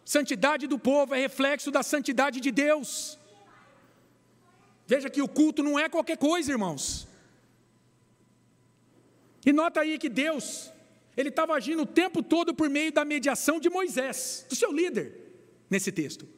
Santidade 0.05 0.67
do 0.67 0.79
povo 0.79 1.15
é 1.15 1.21
reflexo 1.21 1.71
da 1.71 1.83
santidade 1.83 2.41
de 2.41 2.51
Deus. 2.51 3.19
Veja 4.87 5.09
que 5.09 5.23
o 5.23 5.29
culto 5.29 5.63
não 5.63 5.79
é 5.79 5.89
qualquer 5.89 6.19
coisa, 6.19 6.53
irmãos. 6.53 7.09
E 9.47 9.53
nota 9.53 9.81
aí 9.81 9.99
que 9.99 10.09
Deus, 10.11 10.71
ele 11.17 11.31
estava 11.31 11.55
agindo 11.55 11.83
o 11.83 11.87
tempo 11.87 12.23
todo 12.23 12.53
por 12.53 12.69
meio 12.69 12.93
da 12.93 13.05
mediação 13.05 13.59
de 13.59 13.71
Moisés, 13.71 14.45
do 14.49 14.55
seu 14.55 14.71
líder, 14.71 15.30
nesse 15.71 15.93
texto. 15.93 16.29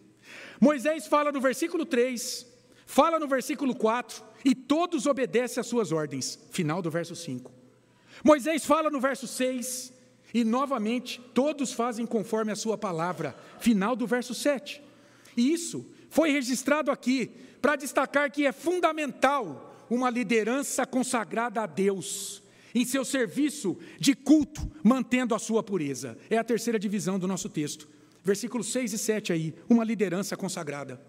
Moisés 0.60 1.06
fala 1.06 1.32
no 1.32 1.40
versículo 1.40 1.84
3, 1.84 2.46
fala 2.86 3.18
no 3.18 3.26
versículo 3.26 3.74
4, 3.74 4.22
e 4.44 4.54
todos 4.54 5.06
obedecem 5.06 5.60
às 5.60 5.66
suas 5.66 5.90
ordens. 5.90 6.38
Final 6.50 6.82
do 6.82 6.90
verso 6.90 7.16
5. 7.16 7.50
Moisés 8.22 8.64
fala 8.64 8.90
no 8.90 9.00
verso 9.00 9.26
6, 9.26 9.92
e 10.34 10.44
novamente 10.44 11.20
todos 11.34 11.72
fazem 11.72 12.06
conforme 12.06 12.52
a 12.52 12.56
sua 12.56 12.78
palavra. 12.78 13.36
Final 13.58 13.96
do 13.96 14.06
verso 14.06 14.34
7. 14.34 14.82
E 15.36 15.52
isso 15.52 15.86
foi 16.08 16.30
registrado 16.30 16.90
aqui 16.90 17.30
para 17.60 17.76
destacar 17.76 18.30
que 18.30 18.46
é 18.46 18.52
fundamental 18.52 19.84
uma 19.88 20.10
liderança 20.10 20.86
consagrada 20.86 21.62
a 21.62 21.66
Deus 21.66 22.42
em 22.74 22.84
seu 22.84 23.04
serviço 23.04 23.78
de 23.98 24.14
culto, 24.14 24.70
mantendo 24.82 25.34
a 25.34 25.38
sua 25.38 25.62
pureza. 25.62 26.16
É 26.30 26.38
a 26.38 26.44
terceira 26.44 26.78
divisão 26.78 27.18
do 27.18 27.28
nosso 27.28 27.48
texto. 27.48 27.88
Versículos 28.22 28.70
6 28.72 28.92
e 28.92 28.98
7 28.98 29.32
aí, 29.32 29.54
uma 29.68 29.84
liderança 29.84 30.36
consagrada. 30.36 31.00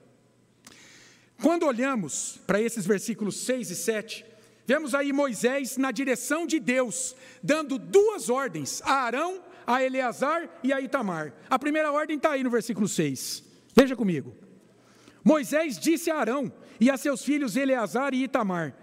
Quando 1.42 1.66
olhamos 1.66 2.40
para 2.48 2.62
esses 2.62 2.86
versículos 2.86 3.38
6 3.46 3.72
e 3.72 3.76
7, 3.76 4.26
vemos 4.66 4.96
aí 4.96 5.12
Moisés 5.14 5.78
na 5.78 5.92
direção 5.92 6.48
de 6.48 6.60
Deus, 6.60 7.16
dando 7.42 7.78
duas 7.78 8.30
ordens 8.30 8.82
a 8.84 8.94
Arão, 8.94 9.44
a 9.66 9.84
Eleazar 9.84 10.50
e 10.64 10.74
a 10.74 10.82
Itamar. 10.82 11.34
A 11.50 11.60
primeira 11.60 11.92
ordem 11.92 12.18
está 12.18 12.32
aí 12.32 12.44
no 12.44 12.50
versículo 12.50 12.88
6. 12.88 13.44
Veja 13.76 13.96
comigo. 13.96 14.34
Moisés 15.24 15.78
disse 15.78 16.10
a 16.10 16.18
Arão 16.18 16.52
e 16.80 16.90
a 16.90 16.98
seus 16.98 17.24
filhos 17.24 17.56
Eleazar 17.56 18.14
e 18.14 18.24
Itamar: 18.24 18.76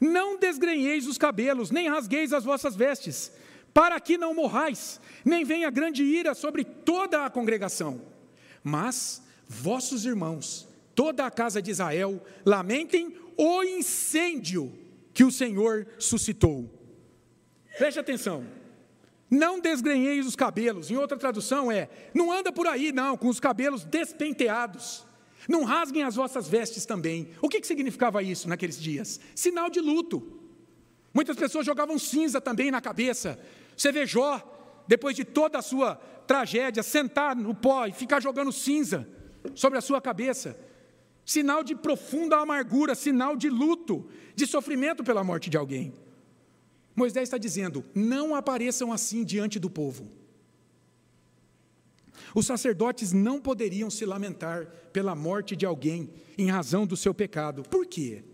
não 0.00 0.38
desgrenheis 0.38 1.06
os 1.06 1.18
cabelos, 1.18 1.70
nem 1.70 1.88
rasgueis 1.88 2.32
as 2.32 2.44
vossas 2.44 2.76
vestes, 2.76 3.32
para 3.74 3.98
que 3.98 4.16
não 4.16 4.32
morrais, 4.32 5.00
nem 5.24 5.44
venha 5.44 5.68
grande 5.68 6.04
ira 6.04 6.32
sobre 6.32 6.64
toda 6.64 7.26
a 7.26 7.30
congregação. 7.30 8.00
Mas 8.62 9.20
vossos 9.48 10.06
irmãos, 10.06 10.68
toda 10.94 11.26
a 11.26 11.30
casa 11.30 11.60
de 11.60 11.72
Israel, 11.72 12.24
lamentem 12.46 13.16
o 13.36 13.64
incêndio 13.64 14.72
que 15.12 15.24
o 15.24 15.30
Senhor 15.30 15.88
suscitou. 15.98 16.70
Preste 17.76 17.98
atenção. 17.98 18.46
Não 19.28 19.58
desgrenheis 19.58 20.24
os 20.26 20.36
cabelos. 20.36 20.90
Em 20.90 20.96
outra 20.96 21.18
tradução 21.18 21.70
é: 21.70 21.88
não 22.14 22.30
anda 22.30 22.52
por 22.52 22.68
aí, 22.68 22.92
não, 22.92 23.16
com 23.16 23.28
os 23.28 23.40
cabelos 23.40 23.84
despenteados. 23.84 25.04
Não 25.48 25.64
rasguem 25.64 26.04
as 26.04 26.14
vossas 26.14 26.48
vestes 26.48 26.86
também. 26.86 27.28
O 27.42 27.48
que, 27.48 27.60
que 27.60 27.66
significava 27.66 28.22
isso 28.22 28.48
naqueles 28.48 28.80
dias? 28.80 29.20
Sinal 29.34 29.68
de 29.68 29.80
luto. 29.80 30.40
Muitas 31.12 31.36
pessoas 31.36 31.66
jogavam 31.66 31.98
cinza 31.98 32.40
também 32.40 32.70
na 32.70 32.80
cabeça. 32.80 33.38
Você 33.76 33.92
vê 33.92 34.06
Jó, 34.06 34.40
depois 34.86 35.16
de 35.16 35.24
toda 35.24 35.58
a 35.58 35.62
sua 35.62 35.96
tragédia, 36.26 36.82
sentar 36.82 37.34
no 37.36 37.54
pó 37.54 37.86
e 37.86 37.92
ficar 37.92 38.20
jogando 38.20 38.52
cinza 38.52 39.08
sobre 39.54 39.78
a 39.78 39.82
sua 39.82 40.00
cabeça. 40.00 40.58
Sinal 41.24 41.64
de 41.64 41.74
profunda 41.74 42.36
amargura, 42.36 42.94
sinal 42.94 43.36
de 43.36 43.48
luto, 43.48 44.08
de 44.34 44.46
sofrimento 44.46 45.02
pela 45.02 45.24
morte 45.24 45.48
de 45.48 45.56
alguém. 45.56 45.94
Moisés 46.94 47.24
está 47.24 47.38
dizendo: 47.38 47.84
não 47.94 48.34
apareçam 48.34 48.92
assim 48.92 49.24
diante 49.24 49.58
do 49.58 49.70
povo. 49.70 50.10
Os 52.34 52.46
sacerdotes 52.46 53.12
não 53.12 53.40
poderiam 53.40 53.88
se 53.88 54.04
lamentar 54.04 54.66
pela 54.92 55.14
morte 55.14 55.54
de 55.56 55.64
alguém 55.64 56.10
em 56.36 56.50
razão 56.50 56.86
do 56.86 56.96
seu 56.96 57.14
pecado. 57.14 57.62
Por 57.62 57.86
quê? 57.86 58.24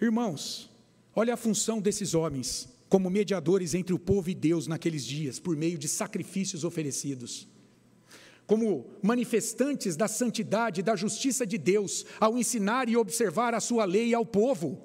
Irmãos, 0.00 0.70
olha 1.14 1.34
a 1.34 1.38
função 1.38 1.80
desses 1.80 2.14
homens 2.14 2.73
como 2.94 3.10
mediadores 3.10 3.74
entre 3.74 3.92
o 3.92 3.98
povo 3.98 4.30
e 4.30 4.34
Deus 4.36 4.68
naqueles 4.68 5.04
dias, 5.04 5.40
por 5.40 5.56
meio 5.56 5.76
de 5.76 5.88
sacrifícios 5.88 6.62
oferecidos. 6.62 7.48
Como 8.46 8.86
manifestantes 9.02 9.96
da 9.96 10.06
santidade 10.06 10.78
e 10.78 10.84
da 10.84 10.94
justiça 10.94 11.44
de 11.44 11.58
Deus, 11.58 12.06
ao 12.20 12.38
ensinar 12.38 12.88
e 12.88 12.96
observar 12.96 13.52
a 13.52 13.58
sua 13.58 13.84
lei 13.84 14.14
ao 14.14 14.24
povo. 14.24 14.80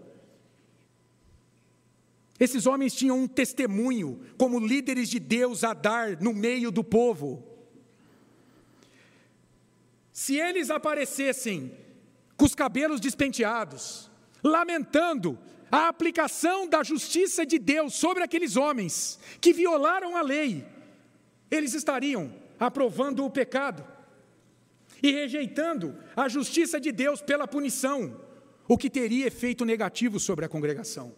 Esses 2.40 2.66
homens 2.66 2.96
tinham 2.96 3.16
um 3.16 3.28
testemunho 3.28 4.20
como 4.40 4.60
líderes 4.60 5.08
de 5.08 5.20
Deus 5.20 5.64
a 5.64 5.76
dar 5.76 6.20
no 6.20 6.34
meio 6.34 6.72
do 6.72 6.84
povo. 6.84 7.44
Se 10.12 10.36
eles 10.36 10.72
aparecessem 10.72 11.72
com 12.36 12.46
os 12.46 12.56
cabelos 12.56 13.00
despenteados, 13.00 14.10
lamentando 14.44 15.38
a 15.72 15.88
aplicação 15.88 16.68
da 16.68 16.84
justiça 16.84 17.46
de 17.46 17.60
Deus 17.60 17.94
sobre 17.94 18.24
aqueles 18.24 18.56
homens 18.56 19.20
que 19.40 19.54
violaram 19.54 20.16
a 20.18 20.22
lei, 20.22 20.66
eles 21.50 21.74
estariam 21.74 22.34
aprovando 22.60 23.24
o 23.24 23.30
pecado 23.30 23.86
e 25.02 25.12
rejeitando 25.12 25.96
a 26.16 26.28
justiça 26.28 26.80
de 26.80 26.92
Deus 26.92 27.22
pela 27.22 27.48
punição, 27.48 28.20
o 28.68 28.78
que 28.78 28.90
teria 28.90 29.28
efeito 29.28 29.66
negativo 29.66 30.20
sobre 30.20 30.46
a 30.46 30.50
congregação. 30.50 31.14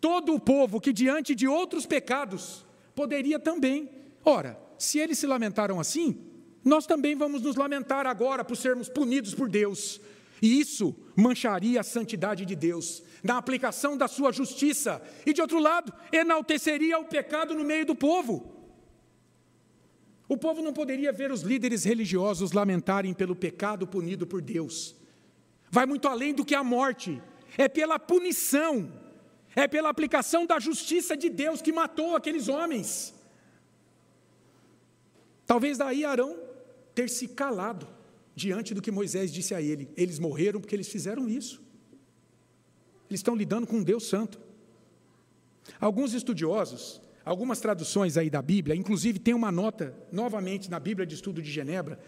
Todo 0.00 0.34
o 0.34 0.40
povo 0.40 0.80
que 0.80 0.92
diante 0.92 1.34
de 1.34 1.46
outros 1.46 1.86
pecados 1.86 2.66
poderia 2.94 3.38
também. 3.38 3.90
Ora, 4.24 4.58
se 4.78 4.98
eles 4.98 5.18
se 5.18 5.26
lamentaram 5.26 5.80
assim, 5.80 6.28
nós 6.64 6.86
também 6.86 7.16
vamos 7.16 7.42
nos 7.42 7.56
lamentar 7.56 8.06
agora 8.06 8.44
por 8.44 8.56
sermos 8.56 8.88
punidos 8.88 9.34
por 9.34 9.48
Deus. 9.48 10.00
E 10.40 10.60
isso 10.60 10.94
mancharia 11.16 11.80
a 11.80 11.84
santidade 11.84 12.44
de 12.44 12.54
Deus, 12.54 13.02
na 13.22 13.36
aplicação 13.36 13.96
da 13.96 14.06
sua 14.06 14.32
justiça. 14.32 15.02
E 15.26 15.32
de 15.32 15.40
outro 15.40 15.58
lado, 15.58 15.92
enalteceria 16.12 16.98
o 16.98 17.04
pecado 17.04 17.54
no 17.54 17.64
meio 17.64 17.84
do 17.84 17.94
povo. 17.94 18.54
O 20.28 20.36
povo 20.36 20.62
não 20.62 20.72
poderia 20.72 21.10
ver 21.10 21.32
os 21.32 21.40
líderes 21.40 21.84
religiosos 21.84 22.52
lamentarem 22.52 23.14
pelo 23.14 23.34
pecado 23.34 23.86
punido 23.86 24.26
por 24.26 24.42
Deus. 24.42 24.94
Vai 25.70 25.86
muito 25.86 26.06
além 26.06 26.34
do 26.34 26.44
que 26.44 26.54
a 26.54 26.62
morte, 26.62 27.20
é 27.56 27.66
pela 27.68 27.98
punição, 27.98 28.92
é 29.56 29.66
pela 29.66 29.88
aplicação 29.88 30.46
da 30.46 30.58
justiça 30.60 31.16
de 31.16 31.28
Deus 31.30 31.62
que 31.62 31.72
matou 31.72 32.14
aqueles 32.14 32.48
homens. 32.48 33.14
Talvez 35.46 35.78
daí 35.78 36.04
Arão 36.04 36.38
ter 36.94 37.08
se 37.08 37.26
calado 37.28 37.97
diante 38.38 38.72
do 38.72 38.80
que 38.80 38.90
Moisés 38.90 39.32
disse 39.32 39.52
a 39.54 39.60
ele. 39.60 39.90
Eles 39.96 40.18
morreram 40.18 40.60
porque 40.60 40.74
eles 40.74 40.88
fizeram 40.88 41.28
isso. 41.28 41.60
Eles 43.10 43.18
estão 43.18 43.34
lidando 43.34 43.66
com 43.66 43.76
um 43.76 43.82
Deus 43.82 44.06
santo. 44.06 44.38
Alguns 45.80 46.14
estudiosos, 46.14 47.02
algumas 47.24 47.58
traduções 47.60 48.16
aí 48.16 48.30
da 48.30 48.40
Bíblia, 48.40 48.76
inclusive 48.76 49.18
tem 49.18 49.34
uma 49.34 49.50
nota, 49.50 49.94
novamente, 50.12 50.70
na 50.70 50.78
Bíblia 50.78 51.06
de 51.06 51.14
Estudo 51.14 51.42
de 51.42 51.50
Genebra, 51.50 51.98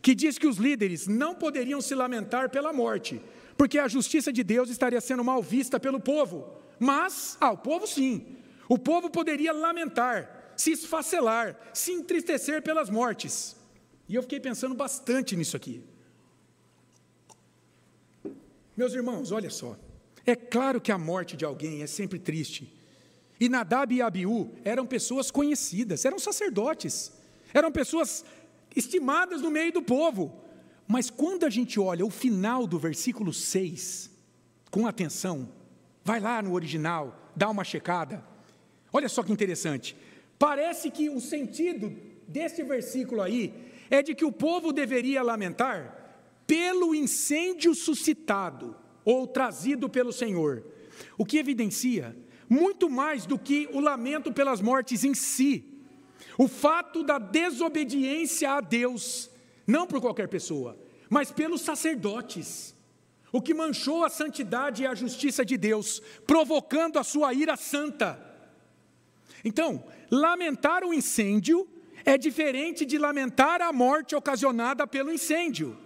que 0.00 0.14
diz 0.14 0.38
que 0.38 0.46
os 0.46 0.56
líderes 0.56 1.06
não 1.06 1.34
poderiam 1.34 1.80
se 1.80 1.94
lamentar 1.94 2.50
pela 2.50 2.72
morte, 2.72 3.20
porque 3.56 3.78
a 3.78 3.88
justiça 3.88 4.32
de 4.32 4.42
Deus 4.42 4.70
estaria 4.70 5.00
sendo 5.00 5.22
mal 5.22 5.42
vista 5.42 5.78
pelo 5.78 6.00
povo. 6.00 6.52
Mas, 6.78 7.36
ah, 7.40 7.52
o 7.52 7.58
povo 7.58 7.86
sim, 7.86 8.36
o 8.68 8.78
povo 8.78 9.10
poderia 9.10 9.52
lamentar, 9.52 10.52
se 10.56 10.72
esfacelar, 10.72 11.58
se 11.72 11.92
entristecer 11.92 12.62
pelas 12.62 12.90
mortes. 12.90 13.55
E 14.08 14.14
eu 14.14 14.22
fiquei 14.22 14.40
pensando 14.40 14.74
bastante 14.74 15.36
nisso 15.36 15.56
aqui. 15.56 15.82
Meus 18.76 18.92
irmãos, 18.92 19.32
olha 19.32 19.50
só. 19.50 19.76
É 20.24 20.36
claro 20.36 20.80
que 20.80 20.92
a 20.92 20.98
morte 20.98 21.36
de 21.36 21.44
alguém 21.44 21.82
é 21.82 21.86
sempre 21.86 22.18
triste. 22.18 22.72
E 23.38 23.48
Nadab 23.48 23.94
e 23.94 24.02
Abiú 24.02 24.50
eram 24.64 24.86
pessoas 24.86 25.30
conhecidas, 25.30 26.04
eram 26.04 26.18
sacerdotes, 26.18 27.12
eram 27.52 27.70
pessoas 27.70 28.24
estimadas 28.74 29.40
no 29.42 29.50
meio 29.50 29.72
do 29.72 29.82
povo. 29.82 30.42
Mas 30.86 31.10
quando 31.10 31.44
a 31.44 31.50
gente 31.50 31.80
olha 31.80 32.04
o 32.04 32.10
final 32.10 32.66
do 32.66 32.78
versículo 32.78 33.32
6, 33.32 34.10
com 34.70 34.86
atenção, 34.86 35.48
vai 36.04 36.20
lá 36.20 36.40
no 36.42 36.52
original, 36.52 37.32
dá 37.34 37.48
uma 37.48 37.64
checada. 37.64 38.24
Olha 38.92 39.08
só 39.08 39.22
que 39.22 39.32
interessante. 39.32 39.96
Parece 40.38 40.90
que 40.90 41.10
o 41.10 41.20
sentido 41.20 41.94
desse 42.28 42.62
versículo 42.62 43.22
aí 43.22 43.65
é 43.90 44.02
de 44.02 44.14
que 44.14 44.24
o 44.24 44.32
povo 44.32 44.72
deveria 44.72 45.22
lamentar 45.22 46.06
pelo 46.46 46.94
incêndio 46.94 47.74
suscitado 47.74 48.76
ou 49.04 49.26
trazido 49.26 49.88
pelo 49.88 50.12
Senhor, 50.12 50.64
o 51.18 51.24
que 51.24 51.38
evidencia 51.38 52.16
muito 52.48 52.88
mais 52.88 53.26
do 53.26 53.38
que 53.38 53.68
o 53.72 53.80
lamento 53.80 54.32
pelas 54.32 54.60
mortes 54.60 55.04
em 55.04 55.14
si, 55.14 55.64
o 56.38 56.46
fato 56.46 57.02
da 57.02 57.18
desobediência 57.18 58.52
a 58.52 58.60
Deus, 58.60 59.30
não 59.66 59.86
por 59.86 60.00
qualquer 60.00 60.28
pessoa, 60.28 60.78
mas 61.08 61.30
pelos 61.30 61.62
sacerdotes, 61.62 62.74
o 63.32 63.42
que 63.42 63.54
manchou 63.54 64.04
a 64.04 64.08
santidade 64.08 64.82
e 64.82 64.86
a 64.86 64.94
justiça 64.94 65.44
de 65.44 65.56
Deus, 65.56 66.00
provocando 66.26 66.98
a 66.98 67.04
sua 67.04 67.34
ira 67.34 67.56
santa. 67.56 68.22
Então, 69.44 69.84
lamentar 70.10 70.84
o 70.84 70.94
incêndio 70.94 71.68
é 72.06 72.16
diferente 72.16 72.86
de 72.86 72.96
lamentar 72.96 73.60
a 73.60 73.72
morte 73.72 74.14
ocasionada 74.14 74.86
pelo 74.86 75.12
incêndio. 75.12 75.76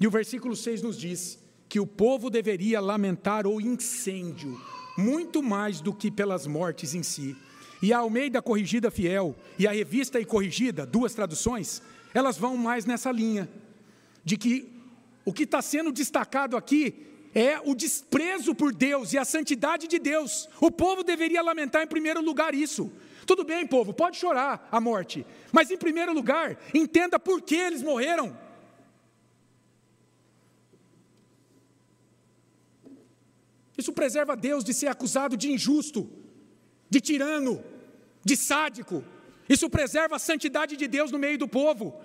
E 0.00 0.06
o 0.06 0.10
versículo 0.10 0.54
6 0.54 0.80
nos 0.80 0.96
diz 0.96 1.40
que 1.68 1.80
o 1.80 1.86
povo 1.86 2.30
deveria 2.30 2.80
lamentar 2.80 3.48
o 3.48 3.60
incêndio, 3.60 4.60
muito 4.96 5.42
mais 5.42 5.80
do 5.80 5.92
que 5.92 6.08
pelas 6.08 6.46
mortes 6.46 6.94
em 6.94 7.02
si. 7.02 7.36
E 7.82 7.92
a 7.92 7.98
Almeida 7.98 8.40
Corrigida 8.40 8.92
Fiel 8.92 9.34
e 9.58 9.66
a 9.66 9.72
Revista 9.72 10.20
e 10.20 10.24
Corrigida, 10.24 10.86
duas 10.86 11.14
traduções, 11.14 11.82
elas 12.14 12.38
vão 12.38 12.56
mais 12.56 12.84
nessa 12.84 13.10
linha, 13.10 13.48
de 14.24 14.36
que 14.36 14.70
o 15.24 15.32
que 15.32 15.42
está 15.42 15.60
sendo 15.60 15.90
destacado 15.90 16.56
aqui 16.56 17.06
é 17.34 17.58
o 17.64 17.74
desprezo 17.74 18.54
por 18.54 18.72
Deus 18.72 19.12
e 19.12 19.18
a 19.18 19.24
santidade 19.24 19.88
de 19.88 19.98
Deus. 19.98 20.48
O 20.60 20.70
povo 20.70 21.02
deveria 21.02 21.42
lamentar 21.42 21.82
em 21.82 21.88
primeiro 21.88 22.22
lugar 22.22 22.54
isso. 22.54 22.92
Tudo 23.26 23.44
bem, 23.44 23.66
povo, 23.66 23.92
pode 23.92 24.16
chorar 24.16 24.68
a 24.70 24.80
morte, 24.80 25.24
mas 25.52 25.70
em 25.70 25.76
primeiro 25.76 26.12
lugar, 26.12 26.58
entenda 26.74 27.18
por 27.18 27.40
que 27.42 27.54
eles 27.54 27.82
morreram. 27.82 28.36
Isso 33.76 33.92
preserva 33.92 34.36
Deus 34.36 34.62
de 34.62 34.74
ser 34.74 34.88
acusado 34.88 35.36
de 35.36 35.50
injusto, 35.50 36.08
de 36.88 37.00
tirano, 37.00 37.62
de 38.24 38.36
sádico. 38.36 39.04
Isso 39.48 39.68
preserva 39.68 40.16
a 40.16 40.18
santidade 40.18 40.76
de 40.76 40.86
Deus 40.86 41.10
no 41.10 41.18
meio 41.18 41.38
do 41.38 41.48
povo, 41.48 42.00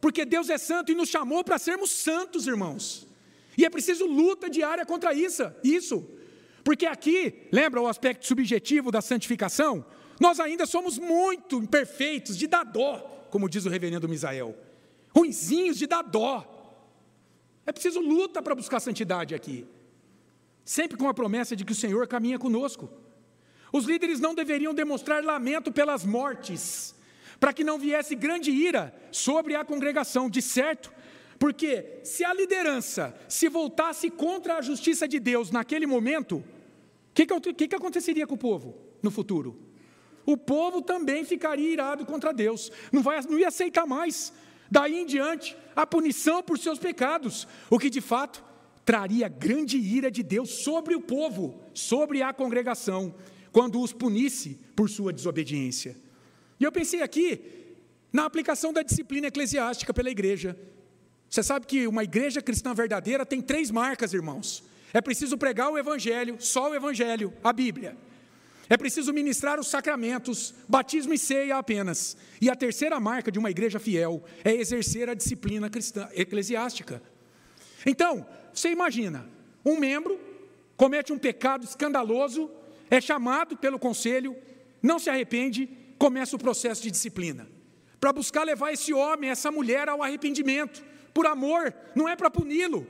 porque 0.00 0.24
Deus 0.24 0.50
é 0.50 0.58
santo 0.58 0.90
e 0.90 0.94
nos 0.94 1.08
chamou 1.08 1.44
para 1.44 1.58
sermos 1.58 1.90
santos, 1.90 2.46
irmãos. 2.46 3.06
E 3.56 3.64
é 3.64 3.70
preciso 3.70 4.06
luta 4.06 4.50
diária 4.50 4.84
contra 4.84 5.14
isso, 5.14 5.50
isso. 5.62 6.06
Porque 6.64 6.86
aqui, 6.86 7.48
lembra 7.50 7.80
o 7.80 7.88
aspecto 7.88 8.26
subjetivo 8.26 8.90
da 8.90 9.00
santificação? 9.00 9.84
Nós 10.22 10.38
ainda 10.38 10.66
somos 10.66 11.00
muito 11.00 11.56
imperfeitos, 11.56 12.36
de 12.36 12.46
dar 12.46 12.62
dó, 12.62 13.26
como 13.28 13.48
diz 13.48 13.66
o 13.66 13.68
reverendo 13.68 14.08
Misael. 14.08 14.56
Ruinzinhos 15.12 15.76
de 15.76 15.88
dar 15.88 16.02
dó. 16.02 16.46
É 17.66 17.72
preciso 17.72 17.98
luta 17.98 18.40
para 18.40 18.54
buscar 18.54 18.78
santidade 18.78 19.34
aqui. 19.34 19.66
Sempre 20.64 20.96
com 20.96 21.08
a 21.08 21.12
promessa 21.12 21.56
de 21.56 21.64
que 21.64 21.72
o 21.72 21.74
Senhor 21.74 22.06
caminha 22.06 22.38
conosco. 22.38 22.88
Os 23.72 23.84
líderes 23.84 24.20
não 24.20 24.32
deveriam 24.32 24.72
demonstrar 24.72 25.24
lamento 25.24 25.72
pelas 25.72 26.04
mortes, 26.04 26.94
para 27.40 27.52
que 27.52 27.64
não 27.64 27.76
viesse 27.76 28.14
grande 28.14 28.52
ira 28.52 28.94
sobre 29.10 29.56
a 29.56 29.64
congregação, 29.64 30.30
de 30.30 30.40
certo, 30.40 30.92
porque 31.36 31.98
se 32.04 32.24
a 32.24 32.32
liderança 32.32 33.12
se 33.28 33.48
voltasse 33.48 34.08
contra 34.08 34.58
a 34.58 34.62
justiça 34.62 35.08
de 35.08 35.18
Deus 35.18 35.50
naquele 35.50 35.84
momento, 35.84 36.36
o 36.36 36.44
que, 37.12 37.26
que, 37.54 37.66
que 37.66 37.74
aconteceria 37.74 38.24
com 38.24 38.36
o 38.36 38.38
povo 38.38 38.78
no 39.02 39.10
futuro? 39.10 39.71
O 40.24 40.36
povo 40.36 40.80
também 40.82 41.24
ficaria 41.24 41.72
irado 41.72 42.06
contra 42.06 42.32
Deus, 42.32 42.70
não, 42.92 43.02
vai, 43.02 43.20
não 43.22 43.38
ia 43.38 43.48
aceitar 43.48 43.86
mais, 43.86 44.32
daí 44.70 45.00
em 45.00 45.06
diante, 45.06 45.56
a 45.74 45.86
punição 45.86 46.42
por 46.42 46.58
seus 46.58 46.78
pecados, 46.78 47.46
o 47.68 47.78
que 47.78 47.90
de 47.90 48.00
fato 48.00 48.44
traria 48.84 49.28
grande 49.28 49.78
ira 49.78 50.10
de 50.10 50.22
Deus 50.22 50.62
sobre 50.62 50.94
o 50.94 51.00
povo, 51.00 51.60
sobre 51.74 52.22
a 52.22 52.32
congregação 52.32 53.14
quando 53.52 53.80
os 53.80 53.92
punisse 53.92 54.58
por 54.74 54.88
sua 54.88 55.12
desobediência. 55.12 55.96
E 56.58 56.64
eu 56.64 56.72
pensei 56.72 57.02
aqui 57.02 57.40
na 58.12 58.24
aplicação 58.24 58.72
da 58.72 58.82
disciplina 58.82 59.26
eclesiástica 59.26 59.92
pela 59.92 60.10
igreja. 60.10 60.56
Você 61.28 61.42
sabe 61.42 61.66
que 61.66 61.86
uma 61.86 62.04
igreja 62.04 62.40
cristã 62.40 62.74
verdadeira 62.74 63.24
tem 63.24 63.40
três 63.40 63.70
marcas, 63.70 64.12
irmãos. 64.12 64.62
É 64.92 65.00
preciso 65.00 65.38
pregar 65.38 65.70
o 65.70 65.78
evangelho, 65.78 66.36
só 66.38 66.70
o 66.70 66.74
evangelho, 66.74 67.32
a 67.42 67.52
Bíblia. 67.52 67.96
É 68.72 68.76
preciso 68.78 69.12
ministrar 69.12 69.60
os 69.60 69.68
sacramentos, 69.68 70.54
batismo 70.66 71.12
e 71.12 71.18
ceia 71.18 71.58
apenas. 71.58 72.16
E 72.40 72.48
a 72.48 72.56
terceira 72.56 72.98
marca 72.98 73.30
de 73.30 73.38
uma 73.38 73.50
igreja 73.50 73.78
fiel 73.78 74.24
é 74.42 74.54
exercer 74.54 75.10
a 75.10 75.14
disciplina 75.14 75.68
cristã 75.68 76.08
eclesiástica. 76.14 77.02
Então, 77.84 78.26
você 78.50 78.70
imagina, 78.70 79.28
um 79.62 79.78
membro 79.78 80.18
comete 80.74 81.12
um 81.12 81.18
pecado 81.18 81.66
escandaloso 81.66 82.50
é 82.90 82.98
chamado 82.98 83.58
pelo 83.58 83.78
conselho, 83.78 84.34
não 84.82 84.98
se 84.98 85.10
arrepende, 85.10 85.68
começa 85.98 86.34
o 86.34 86.38
processo 86.38 86.82
de 86.82 86.90
disciplina. 86.90 87.46
Para 88.00 88.10
buscar 88.10 88.42
levar 88.42 88.72
esse 88.72 88.94
homem, 88.94 89.28
essa 89.28 89.50
mulher 89.50 89.86
ao 89.90 90.02
arrependimento, 90.02 90.82
por 91.12 91.26
amor, 91.26 91.74
não 91.94 92.08
é 92.08 92.16
para 92.16 92.30
puni-lo, 92.30 92.86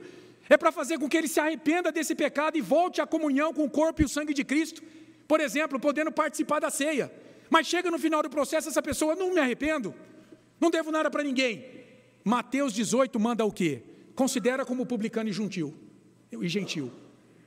é 0.49 0.55
para 0.55 0.71
fazer 0.71 0.97
com 0.97 1.09
que 1.09 1.17
ele 1.17 1.27
se 1.27 1.41
arrependa 1.41 1.91
desse 1.91 2.15
pecado 2.15 2.57
e 2.57 2.61
volte 2.61 3.01
à 3.01 3.05
comunhão 3.05 3.53
com 3.53 3.65
o 3.65 3.69
corpo 3.69 4.01
e 4.01 4.05
o 4.05 4.09
sangue 4.09 4.33
de 4.33 4.45
Cristo, 4.45 4.81
por 5.27 5.39
exemplo, 5.39 5.79
podendo 5.79 6.11
participar 6.11 6.59
da 6.59 6.69
ceia. 6.69 7.11
Mas 7.49 7.67
chega 7.67 7.91
no 7.91 7.99
final 7.99 8.23
do 8.23 8.29
processo, 8.29 8.69
essa 8.69 8.81
pessoa, 8.81 9.15
não 9.15 9.33
me 9.33 9.39
arrependo, 9.39 9.93
não 10.59 10.69
devo 10.69 10.91
nada 10.91 11.09
para 11.09 11.23
ninguém. 11.23 11.65
Mateus 12.23 12.73
18 12.73 13.19
manda 13.19 13.45
o 13.45 13.51
quê? 13.51 13.83
Considera 14.15 14.65
como 14.65 14.85
publicano 14.85 15.29
e 15.29 15.33
gentil. 15.33 15.73
E 16.31 16.47
gentil. 16.47 16.91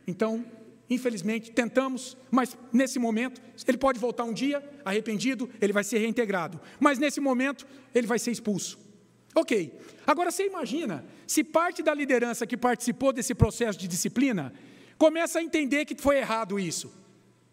Então, 0.07 0.45
Infelizmente, 0.89 1.51
tentamos, 1.51 2.17
mas 2.31 2.57
nesse 2.73 2.99
momento, 2.99 3.43
ele 3.67 3.77
pode 3.77 3.99
voltar 3.99 4.23
um 4.23 4.33
dia, 4.33 4.63
arrependido, 4.85 5.51
ele 5.61 5.73
vai 5.73 5.83
ser 5.83 5.99
reintegrado. 5.99 6.61
Mas 6.79 6.99
nesse 6.99 7.21
momento, 7.21 7.67
ele 7.93 8.07
vai 8.07 8.19
ser 8.19 8.31
expulso. 8.31 8.79
Ok. 9.35 9.73
Agora 10.07 10.31
você 10.31 10.47
imagina, 10.47 11.05
se 11.27 11.43
parte 11.43 11.83
da 11.83 11.93
liderança 11.93 12.47
que 12.47 12.57
participou 12.57 13.13
desse 13.13 13.35
processo 13.35 13.79
de 13.79 13.89
disciplina 13.89 14.53
começa 14.97 15.41
a 15.41 15.43
entender 15.43 15.85
que 15.85 16.01
foi 16.01 16.19
errado 16.19 16.59
isso. 16.59 16.91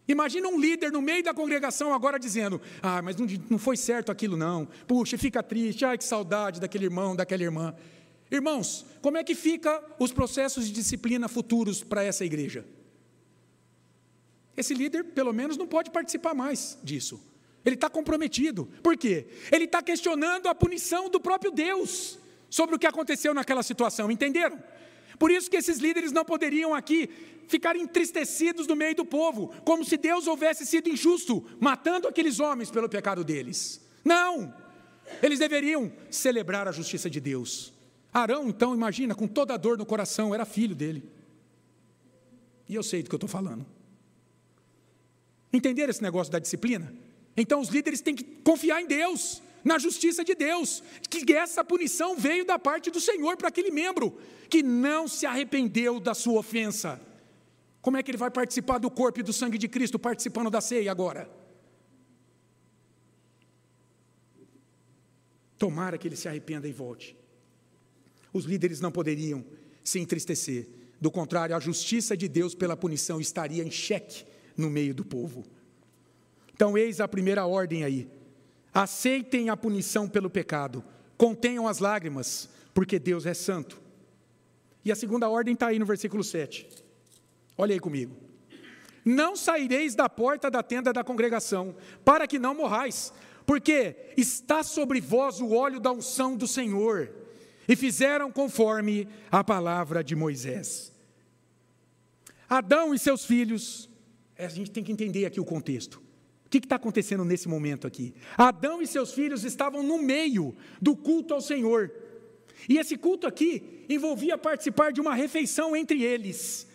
Imagina 0.07 0.47
um 0.49 0.59
líder 0.59 0.91
no 0.91 1.01
meio 1.01 1.23
da 1.23 1.33
congregação 1.33 1.93
agora 1.93 2.19
dizendo: 2.19 2.61
Ah, 2.81 3.01
mas 3.01 3.15
não, 3.15 3.25
não 3.49 3.57
foi 3.57 3.77
certo 3.77 4.11
aquilo, 4.11 4.35
não. 4.35 4.67
Puxa, 4.87 5.17
fica 5.17 5.41
triste, 5.41 5.85
ai 5.85 5.97
que 5.97 6.03
saudade 6.03 6.59
daquele 6.59 6.85
irmão, 6.85 7.15
daquela 7.15 7.43
irmã. 7.43 7.73
Irmãos, 8.29 8.85
como 9.01 9.17
é 9.17 9.23
que 9.23 9.35
fica 9.35 9.81
os 9.99 10.11
processos 10.11 10.65
de 10.65 10.73
disciplina 10.73 11.27
futuros 11.27 11.83
para 11.83 12.03
essa 12.03 12.25
igreja? 12.25 12.65
Esse 14.57 14.73
líder, 14.73 15.03
pelo 15.05 15.33
menos, 15.33 15.57
não 15.57 15.67
pode 15.67 15.89
participar 15.89 16.33
mais 16.33 16.77
disso. 16.83 17.21
Ele 17.65 17.75
está 17.75 17.89
comprometido. 17.89 18.67
Por 18.83 18.97
quê? 18.97 19.27
Ele 19.51 19.65
está 19.65 19.81
questionando 19.81 20.47
a 20.47 20.55
punição 20.55 21.09
do 21.09 21.19
próprio 21.19 21.51
Deus 21.51 22.19
sobre 22.49 22.75
o 22.75 22.79
que 22.79 22.85
aconteceu 22.85 23.33
naquela 23.33 23.63
situação. 23.63 24.11
Entenderam? 24.11 24.61
Por 25.17 25.31
isso 25.31 25.49
que 25.49 25.57
esses 25.57 25.77
líderes 25.77 26.11
não 26.11 26.25
poderiam 26.25 26.73
aqui 26.73 27.09
ficar 27.47 27.75
entristecidos 27.75 28.67
no 28.67 28.75
meio 28.75 28.95
do 28.95 29.05
povo, 29.05 29.53
como 29.63 29.83
se 29.83 29.97
Deus 29.97 30.27
houvesse 30.27 30.65
sido 30.65 30.89
injusto, 30.89 31.45
matando 31.59 32.07
aqueles 32.07 32.39
homens 32.39 32.71
pelo 32.71 32.89
pecado 32.89 33.23
deles. 33.23 33.81
Não! 34.03 34.53
Eles 35.21 35.39
deveriam 35.39 35.91
celebrar 36.09 36.67
a 36.67 36.71
justiça 36.71 37.09
de 37.09 37.19
Deus. 37.19 37.73
Arão, 38.13 38.47
então, 38.47 38.73
imagina, 38.73 39.13
com 39.13 39.27
toda 39.27 39.53
a 39.53 39.57
dor 39.57 39.77
no 39.77 39.85
coração, 39.85 40.33
era 40.33 40.45
filho 40.45 40.75
dele. 40.75 41.03
E 42.67 42.75
eu 42.75 42.83
sei 42.83 43.03
do 43.03 43.09
que 43.09 43.15
eu 43.15 43.17
estou 43.17 43.29
falando. 43.29 43.65
Entenderam 45.51 45.91
esse 45.91 46.01
negócio 46.01 46.31
da 46.31 46.39
disciplina? 46.39 46.93
Então 47.35 47.59
os 47.59 47.69
líderes 47.69 48.01
têm 48.01 48.15
que 48.15 48.23
confiar 48.23 48.81
em 48.81 48.87
Deus, 48.87 49.41
na 49.63 49.79
justiça 49.79 50.23
de 50.23 50.35
Deus, 50.35 50.83
que 51.09 51.31
essa 51.33 51.63
punição 51.63 52.15
veio 52.15 52.45
da 52.45 52.59
parte 52.59 52.91
do 52.91 52.99
Senhor 52.99 53.37
para 53.37 53.47
aquele 53.47 53.71
membro 53.71 54.17
que 54.49 54.61
não 54.61 55.07
se 55.07 55.25
arrependeu 55.25 55.99
da 55.99 56.13
sua 56.13 56.39
ofensa. 56.39 56.99
Como 57.81 57.97
é 57.97 58.03
que 58.03 58.11
ele 58.11 58.17
vai 58.17 58.29
participar 58.31 58.77
do 58.77 58.89
corpo 58.89 59.19
e 59.19 59.23
do 59.23 59.33
sangue 59.33 59.57
de 59.57 59.67
Cristo 59.67 59.97
participando 59.97 60.49
da 60.49 60.61
ceia 60.61 60.91
agora? 60.91 61.29
Tomara 65.57 65.97
que 65.97 66.07
ele 66.07 66.15
se 66.15 66.27
arrependa 66.27 66.67
e 66.67 66.73
volte. 66.73 67.15
Os 68.33 68.45
líderes 68.45 68.81
não 68.81 68.91
poderiam 68.91 69.45
se 69.83 69.99
entristecer, 69.99 70.67
do 71.03 71.11
contrário, 71.11 71.53
a 71.53 71.59
justiça 71.59 72.15
de 72.15 72.29
Deus 72.29 72.55
pela 72.55 72.77
punição 72.77 73.19
estaria 73.19 73.61
em 73.61 73.69
xeque 73.69 74.25
no 74.55 74.69
meio 74.69 74.93
do 74.93 75.03
povo. 75.03 75.43
Então, 76.53 76.77
eis 76.77 77.01
a 77.01 77.09
primeira 77.09 77.45
ordem 77.45 77.83
aí. 77.83 78.09
Aceitem 78.73 79.49
a 79.49 79.57
punição 79.57 80.09
pelo 80.09 80.29
pecado, 80.29 80.83
contenham 81.17 81.67
as 81.67 81.79
lágrimas, 81.79 82.49
porque 82.73 82.97
Deus 82.97 83.25
é 83.25 83.33
santo. 83.33 83.79
E 84.83 84.91
a 84.91 84.95
segunda 84.95 85.29
ordem 85.29 85.53
está 85.53 85.67
aí 85.67 85.79
no 85.79 85.85
versículo 85.85 86.23
7. 86.23 86.67
Olha 87.57 87.73
aí 87.73 87.79
comigo. 87.79 88.15
Não 89.05 89.35
saireis 89.35 89.95
da 89.95 90.09
porta 90.09 90.49
da 90.49 90.63
tenda 90.63 90.91
da 90.91 91.03
congregação, 91.03 91.75
para 92.03 92.27
que 92.27 92.39
não 92.39 92.55
morrais, 92.55 93.13
porque 93.45 94.13
está 94.17 94.63
sobre 94.63 94.99
vós 94.99 95.39
o 95.39 95.51
óleo 95.51 95.79
da 95.79 95.91
unção 95.91 96.35
do 96.35 96.47
Senhor. 96.47 97.11
E 97.67 97.75
fizeram 97.75 98.31
conforme 98.31 99.07
a 99.31 99.43
palavra 99.43 100.03
de 100.03 100.15
Moisés. 100.15 100.91
Adão 102.49 102.93
e 102.93 102.99
seus 102.99 103.23
filhos, 103.25 103.89
a 104.37 104.47
gente 104.47 104.71
tem 104.71 104.83
que 104.83 104.91
entender 104.91 105.25
aqui 105.25 105.39
o 105.39 105.45
contexto. 105.45 106.02
Que 106.53 106.59
está 106.59 106.75
acontecendo 106.75 107.25
nesse 107.25 107.49
momento 107.49 107.87
aqui? 107.87 108.13
Adão 108.37 108.79
e 108.79 108.85
seus 108.85 109.11
filhos 109.11 109.43
estavam 109.43 109.81
no 109.81 109.97
meio 109.97 110.55
do 110.79 110.95
culto 110.95 111.33
ao 111.33 111.41
Senhor. 111.41 111.91
E 112.69 112.77
esse 112.77 112.95
culto 112.95 113.25
aqui 113.25 113.83
envolvia 113.89 114.37
participar 114.37 114.91
de 114.91 115.01
uma 115.01 115.15
refeição 115.15 115.75
entre 115.75 116.03
eles. 116.03 116.67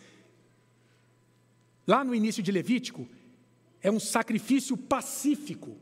Lá 1.87 2.03
no 2.03 2.13
início 2.13 2.43
de 2.43 2.51
Levítico, 2.51 3.07
é 3.81 3.89
um 3.89 4.01
sacrifício 4.01 4.77
pacífico. 4.77 5.79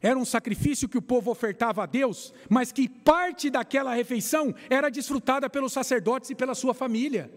Era 0.00 0.16
um 0.16 0.24
sacrifício 0.24 0.88
que 0.88 0.96
o 0.96 1.02
povo 1.02 1.32
ofertava 1.32 1.82
a 1.82 1.86
Deus, 1.86 2.32
mas 2.48 2.70
que 2.70 2.88
parte 2.88 3.50
daquela 3.50 3.92
refeição 3.92 4.54
era 4.70 4.88
desfrutada 4.88 5.50
pelos 5.50 5.72
sacerdotes 5.72 6.30
e 6.30 6.34
pela 6.36 6.54
sua 6.54 6.72
família. 6.72 7.28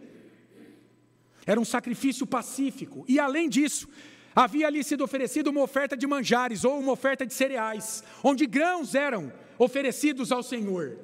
Era 1.48 1.60
um 1.60 1.66
sacrifício 1.66 2.28
pacífico. 2.28 3.04
E 3.08 3.18
além 3.20 3.50
disso, 3.50 3.90
havia 4.38 4.68
ali 4.68 4.84
sido 4.84 5.04
oferecida 5.04 5.50
uma 5.50 5.64
oferta 5.64 5.98
de 5.98 6.06
manjares 6.06 6.64
ou 6.64 6.78
uma 6.78 6.92
oferta 6.92 7.26
de 7.26 7.34
cereais, 7.34 8.04
onde 8.24 8.46
grãos 8.46 8.94
eram 8.94 9.34
oferecidos 9.58 10.32
ao 10.32 10.44
Senhor. 10.44 11.00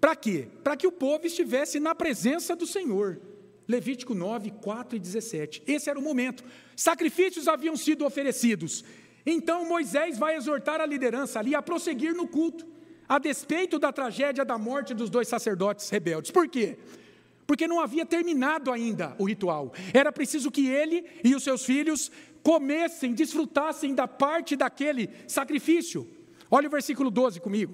Para 0.00 0.16
quê? 0.16 0.48
Para 0.64 0.76
que 0.76 0.88
o 0.88 0.92
povo 0.92 1.24
estivesse 1.24 1.78
na 1.78 1.94
presença 1.94 2.56
do 2.56 2.66
Senhor. 2.66 3.20
Levítico 3.68 4.12
9, 4.12 4.50
4 4.60 4.96
e 4.96 4.98
17. 4.98 5.62
Esse 5.68 5.88
era 5.88 5.96
o 5.96 6.02
momento. 6.02 6.42
Sacrifícios 6.74 7.46
haviam 7.46 7.76
sido 7.76 8.04
oferecidos. 8.04 8.84
Então 9.24 9.64
Moisés 9.64 10.18
vai 10.18 10.34
exortar 10.34 10.80
a 10.80 10.86
liderança 10.86 11.38
ali 11.38 11.54
a 11.54 11.62
prosseguir 11.62 12.12
no 12.12 12.26
culto, 12.26 12.66
a 13.08 13.20
despeito 13.20 13.78
da 13.78 13.92
tragédia 13.92 14.44
da 14.44 14.58
morte 14.58 14.94
dos 14.94 15.10
dois 15.10 15.28
sacerdotes 15.28 15.88
rebeldes. 15.90 16.32
Por 16.32 16.48
quê? 16.48 16.76
Porque 17.48 17.66
não 17.66 17.80
havia 17.80 18.04
terminado 18.04 18.70
ainda 18.70 19.16
o 19.18 19.24
ritual. 19.24 19.72
Era 19.94 20.12
preciso 20.12 20.50
que 20.50 20.68
ele 20.68 21.02
e 21.24 21.34
os 21.34 21.42
seus 21.42 21.64
filhos 21.64 22.12
comessem, 22.42 23.14
desfrutassem 23.14 23.94
da 23.94 24.06
parte 24.06 24.54
daquele 24.54 25.08
sacrifício. 25.26 26.06
Olha 26.50 26.68
o 26.68 26.70
versículo 26.70 27.10
12 27.10 27.40
comigo, 27.40 27.72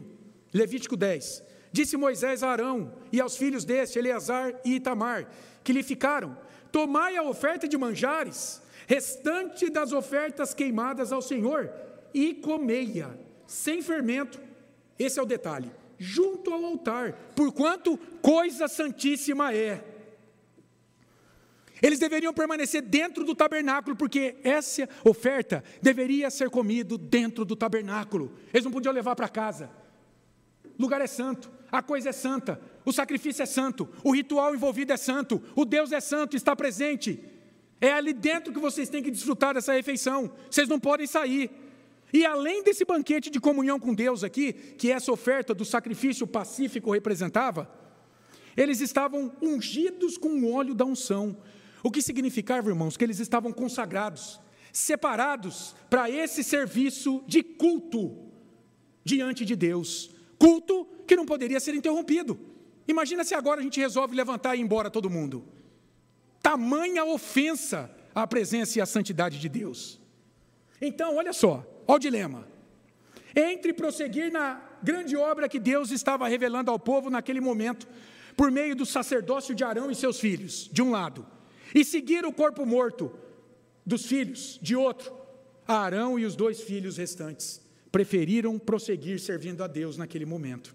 Levítico 0.52 0.96
10. 0.96 1.42
Disse 1.72 1.96
Moisés 1.96 2.44
a 2.44 2.50
Arão 2.50 2.94
e 3.12 3.20
aos 3.20 3.36
filhos 3.36 3.64
deste, 3.64 3.98
Eleazar 3.98 4.54
e 4.64 4.76
Itamar, 4.76 5.28
que 5.64 5.72
lhe 5.72 5.82
ficaram: 5.82 6.38
Tomai 6.70 7.16
a 7.16 7.24
oferta 7.24 7.66
de 7.66 7.76
manjares, 7.76 8.62
restante 8.86 9.68
das 9.68 9.92
ofertas 9.92 10.54
queimadas 10.54 11.10
ao 11.10 11.20
Senhor, 11.20 11.68
e 12.14 12.32
comei-a, 12.32 13.10
sem 13.44 13.82
fermento. 13.82 14.40
Esse 14.96 15.18
é 15.18 15.22
o 15.22 15.26
detalhe. 15.26 15.68
Junto 16.05 16.52
ao 16.52 16.62
altar, 16.62 17.14
porquanto 17.34 17.96
coisa 18.20 18.68
santíssima 18.68 19.55
é. 19.55 19.82
Eles 21.80 21.98
deveriam 21.98 22.34
permanecer 22.34 22.82
dentro 22.82 23.24
do 23.24 23.34
tabernáculo, 23.34 23.96
porque 23.96 24.36
essa 24.44 24.86
oferta 25.02 25.64
deveria 25.80 26.30
ser 26.30 26.50
comido 26.50 26.98
dentro 26.98 27.42
do 27.42 27.57
tabernáculo. 27.57 28.36
Eles 28.52 28.66
não 28.66 28.72
podiam 28.72 28.92
levar 28.92 29.16
para 29.16 29.30
casa. 29.30 29.70
O 30.78 30.82
lugar 30.82 31.00
é 31.00 31.07
santo, 31.07 31.50
a 31.72 31.80
coisa 31.80 32.11
é 32.11 32.12
santa, 32.12 32.61
o 32.84 32.92
sacrifício 32.92 33.42
é 33.42 33.46
santo, 33.46 33.88
o 34.02 34.14
ritual 34.14 34.55
envolvido 34.55 34.92
é 34.92 34.98
santo, 34.98 35.42
o 35.57 35.64
Deus 35.64 35.90
é 35.90 36.00
santo, 36.00 36.36
está 36.36 36.55
presente. 36.55 37.24
É 37.80 37.92
ali 37.92 38.12
dentro 38.12 38.52
que 38.52 38.61
vocês 38.61 38.90
têm 38.90 39.02
que 39.02 39.11
desfrutar 39.11 39.55
dessa 39.55 39.72
refeição. 39.72 40.30
Vocês 40.50 40.68
não 40.68 40.78
podem 40.78 41.07
sair. 41.07 41.50
E 42.14 42.24
além 42.24 42.62
desse 42.62 42.84
banquete 42.84 43.28
de 43.28 43.40
comunhão 43.40 43.80
com 43.80 43.92
Deus 43.92 44.22
aqui, 44.22 44.52
que 44.52 44.88
essa 44.88 45.10
oferta 45.10 45.52
do 45.52 45.64
sacrifício 45.64 46.28
pacífico 46.28 46.92
representava, 46.92 47.68
eles 48.56 48.80
estavam 48.80 49.32
ungidos 49.42 50.16
com 50.16 50.28
o 50.28 50.52
óleo 50.54 50.76
da 50.76 50.84
unção. 50.84 51.36
O 51.82 51.90
que 51.90 52.00
significava, 52.00 52.68
irmãos, 52.68 52.96
que 52.96 53.02
eles 53.02 53.18
estavam 53.18 53.52
consagrados, 53.52 54.38
separados 54.72 55.74
para 55.90 56.08
esse 56.08 56.44
serviço 56.44 57.20
de 57.26 57.42
culto 57.42 58.30
diante 59.02 59.44
de 59.44 59.56
Deus. 59.56 60.14
Culto 60.38 60.86
que 61.08 61.16
não 61.16 61.26
poderia 61.26 61.58
ser 61.58 61.74
interrompido. 61.74 62.38
Imagina 62.86 63.24
se 63.24 63.34
agora 63.34 63.60
a 63.60 63.64
gente 63.64 63.80
resolve 63.80 64.14
levantar 64.14 64.54
e 64.54 64.60
ir 64.60 64.62
embora 64.62 64.88
todo 64.88 65.10
mundo. 65.10 65.44
Tamanha 66.40 67.04
ofensa 67.04 67.90
à 68.14 68.24
presença 68.24 68.78
e 68.78 68.80
à 68.80 68.86
santidade 68.86 69.40
de 69.40 69.48
Deus. 69.48 70.00
Então, 70.80 71.16
olha 71.16 71.32
só, 71.32 71.73
olha 71.87 71.97
o 71.97 71.99
dilema. 71.99 72.49
Entre 73.35 73.72
prosseguir 73.72 74.30
na 74.30 74.61
grande 74.82 75.16
obra 75.16 75.49
que 75.49 75.59
Deus 75.59 75.91
estava 75.91 76.28
revelando 76.28 76.70
ao 76.70 76.78
povo 76.78 77.11
naquele 77.11 77.41
momento, 77.41 77.87
por 78.37 78.51
meio 78.51 78.76
do 78.76 78.87
sacerdócio 78.87 79.55
de 79.55 79.64
Arão 79.64 79.91
e 79.91 79.95
seus 79.95 80.20
filhos, 80.20 80.68
de 80.72 80.82
um 80.82 80.91
lado, 80.91 81.26
e 81.74 81.85
seguir 81.85 82.24
o 82.24 82.32
corpo 82.32 82.64
morto 82.64 83.12
dos 83.85 84.07
filhos, 84.07 84.59
de 84.62 84.76
outro, 84.76 85.12
Arão 85.66 86.18
e 86.18 86.24
os 86.24 86.37
dois 86.37 86.61
filhos 86.61 86.97
restantes 86.97 87.64
preferiram 87.95 88.59
prosseguir 88.59 89.20
servindo 89.20 89.62
a 89.62 89.68
Deus 89.68 89.97
naquele 89.97 90.26
momento. 90.26 90.74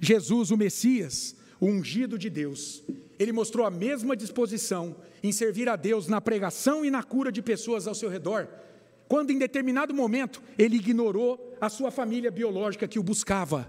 Jesus, 0.00 0.50
o 0.50 0.56
Messias, 0.56 1.36
o 1.60 1.66
ungido 1.66 2.18
de 2.18 2.28
Deus, 2.28 2.82
ele 3.16 3.30
mostrou 3.30 3.64
a 3.64 3.70
mesma 3.70 4.16
disposição 4.16 4.96
em 5.22 5.30
servir 5.30 5.68
a 5.68 5.76
Deus 5.76 6.08
na 6.08 6.20
pregação 6.20 6.84
e 6.84 6.90
na 6.90 7.04
cura 7.04 7.30
de 7.30 7.40
pessoas 7.40 7.86
ao 7.86 7.94
seu 7.94 8.08
redor, 8.08 8.48
quando 9.10 9.32
em 9.32 9.38
determinado 9.38 9.92
momento 9.92 10.40
ele 10.56 10.76
ignorou 10.76 11.56
a 11.60 11.68
sua 11.68 11.90
família 11.90 12.30
biológica 12.30 12.86
que 12.86 12.96
o 12.96 13.02
buscava. 13.02 13.68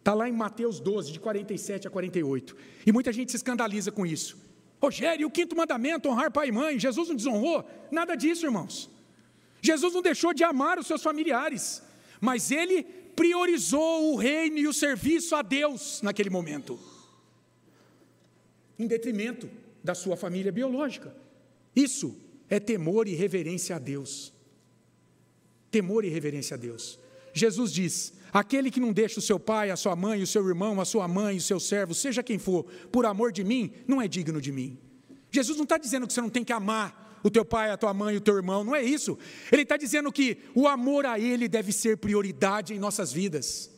Está 0.00 0.14
lá 0.14 0.28
em 0.28 0.32
Mateus 0.32 0.80
12, 0.80 1.12
de 1.12 1.20
47 1.20 1.86
a 1.86 1.90
48. 1.92 2.56
E 2.84 2.90
muita 2.90 3.12
gente 3.12 3.30
se 3.30 3.36
escandaliza 3.36 3.92
com 3.92 4.04
isso. 4.04 4.36
Rogério, 4.82 5.28
o 5.28 5.30
quinto 5.30 5.54
mandamento, 5.54 6.08
honrar 6.08 6.32
pai 6.32 6.48
e 6.48 6.52
mãe, 6.52 6.76
Jesus 6.76 7.08
não 7.08 7.14
desonrou? 7.14 7.64
Nada 7.88 8.16
disso, 8.16 8.44
irmãos. 8.44 8.90
Jesus 9.60 9.94
não 9.94 10.02
deixou 10.02 10.34
de 10.34 10.42
amar 10.42 10.76
os 10.76 10.88
seus 10.88 11.04
familiares, 11.04 11.80
mas 12.20 12.50
ele 12.50 12.82
priorizou 13.14 14.12
o 14.12 14.16
reino 14.16 14.58
e 14.58 14.66
o 14.66 14.72
serviço 14.72 15.36
a 15.36 15.42
Deus 15.42 16.02
naquele 16.02 16.30
momento, 16.30 16.80
em 18.76 18.88
detrimento 18.88 19.48
da 19.84 19.94
sua 19.94 20.16
família 20.16 20.50
biológica. 20.50 21.14
Isso 21.76 22.20
é 22.52 22.60
temor 22.60 23.08
e 23.08 23.14
reverência 23.14 23.76
a 23.76 23.78
Deus. 23.78 24.30
Temor 25.70 26.04
e 26.04 26.08
reverência 26.10 26.54
a 26.54 26.58
Deus. 26.58 26.98
Jesus 27.32 27.72
diz: 27.72 28.12
Aquele 28.30 28.70
que 28.70 28.78
não 28.78 28.92
deixa 28.92 29.18
o 29.18 29.22
seu 29.22 29.40
pai, 29.40 29.70
a 29.70 29.76
sua 29.76 29.96
mãe, 29.96 30.22
o 30.22 30.26
seu 30.26 30.46
irmão, 30.46 30.78
a 30.78 30.84
sua 30.84 31.08
mãe, 31.08 31.38
o 31.38 31.40
seu 31.40 31.58
servo, 31.58 31.94
seja 31.94 32.22
quem 32.22 32.38
for, 32.38 32.64
por 32.90 33.06
amor 33.06 33.32
de 33.32 33.42
mim, 33.42 33.72
não 33.88 34.02
é 34.02 34.06
digno 34.06 34.38
de 34.38 34.52
mim. 34.52 34.78
Jesus 35.30 35.56
não 35.56 35.64
está 35.64 35.78
dizendo 35.78 36.06
que 36.06 36.12
você 36.12 36.20
não 36.20 36.28
tem 36.28 36.44
que 36.44 36.52
amar 36.52 37.20
o 37.22 37.30
teu 37.30 37.42
pai, 37.42 37.70
a 37.70 37.76
tua 37.78 37.94
mãe, 37.94 38.18
o 38.18 38.20
teu 38.20 38.36
irmão, 38.36 38.62
não 38.62 38.76
é 38.76 38.82
isso. 38.82 39.18
Ele 39.50 39.62
está 39.62 39.78
dizendo 39.78 40.12
que 40.12 40.36
o 40.54 40.68
amor 40.68 41.06
a 41.06 41.18
Ele 41.18 41.48
deve 41.48 41.72
ser 41.72 41.96
prioridade 41.96 42.74
em 42.74 42.78
nossas 42.78 43.10
vidas. 43.10 43.70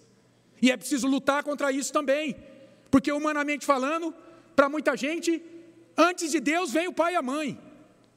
E 0.60 0.72
é 0.72 0.76
preciso 0.76 1.06
lutar 1.06 1.44
contra 1.44 1.70
isso 1.70 1.92
também, 1.92 2.34
porque 2.90 3.12
humanamente 3.12 3.64
falando, 3.64 4.12
para 4.56 4.68
muita 4.68 4.96
gente, 4.96 5.40
antes 5.96 6.32
de 6.32 6.40
Deus 6.40 6.72
vem 6.72 6.88
o 6.88 6.92
pai 6.92 7.12
e 7.12 7.16
a 7.16 7.22
mãe, 7.22 7.56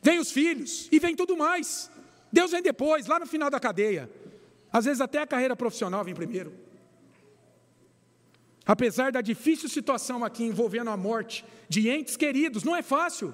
vem 0.07 0.19
os 0.19 0.31
filhos 0.31 0.87
e 0.89 0.99
vem 0.99 1.15
tudo 1.21 1.35
mais. 1.35 1.91
Deus 2.31 2.51
vem 2.51 2.61
depois, 2.61 3.07
lá 3.07 3.19
no 3.19 3.25
final 3.25 3.49
da 3.49 3.59
cadeia. 3.59 4.09
Às 4.71 4.85
vezes 4.85 5.01
até 5.01 5.19
a 5.21 5.27
carreira 5.27 5.55
profissional 5.55 6.01
vem 6.05 6.15
primeiro. 6.15 6.53
Apesar 8.65 9.11
da 9.11 9.21
difícil 9.21 9.67
situação 9.67 10.23
aqui 10.23 10.43
envolvendo 10.43 10.89
a 10.89 10.97
morte 10.97 11.43
de 11.67 11.89
entes 11.89 12.15
queridos, 12.15 12.63
não 12.63 12.75
é 12.75 12.81
fácil. 12.81 13.33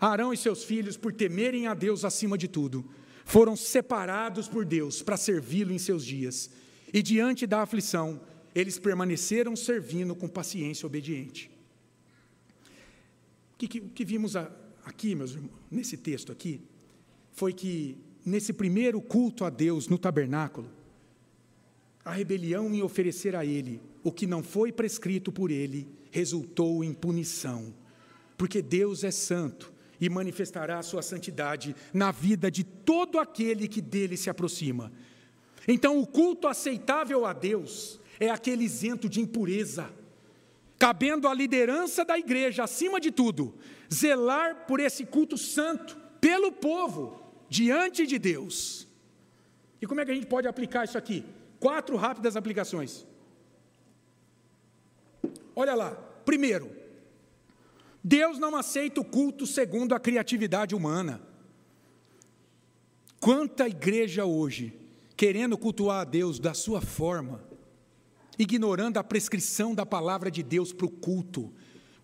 Arão 0.00 0.32
e 0.32 0.36
seus 0.38 0.64
filhos, 0.64 0.96
por 0.96 1.12
temerem 1.12 1.66
a 1.66 1.74
Deus 1.74 2.04
acima 2.04 2.36
de 2.38 2.48
tudo, 2.48 2.84
foram 3.24 3.56
separados 3.56 4.48
por 4.48 4.64
Deus 4.64 5.02
para 5.02 5.16
servi-lo 5.18 5.72
em 5.72 5.78
seus 5.78 6.04
dias. 6.04 6.50
E 6.92 7.02
diante 7.02 7.46
da 7.46 7.62
aflição, 7.62 8.20
eles 8.54 8.78
permaneceram 8.78 9.54
servindo 9.54 10.14
com 10.14 10.28
paciência 10.28 10.86
obediente. 10.86 11.50
O 13.54 13.58
que, 13.58 13.68
que, 13.68 13.80
que 13.80 14.04
vimos 14.04 14.34
aqui, 14.86 15.16
meus 15.16 15.32
irmãos, 15.32 15.50
nesse 15.68 15.96
texto 15.96 16.30
aqui, 16.30 16.60
foi 17.32 17.52
que 17.52 17.98
nesse 18.24 18.52
primeiro 18.52 19.02
culto 19.02 19.44
a 19.44 19.50
Deus 19.50 19.88
no 19.88 19.98
tabernáculo, 19.98 20.70
a 22.04 22.12
rebelião 22.12 22.72
em 22.72 22.82
oferecer 22.82 23.34
a 23.34 23.44
Ele 23.44 23.80
o 24.04 24.12
que 24.12 24.28
não 24.28 24.44
foi 24.44 24.70
prescrito 24.70 25.32
por 25.32 25.50
Ele 25.50 25.88
resultou 26.12 26.84
em 26.84 26.94
punição, 26.94 27.74
porque 28.38 28.62
Deus 28.62 29.02
é 29.02 29.10
santo 29.10 29.72
e 30.00 30.08
manifestará 30.08 30.78
a 30.78 30.84
sua 30.84 31.02
santidade 31.02 31.74
na 31.92 32.12
vida 32.12 32.48
de 32.48 32.62
todo 32.62 33.18
aquele 33.18 33.66
que 33.66 33.80
dele 33.80 34.16
se 34.16 34.30
aproxima. 34.30 34.92
Então, 35.66 35.98
o 35.98 36.06
culto 36.06 36.46
aceitável 36.46 37.26
a 37.26 37.32
Deus 37.32 37.98
é 38.20 38.30
aquele 38.30 38.62
isento 38.62 39.08
de 39.08 39.20
impureza, 39.20 39.90
cabendo 40.78 41.26
à 41.26 41.34
liderança 41.34 42.04
da 42.04 42.16
igreja, 42.16 42.62
acima 42.62 43.00
de 43.00 43.10
tudo, 43.10 43.52
zelar 43.92 44.66
por 44.66 44.80
esse 44.80 45.04
culto 45.04 45.36
santo, 45.36 45.96
pelo 46.20 46.52
povo, 46.52 47.20
diante 47.48 48.06
de 48.06 48.18
Deus. 48.18 48.86
E 49.80 49.86
como 49.86 50.00
é 50.00 50.04
que 50.04 50.10
a 50.10 50.14
gente 50.14 50.26
pode 50.26 50.48
aplicar 50.48 50.84
isso 50.84 50.98
aqui? 50.98 51.24
Quatro 51.60 51.96
rápidas 51.96 52.36
aplicações. 52.36 53.06
Olha 55.54 55.74
lá, 55.74 55.90
primeiro, 56.24 56.70
Deus 58.02 58.38
não 58.38 58.54
aceita 58.54 59.00
o 59.00 59.04
culto 59.04 59.46
segundo 59.46 59.94
a 59.94 60.00
criatividade 60.00 60.74
humana. 60.74 61.20
Quanta 63.18 63.66
igreja 63.66 64.24
hoje, 64.24 64.78
querendo 65.16 65.56
cultuar 65.56 66.02
a 66.02 66.04
Deus 66.04 66.38
da 66.38 66.54
sua 66.54 66.80
forma, 66.80 67.42
ignorando 68.38 68.98
a 68.98 69.04
prescrição 69.04 69.74
da 69.74 69.86
palavra 69.86 70.30
de 70.30 70.42
Deus 70.42 70.72
para 70.72 70.86
o 70.86 70.90
culto, 70.90 71.52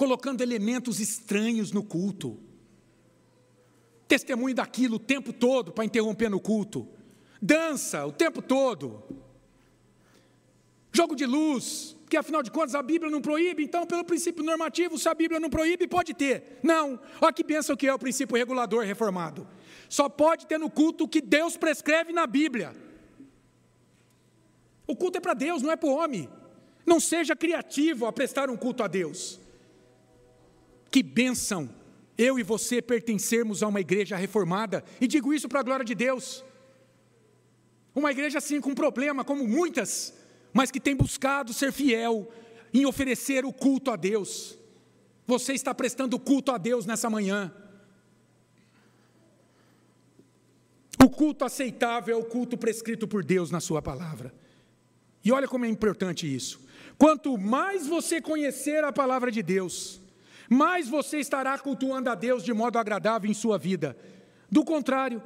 colocando 0.02 0.40
elementos 0.40 0.98
estranhos 0.98 1.70
no 1.70 1.80
culto, 1.80 2.36
testemunho 4.08 4.52
daquilo 4.52 4.96
o 4.96 4.98
tempo 4.98 5.32
todo 5.32 5.70
para 5.70 5.84
interromper 5.84 6.28
no 6.28 6.40
culto, 6.40 6.88
dança 7.40 8.04
o 8.04 8.10
tempo 8.10 8.42
todo, 8.42 9.00
jogo 10.90 11.14
de 11.14 11.24
luz, 11.24 11.96
que 12.10 12.16
afinal 12.16 12.42
de 12.42 12.50
contas 12.50 12.74
a 12.74 12.82
Bíblia 12.82 13.12
não 13.12 13.22
proíbe, 13.22 13.62
então, 13.62 13.86
pelo 13.86 14.02
princípio 14.04 14.42
normativo, 14.42 14.98
se 14.98 15.08
a 15.08 15.14
Bíblia 15.14 15.38
não 15.38 15.48
proíbe, 15.48 15.86
pode 15.86 16.14
ter. 16.14 16.58
Não, 16.64 16.98
olha 17.20 17.32
que 17.32 17.44
bênção 17.44 17.76
que 17.76 17.86
é 17.86 17.94
o 17.94 17.98
princípio 17.98 18.36
regulador 18.36 18.84
reformado. 18.84 19.46
Só 19.88 20.08
pode 20.08 20.48
ter 20.48 20.58
no 20.58 20.68
culto 20.68 21.04
o 21.04 21.08
que 21.08 21.20
Deus 21.20 21.56
prescreve 21.56 22.12
na 22.12 22.26
Bíblia. 22.26 22.74
O 24.84 24.96
culto 24.96 25.18
é 25.18 25.20
para 25.20 25.34
Deus, 25.34 25.62
não 25.62 25.70
é 25.70 25.76
para 25.76 25.88
o 25.88 25.94
homem. 25.94 26.28
Não 26.84 26.98
seja 26.98 27.36
criativo 27.36 28.04
a 28.04 28.12
prestar 28.12 28.50
um 28.50 28.56
culto 28.56 28.82
a 28.82 28.88
Deus. 28.88 29.40
Que 30.92 31.02
bênção 31.02 31.70
eu 32.18 32.38
e 32.38 32.42
você 32.42 32.82
pertencermos 32.82 33.62
a 33.62 33.66
uma 33.66 33.80
igreja 33.80 34.14
reformada, 34.14 34.84
e 35.00 35.06
digo 35.06 35.32
isso 35.32 35.48
para 35.48 35.60
a 35.60 35.62
glória 35.62 35.84
de 35.84 35.94
Deus. 35.94 36.44
Uma 37.94 38.10
igreja 38.10 38.36
assim 38.36 38.60
com 38.60 38.74
problema, 38.74 39.24
como 39.24 39.48
muitas, 39.48 40.12
mas 40.52 40.70
que 40.70 40.78
tem 40.78 40.94
buscado 40.94 41.54
ser 41.54 41.72
fiel 41.72 42.30
em 42.74 42.84
oferecer 42.84 43.44
o 43.46 43.52
culto 43.52 43.90
a 43.90 43.96
Deus. 43.96 44.58
Você 45.26 45.54
está 45.54 45.74
prestando 45.74 46.18
culto 46.18 46.52
a 46.52 46.58
Deus 46.58 46.84
nessa 46.84 47.08
manhã. 47.08 47.50
O 51.02 51.08
culto 51.08 51.44
aceitável 51.46 52.14
é 52.14 52.20
o 52.20 52.24
culto 52.24 52.58
prescrito 52.58 53.08
por 53.08 53.24
Deus 53.24 53.50
na 53.50 53.60
Sua 53.60 53.80
palavra. 53.80 54.32
E 55.24 55.32
olha 55.32 55.48
como 55.48 55.64
é 55.64 55.68
importante 55.68 56.32
isso. 56.32 56.60
Quanto 56.98 57.38
mais 57.38 57.86
você 57.86 58.20
conhecer 58.20 58.84
a 58.84 58.92
palavra 58.92 59.30
de 59.30 59.42
Deus, 59.42 60.01
mais 60.52 60.88
você 60.88 61.18
estará 61.18 61.58
cultuando 61.58 62.10
a 62.10 62.14
Deus 62.14 62.44
de 62.44 62.52
modo 62.52 62.78
agradável 62.78 63.30
em 63.30 63.34
sua 63.34 63.56
vida. 63.58 63.96
Do 64.50 64.64
contrário, 64.64 65.22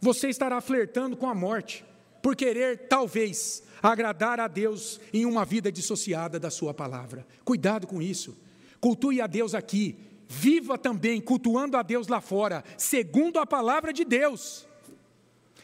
você 0.00 0.28
estará 0.28 0.60
flertando 0.60 1.16
com 1.16 1.28
a 1.28 1.34
morte, 1.34 1.84
por 2.22 2.36
querer, 2.36 2.88
talvez, 2.88 3.62
agradar 3.82 4.38
a 4.40 4.46
Deus 4.46 5.00
em 5.12 5.26
uma 5.26 5.44
vida 5.44 5.72
dissociada 5.72 6.38
da 6.38 6.50
Sua 6.50 6.72
palavra. 6.72 7.26
Cuidado 7.44 7.86
com 7.86 8.00
isso. 8.00 8.36
Cultue 8.80 9.20
a 9.20 9.26
Deus 9.26 9.54
aqui, 9.54 9.96
viva 10.28 10.78
também 10.78 11.20
cultuando 11.20 11.76
a 11.76 11.82
Deus 11.82 12.06
lá 12.08 12.20
fora, 12.20 12.62
segundo 12.78 13.38
a 13.38 13.46
palavra 13.46 13.92
de 13.92 14.04
Deus. 14.04 14.66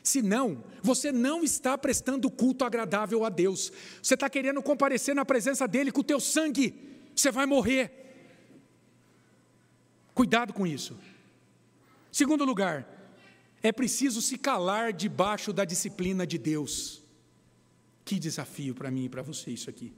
Senão, 0.02 0.62
você 0.82 1.10
não 1.10 1.42
está 1.42 1.76
prestando 1.76 2.30
culto 2.30 2.64
agradável 2.64 3.24
a 3.24 3.28
Deus. 3.28 3.72
Você 4.02 4.14
está 4.14 4.30
querendo 4.30 4.62
comparecer 4.62 5.14
na 5.14 5.24
presença 5.24 5.66
dEle 5.66 5.90
com 5.90 6.00
o 6.00 6.04
teu 6.04 6.20
sangue. 6.20 6.74
Você 7.14 7.30
vai 7.30 7.44
morrer. 7.44 8.05
Cuidado 10.16 10.54
com 10.54 10.66
isso. 10.66 10.96
Segundo 12.10 12.42
lugar, 12.42 12.88
é 13.62 13.70
preciso 13.70 14.22
se 14.22 14.38
calar 14.38 14.90
debaixo 14.90 15.52
da 15.52 15.62
disciplina 15.62 16.26
de 16.26 16.38
Deus. 16.38 17.02
Que 18.02 18.18
desafio 18.18 18.74
para 18.74 18.90
mim 18.90 19.04
e 19.04 19.08
para 19.10 19.20
você 19.20 19.50
isso 19.50 19.68
aqui. 19.68 19.92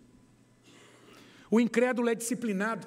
O 1.48 1.60
incrédulo 1.60 2.08
é 2.08 2.16
disciplinado 2.16 2.84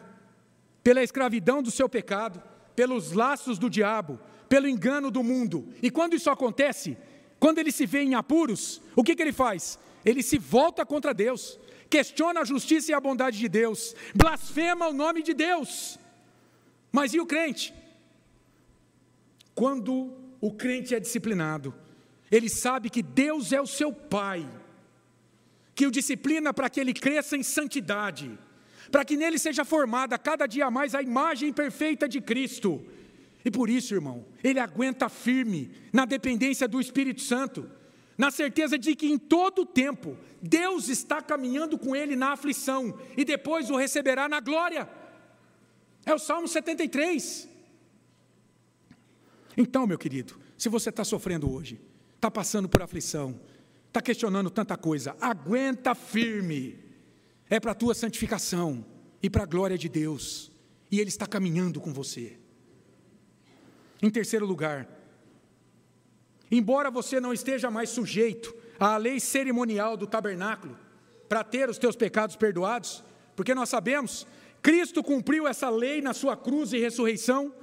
pela 0.84 1.02
escravidão 1.02 1.64
do 1.64 1.72
seu 1.72 1.88
pecado, 1.88 2.44
pelos 2.76 3.14
laços 3.14 3.58
do 3.58 3.70
diabo, 3.70 4.20
pelo 4.50 4.68
engano 4.68 5.10
do 5.10 5.24
mundo. 5.24 5.74
E 5.82 5.90
quando 5.90 6.18
isso 6.18 6.30
acontece, 6.30 6.98
quando 7.40 7.60
ele 7.60 7.72
se 7.72 7.86
vê 7.86 8.02
em 8.02 8.14
apuros, 8.14 8.82
o 8.94 9.06
que, 9.06 9.16
que 9.16 9.22
ele 9.22 9.32
faz? 9.32 9.80
Ele 10.04 10.22
se 10.22 10.38
volta 10.38 10.86
contra 10.86 11.14
Deus, 11.14 11.58
questiona 11.90 12.42
a 12.42 12.46
justiça 12.46 12.92
e 12.92 12.94
a 12.94 13.00
bondade 13.00 13.40
de 13.40 13.48
Deus, 13.48 13.96
blasfema 14.14 14.90
o 14.90 14.94
nome 14.94 15.24
de 15.24 15.34
Deus. 15.34 15.98
Mas 16.92 17.14
e 17.14 17.20
o 17.20 17.26
crente? 17.26 17.74
Quando 19.56 20.14
o 20.40 20.52
crente 20.52 20.94
é 20.94 21.00
disciplinado, 21.00 21.74
ele 22.32 22.50
sabe 22.50 22.90
que 22.90 23.04
Deus 23.04 23.52
é 23.52 23.62
o 23.62 23.68
seu 23.68 23.94
Pai, 23.94 24.48
que 25.76 25.86
o 25.86 25.92
disciplina 25.92 26.54
para 26.54 26.70
que 26.70 26.80
ele 26.80 26.94
cresça 26.94 27.38
em 27.38 27.44
santidade, 27.44 28.38
para 28.92 29.06
que 29.06 29.16
nele 29.16 29.38
seja 29.38 29.64
formada 29.64 30.18
cada 30.18 30.46
dia 30.48 30.72
mais 30.72 30.96
a 30.96 31.02
imagem 31.02 31.54
perfeita 31.54 32.08
de 32.08 32.20
Cristo. 32.20 32.84
E 33.44 33.50
por 33.50 33.70
isso, 33.70 33.94
irmão, 33.94 34.26
ele 34.44 34.60
aguenta 34.60 35.10
firme 35.10 35.72
na 35.92 36.06
dependência 36.06 36.68
do 36.68 36.80
Espírito 36.80 37.22
Santo, 37.22 37.70
na 38.18 38.30
certeza 38.30 38.78
de 38.78 38.96
que 38.96 39.08
em 39.08 39.18
todo 39.18 39.64
o 39.64 39.66
tempo 39.66 40.18
Deus 40.42 40.90
está 40.90 41.22
caminhando 41.22 41.78
com 41.78 41.96
ele 41.96 42.16
na 42.16 42.34
aflição 42.34 42.98
e 43.18 43.26
depois 43.26 43.70
o 43.70 43.76
receberá 43.76 44.30
na 44.30 44.40
glória. 44.40 44.88
É 46.06 46.14
o 46.14 46.20
Salmo 46.20 46.48
73. 46.48 47.48
Então, 49.56 49.86
meu 49.86 49.98
querido, 49.98 50.40
se 50.58 50.70
você 50.70 50.90
está 50.90 51.04
sofrendo 51.04 51.52
hoje, 51.52 51.80
está 52.16 52.32
passando 52.32 52.70
por 52.70 52.82
aflição, 52.82 53.40
está 53.88 54.02
questionando 54.02 54.50
tanta 54.50 54.78
coisa, 54.78 55.16
aguenta 55.20 55.94
firme. 55.94 56.80
É 57.50 57.60
para 57.60 57.72
a 57.72 57.76
tua 57.76 57.94
santificação 57.94 58.86
e 59.22 59.30
para 59.30 59.44
a 59.44 59.46
glória 59.46 59.78
de 59.78 59.90
Deus. 59.90 60.52
E 60.90 61.00
Ele 61.00 61.10
está 61.10 61.28
caminhando 61.28 61.82
com 61.82 61.94
você. 61.94 62.38
Em 64.02 64.10
terceiro 64.10 64.46
lugar, 64.46 64.88
embora 66.50 66.90
você 66.90 67.20
não 67.20 67.34
esteja 67.34 67.70
mais 67.70 67.90
sujeito 67.90 68.56
à 68.80 68.98
lei 68.98 69.20
cerimonial 69.20 69.96
do 69.96 70.08
tabernáculo, 70.08 70.78
para 71.30 71.44
ter 71.44 71.70
os 71.70 71.78
teus 71.78 71.96
pecados 71.96 72.36
perdoados, 72.36 73.04
porque 73.36 73.54
nós 73.54 73.70
sabemos 73.70 74.26
Cristo 74.62 75.04
cumpriu 75.04 75.48
essa 75.48 75.70
lei 75.70 76.02
na 76.02 76.14
sua 76.14 76.38
cruz 76.38 76.72
e 76.72 76.78
ressurreição, 76.78 77.54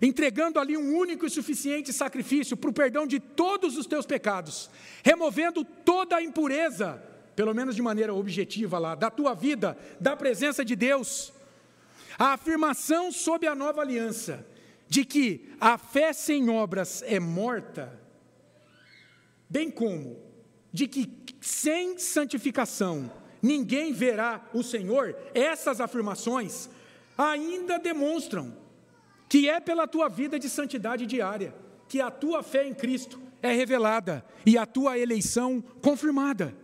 entregando 0.00 0.58
ali 0.58 0.76
um 0.76 0.96
único 0.96 1.26
e 1.26 1.30
suficiente 1.30 1.92
sacrifício 1.92 2.56
para 2.56 2.70
o 2.70 2.74
perdão 2.74 3.06
de 3.06 3.18
todos 3.18 3.76
os 3.76 3.86
teus 3.86 4.04
pecados, 4.04 4.68
removendo 5.02 5.64
toda 5.64 6.16
a 6.16 6.22
impureza, 6.22 7.02
pelo 7.34 7.54
menos 7.54 7.74
de 7.74 7.82
maneira 7.82 8.12
objetiva 8.12 8.78
lá, 8.78 8.94
da 8.94 9.10
tua 9.10 9.34
vida, 9.34 9.78
da 10.00 10.16
presença 10.16 10.64
de 10.64 10.76
Deus. 10.76 11.32
A 12.18 12.34
afirmação 12.34 13.10
sob 13.10 13.46
a 13.46 13.54
nova 13.54 13.80
aliança 13.80 14.46
de 14.88 15.04
que 15.06 15.48
a 15.58 15.78
fé 15.78 16.12
sem 16.12 16.50
obras 16.50 17.02
é 17.06 17.18
morta, 17.18 17.98
bem 19.48 19.70
como 19.70 20.20
de 20.70 20.86
que 20.86 21.10
sem 21.40 21.98
santificação 21.98 23.10
ninguém 23.42 23.92
verá 23.92 24.48
o 24.54 24.62
Senhor, 24.62 25.16
essas 25.34 25.80
afirmações 25.80 26.70
ainda 27.18 27.78
demonstram 27.78 28.56
que 29.28 29.48
é 29.48 29.60
pela 29.60 29.86
tua 29.86 30.08
vida 30.08 30.38
de 30.38 30.48
santidade 30.48 31.04
diária 31.06 31.54
que 31.88 32.00
a 32.00 32.10
tua 32.10 32.42
fé 32.42 32.66
em 32.66 32.72
Cristo 32.72 33.20
é 33.42 33.52
revelada 33.52 34.24
e 34.46 34.56
a 34.56 34.64
tua 34.64 34.98
eleição 34.98 35.62
confirmada. 35.82 36.56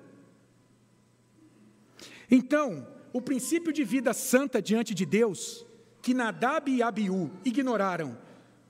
Então, 2.31 2.87
o 3.13 3.21
princípio 3.21 3.73
de 3.73 3.85
vida 3.85 4.13
santa 4.13 4.63
diante 4.63 4.95
de 4.95 5.05
Deus, 5.05 5.67
que 6.01 6.15
Nadab 6.15 6.71
e 6.71 6.83
Abiú 6.83 7.31
ignoraram, 7.45 8.17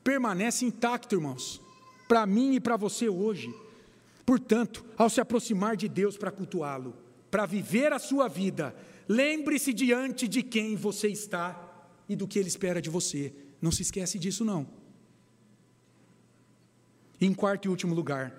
permanece 0.03 0.65
intacto, 0.65 1.17
irmãos, 1.17 1.61
para 2.09 2.25
mim 2.25 2.55
e 2.55 2.61
para 2.61 2.77
você 2.77 3.09
hoje. 3.09 3.55
Portanto, 4.25 4.85
ao 4.97 5.11
se 5.11 5.21
aproximar 5.21 5.77
de 5.77 5.89
Deus 5.89 6.17
para 6.17 6.31
cultuá-lo, 6.31 6.95
para 7.31 7.47
viver 7.47 7.93
a 7.93 7.99
sua 7.99 8.29
vida, 8.29 8.75
lembre-se 9.09 9.73
diante 9.73 10.27
de 10.27 10.43
quem 10.43 10.77
você 10.77 11.09
está 11.09 11.65
e 12.09 12.17
do 12.17 12.27
que 12.27 12.39
ele 12.39 12.49
espera 12.49 12.81
de 12.81 12.91
você. 12.91 13.33
Não 13.61 13.71
se 13.71 13.83
esquece 13.83 14.19
disso, 14.19 14.45
não. 14.45 14.67
Em 17.21 17.35
quarto 17.35 17.67
e 17.67 17.69
último 17.69 17.95
lugar, 17.95 18.33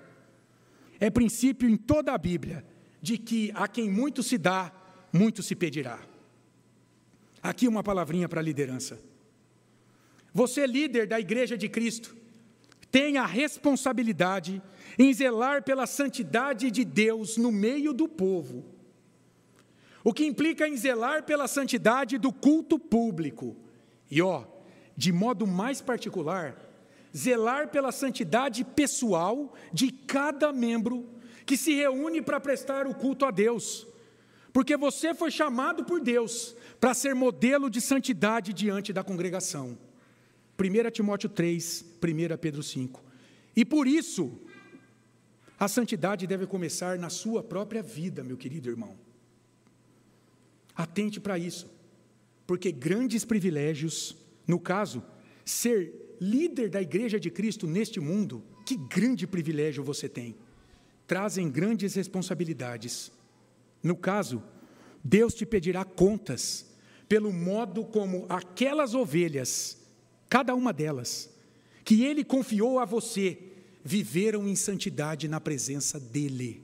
é 0.98 1.10
princípio 1.10 1.68
em 1.68 1.76
toda 1.76 2.12
a 2.12 2.18
Bíblia 2.18 2.64
de 3.00 3.16
que 3.18 3.52
a 3.54 3.68
quem 3.68 3.90
muito 3.90 4.22
se 4.22 4.36
dá, 4.36 4.72
muito 5.12 5.42
se 5.42 5.54
pedirá. 5.54 6.00
Aqui 7.42 7.68
uma 7.68 7.82
palavrinha 7.82 8.28
para 8.28 8.40
a 8.40 8.42
liderança. 8.42 9.00
Você, 10.32 10.66
líder 10.66 11.06
da 11.06 11.18
Igreja 11.18 11.56
de 11.56 11.68
Cristo, 11.68 12.16
tem 12.90 13.16
a 13.16 13.26
responsabilidade 13.26 14.62
em 14.98 15.12
zelar 15.12 15.62
pela 15.62 15.86
santidade 15.86 16.70
de 16.70 16.84
Deus 16.84 17.36
no 17.36 17.50
meio 17.50 17.92
do 17.92 18.08
povo 18.08 18.64
o 20.02 20.12
que 20.12 20.24
implica 20.24 20.66
em 20.66 20.76
zelar 20.76 21.24
pela 21.24 21.46
santidade 21.46 22.18
do 22.18 22.32
culto 22.32 22.78
público. 22.78 23.56
E 24.10 24.22
ó, 24.22 24.44
de 24.96 25.12
modo 25.12 25.46
mais 25.46 25.80
particular, 25.80 26.56
zelar 27.16 27.68
pela 27.68 27.92
santidade 27.92 28.64
pessoal 28.64 29.54
de 29.72 29.90
cada 29.90 30.52
membro 30.52 31.08
que 31.44 31.56
se 31.56 31.74
reúne 31.74 32.22
para 32.22 32.40
prestar 32.40 32.86
o 32.86 32.94
culto 32.94 33.24
a 33.24 33.30
Deus. 33.30 33.86
Porque 34.52 34.76
você 34.76 35.14
foi 35.14 35.30
chamado 35.30 35.84
por 35.84 36.00
Deus 36.00 36.56
para 36.80 36.94
ser 36.94 37.14
modelo 37.14 37.70
de 37.70 37.80
santidade 37.80 38.52
diante 38.52 38.92
da 38.92 39.04
congregação. 39.04 39.78
1 40.58 40.90
Timóteo 40.90 41.28
3, 41.28 41.84
1 42.02 42.36
Pedro 42.38 42.62
5. 42.62 43.02
E 43.56 43.64
por 43.64 43.86
isso, 43.86 44.40
a 45.58 45.68
santidade 45.68 46.26
deve 46.26 46.46
começar 46.46 46.98
na 46.98 47.10
sua 47.10 47.42
própria 47.42 47.82
vida, 47.82 48.24
meu 48.24 48.36
querido 48.36 48.68
irmão. 48.68 49.09
Atente 50.80 51.20
para 51.20 51.38
isso, 51.38 51.70
porque 52.46 52.72
grandes 52.72 53.22
privilégios, 53.22 54.16
no 54.46 54.58
caso, 54.58 55.02
ser 55.44 56.16
líder 56.18 56.70
da 56.70 56.80
igreja 56.80 57.20
de 57.20 57.30
Cristo 57.30 57.66
neste 57.66 58.00
mundo, 58.00 58.42
que 58.64 58.78
grande 58.78 59.26
privilégio 59.26 59.84
você 59.84 60.08
tem, 60.08 60.34
trazem 61.06 61.50
grandes 61.50 61.92
responsabilidades. 61.92 63.12
No 63.82 63.94
caso, 63.94 64.42
Deus 65.04 65.34
te 65.34 65.44
pedirá 65.44 65.84
contas 65.84 66.64
pelo 67.06 67.30
modo 67.30 67.84
como 67.84 68.24
aquelas 68.26 68.94
ovelhas, 68.94 69.76
cada 70.30 70.54
uma 70.54 70.72
delas, 70.72 71.28
que 71.84 72.04
Ele 72.04 72.24
confiou 72.24 72.78
a 72.78 72.86
você, 72.86 73.38
viveram 73.84 74.48
em 74.48 74.56
santidade 74.56 75.28
na 75.28 75.42
presença 75.42 76.00
dEle. 76.00 76.62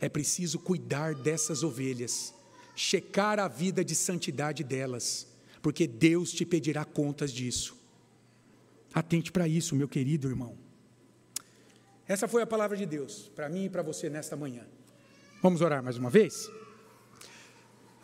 É 0.00 0.08
preciso 0.08 0.58
cuidar 0.58 1.14
dessas 1.14 1.62
ovelhas 1.62 2.34
checar 2.76 3.40
a 3.40 3.48
vida 3.48 3.82
de 3.82 3.94
santidade 3.94 4.62
delas, 4.62 5.26
porque 5.62 5.86
Deus 5.86 6.30
te 6.30 6.44
pedirá 6.44 6.84
contas 6.84 7.32
disso. 7.32 7.74
Atente 8.94 9.32
para 9.32 9.48
isso, 9.48 9.74
meu 9.74 9.88
querido 9.88 10.28
irmão. 10.28 10.56
Essa 12.06 12.28
foi 12.28 12.42
a 12.42 12.46
palavra 12.46 12.76
de 12.76 12.86
Deus 12.86 13.32
para 13.34 13.48
mim 13.48 13.64
e 13.64 13.68
para 13.70 13.82
você 13.82 14.08
nesta 14.08 14.36
manhã. 14.36 14.64
Vamos 15.42 15.62
orar 15.62 15.82
mais 15.82 15.96
uma 15.96 16.10
vez? 16.10 16.48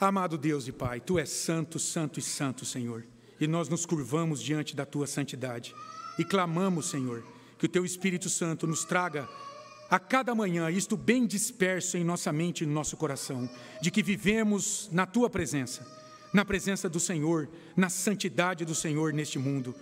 Amado 0.00 0.36
Deus 0.36 0.66
e 0.66 0.72
Pai, 0.72 1.00
Tu 1.00 1.18
és 1.18 1.28
santo, 1.28 1.78
santo 1.78 2.18
e 2.18 2.22
santo, 2.22 2.64
Senhor, 2.64 3.06
e 3.38 3.46
nós 3.46 3.68
nos 3.68 3.86
curvamos 3.86 4.42
diante 4.42 4.74
da 4.74 4.84
Tua 4.84 5.06
santidade 5.06 5.74
e 6.18 6.24
clamamos, 6.24 6.90
Senhor, 6.90 7.22
que 7.58 7.66
o 7.66 7.68
Teu 7.68 7.84
Espírito 7.84 8.28
Santo 8.28 8.66
nos 8.66 8.84
traga 8.84 9.28
a 9.92 9.98
cada 9.98 10.34
manhã, 10.34 10.70
isto 10.70 10.96
bem 10.96 11.26
disperso 11.26 11.98
em 11.98 12.02
nossa 12.02 12.32
mente 12.32 12.64
e 12.64 12.66
no 12.66 12.72
nosso 12.72 12.96
coração, 12.96 13.46
de 13.78 13.90
que 13.90 14.02
vivemos 14.02 14.88
na 14.90 15.04
tua 15.04 15.28
presença, 15.28 15.86
na 16.32 16.46
presença 16.46 16.88
do 16.88 16.98
Senhor, 16.98 17.46
na 17.76 17.90
santidade 17.90 18.64
do 18.64 18.74
Senhor 18.74 19.12
neste 19.12 19.38
mundo. 19.38 19.74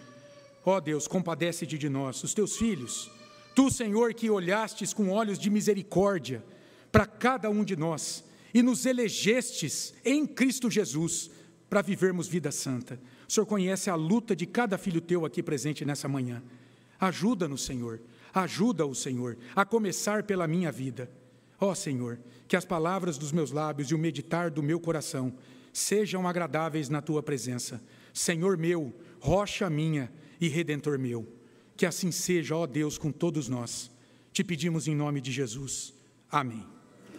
Ó 0.66 0.78
oh 0.78 0.80
Deus, 0.80 1.06
compadece-te 1.06 1.78
de 1.78 1.88
nós, 1.88 2.24
os 2.24 2.34
teus 2.34 2.56
filhos. 2.56 3.08
Tu, 3.54 3.70
Senhor, 3.70 4.12
que 4.12 4.28
olhastes 4.28 4.92
com 4.92 5.10
olhos 5.10 5.38
de 5.38 5.48
misericórdia 5.48 6.44
para 6.90 7.06
cada 7.06 7.48
um 7.48 7.62
de 7.62 7.76
nós 7.76 8.24
e 8.52 8.64
nos 8.64 8.86
elegestes 8.86 9.94
em 10.04 10.26
Cristo 10.26 10.68
Jesus 10.68 11.30
para 11.68 11.82
vivermos 11.82 12.26
vida 12.26 12.50
santa. 12.50 13.00
O 13.28 13.32
Senhor 13.32 13.46
conhece 13.46 13.88
a 13.88 13.94
luta 13.94 14.34
de 14.34 14.44
cada 14.44 14.76
filho 14.76 15.00
teu 15.00 15.24
aqui 15.24 15.40
presente 15.40 15.84
nessa 15.84 16.08
manhã. 16.08 16.42
Ajuda-nos, 16.98 17.64
Senhor 17.64 18.00
Ajuda 18.32 18.86
o 18.86 18.94
Senhor, 18.94 19.36
a 19.54 19.64
começar 19.64 20.22
pela 20.22 20.46
minha 20.46 20.70
vida. 20.70 21.10
Ó 21.60 21.74
Senhor, 21.74 22.18
que 22.48 22.56
as 22.56 22.64
palavras 22.64 23.18
dos 23.18 23.32
meus 23.32 23.50
lábios 23.50 23.90
e 23.90 23.94
o 23.94 23.98
meditar 23.98 24.50
do 24.50 24.62
meu 24.62 24.80
coração 24.80 25.34
sejam 25.72 26.26
agradáveis 26.26 26.88
na 26.88 27.00
tua 27.00 27.22
presença. 27.22 27.82
Senhor 28.12 28.56
meu, 28.56 28.92
rocha 29.20 29.68
minha 29.68 30.10
e 30.40 30.48
redentor 30.48 30.98
meu. 30.98 31.26
Que 31.76 31.86
assim 31.86 32.10
seja, 32.10 32.56
ó 32.56 32.66
Deus, 32.66 32.98
com 32.98 33.12
todos 33.12 33.48
nós. 33.48 33.90
Te 34.32 34.44
pedimos 34.44 34.88
em 34.88 34.94
nome 34.94 35.20
de 35.20 35.32
Jesus. 35.32 35.94
Amém. 36.30 36.79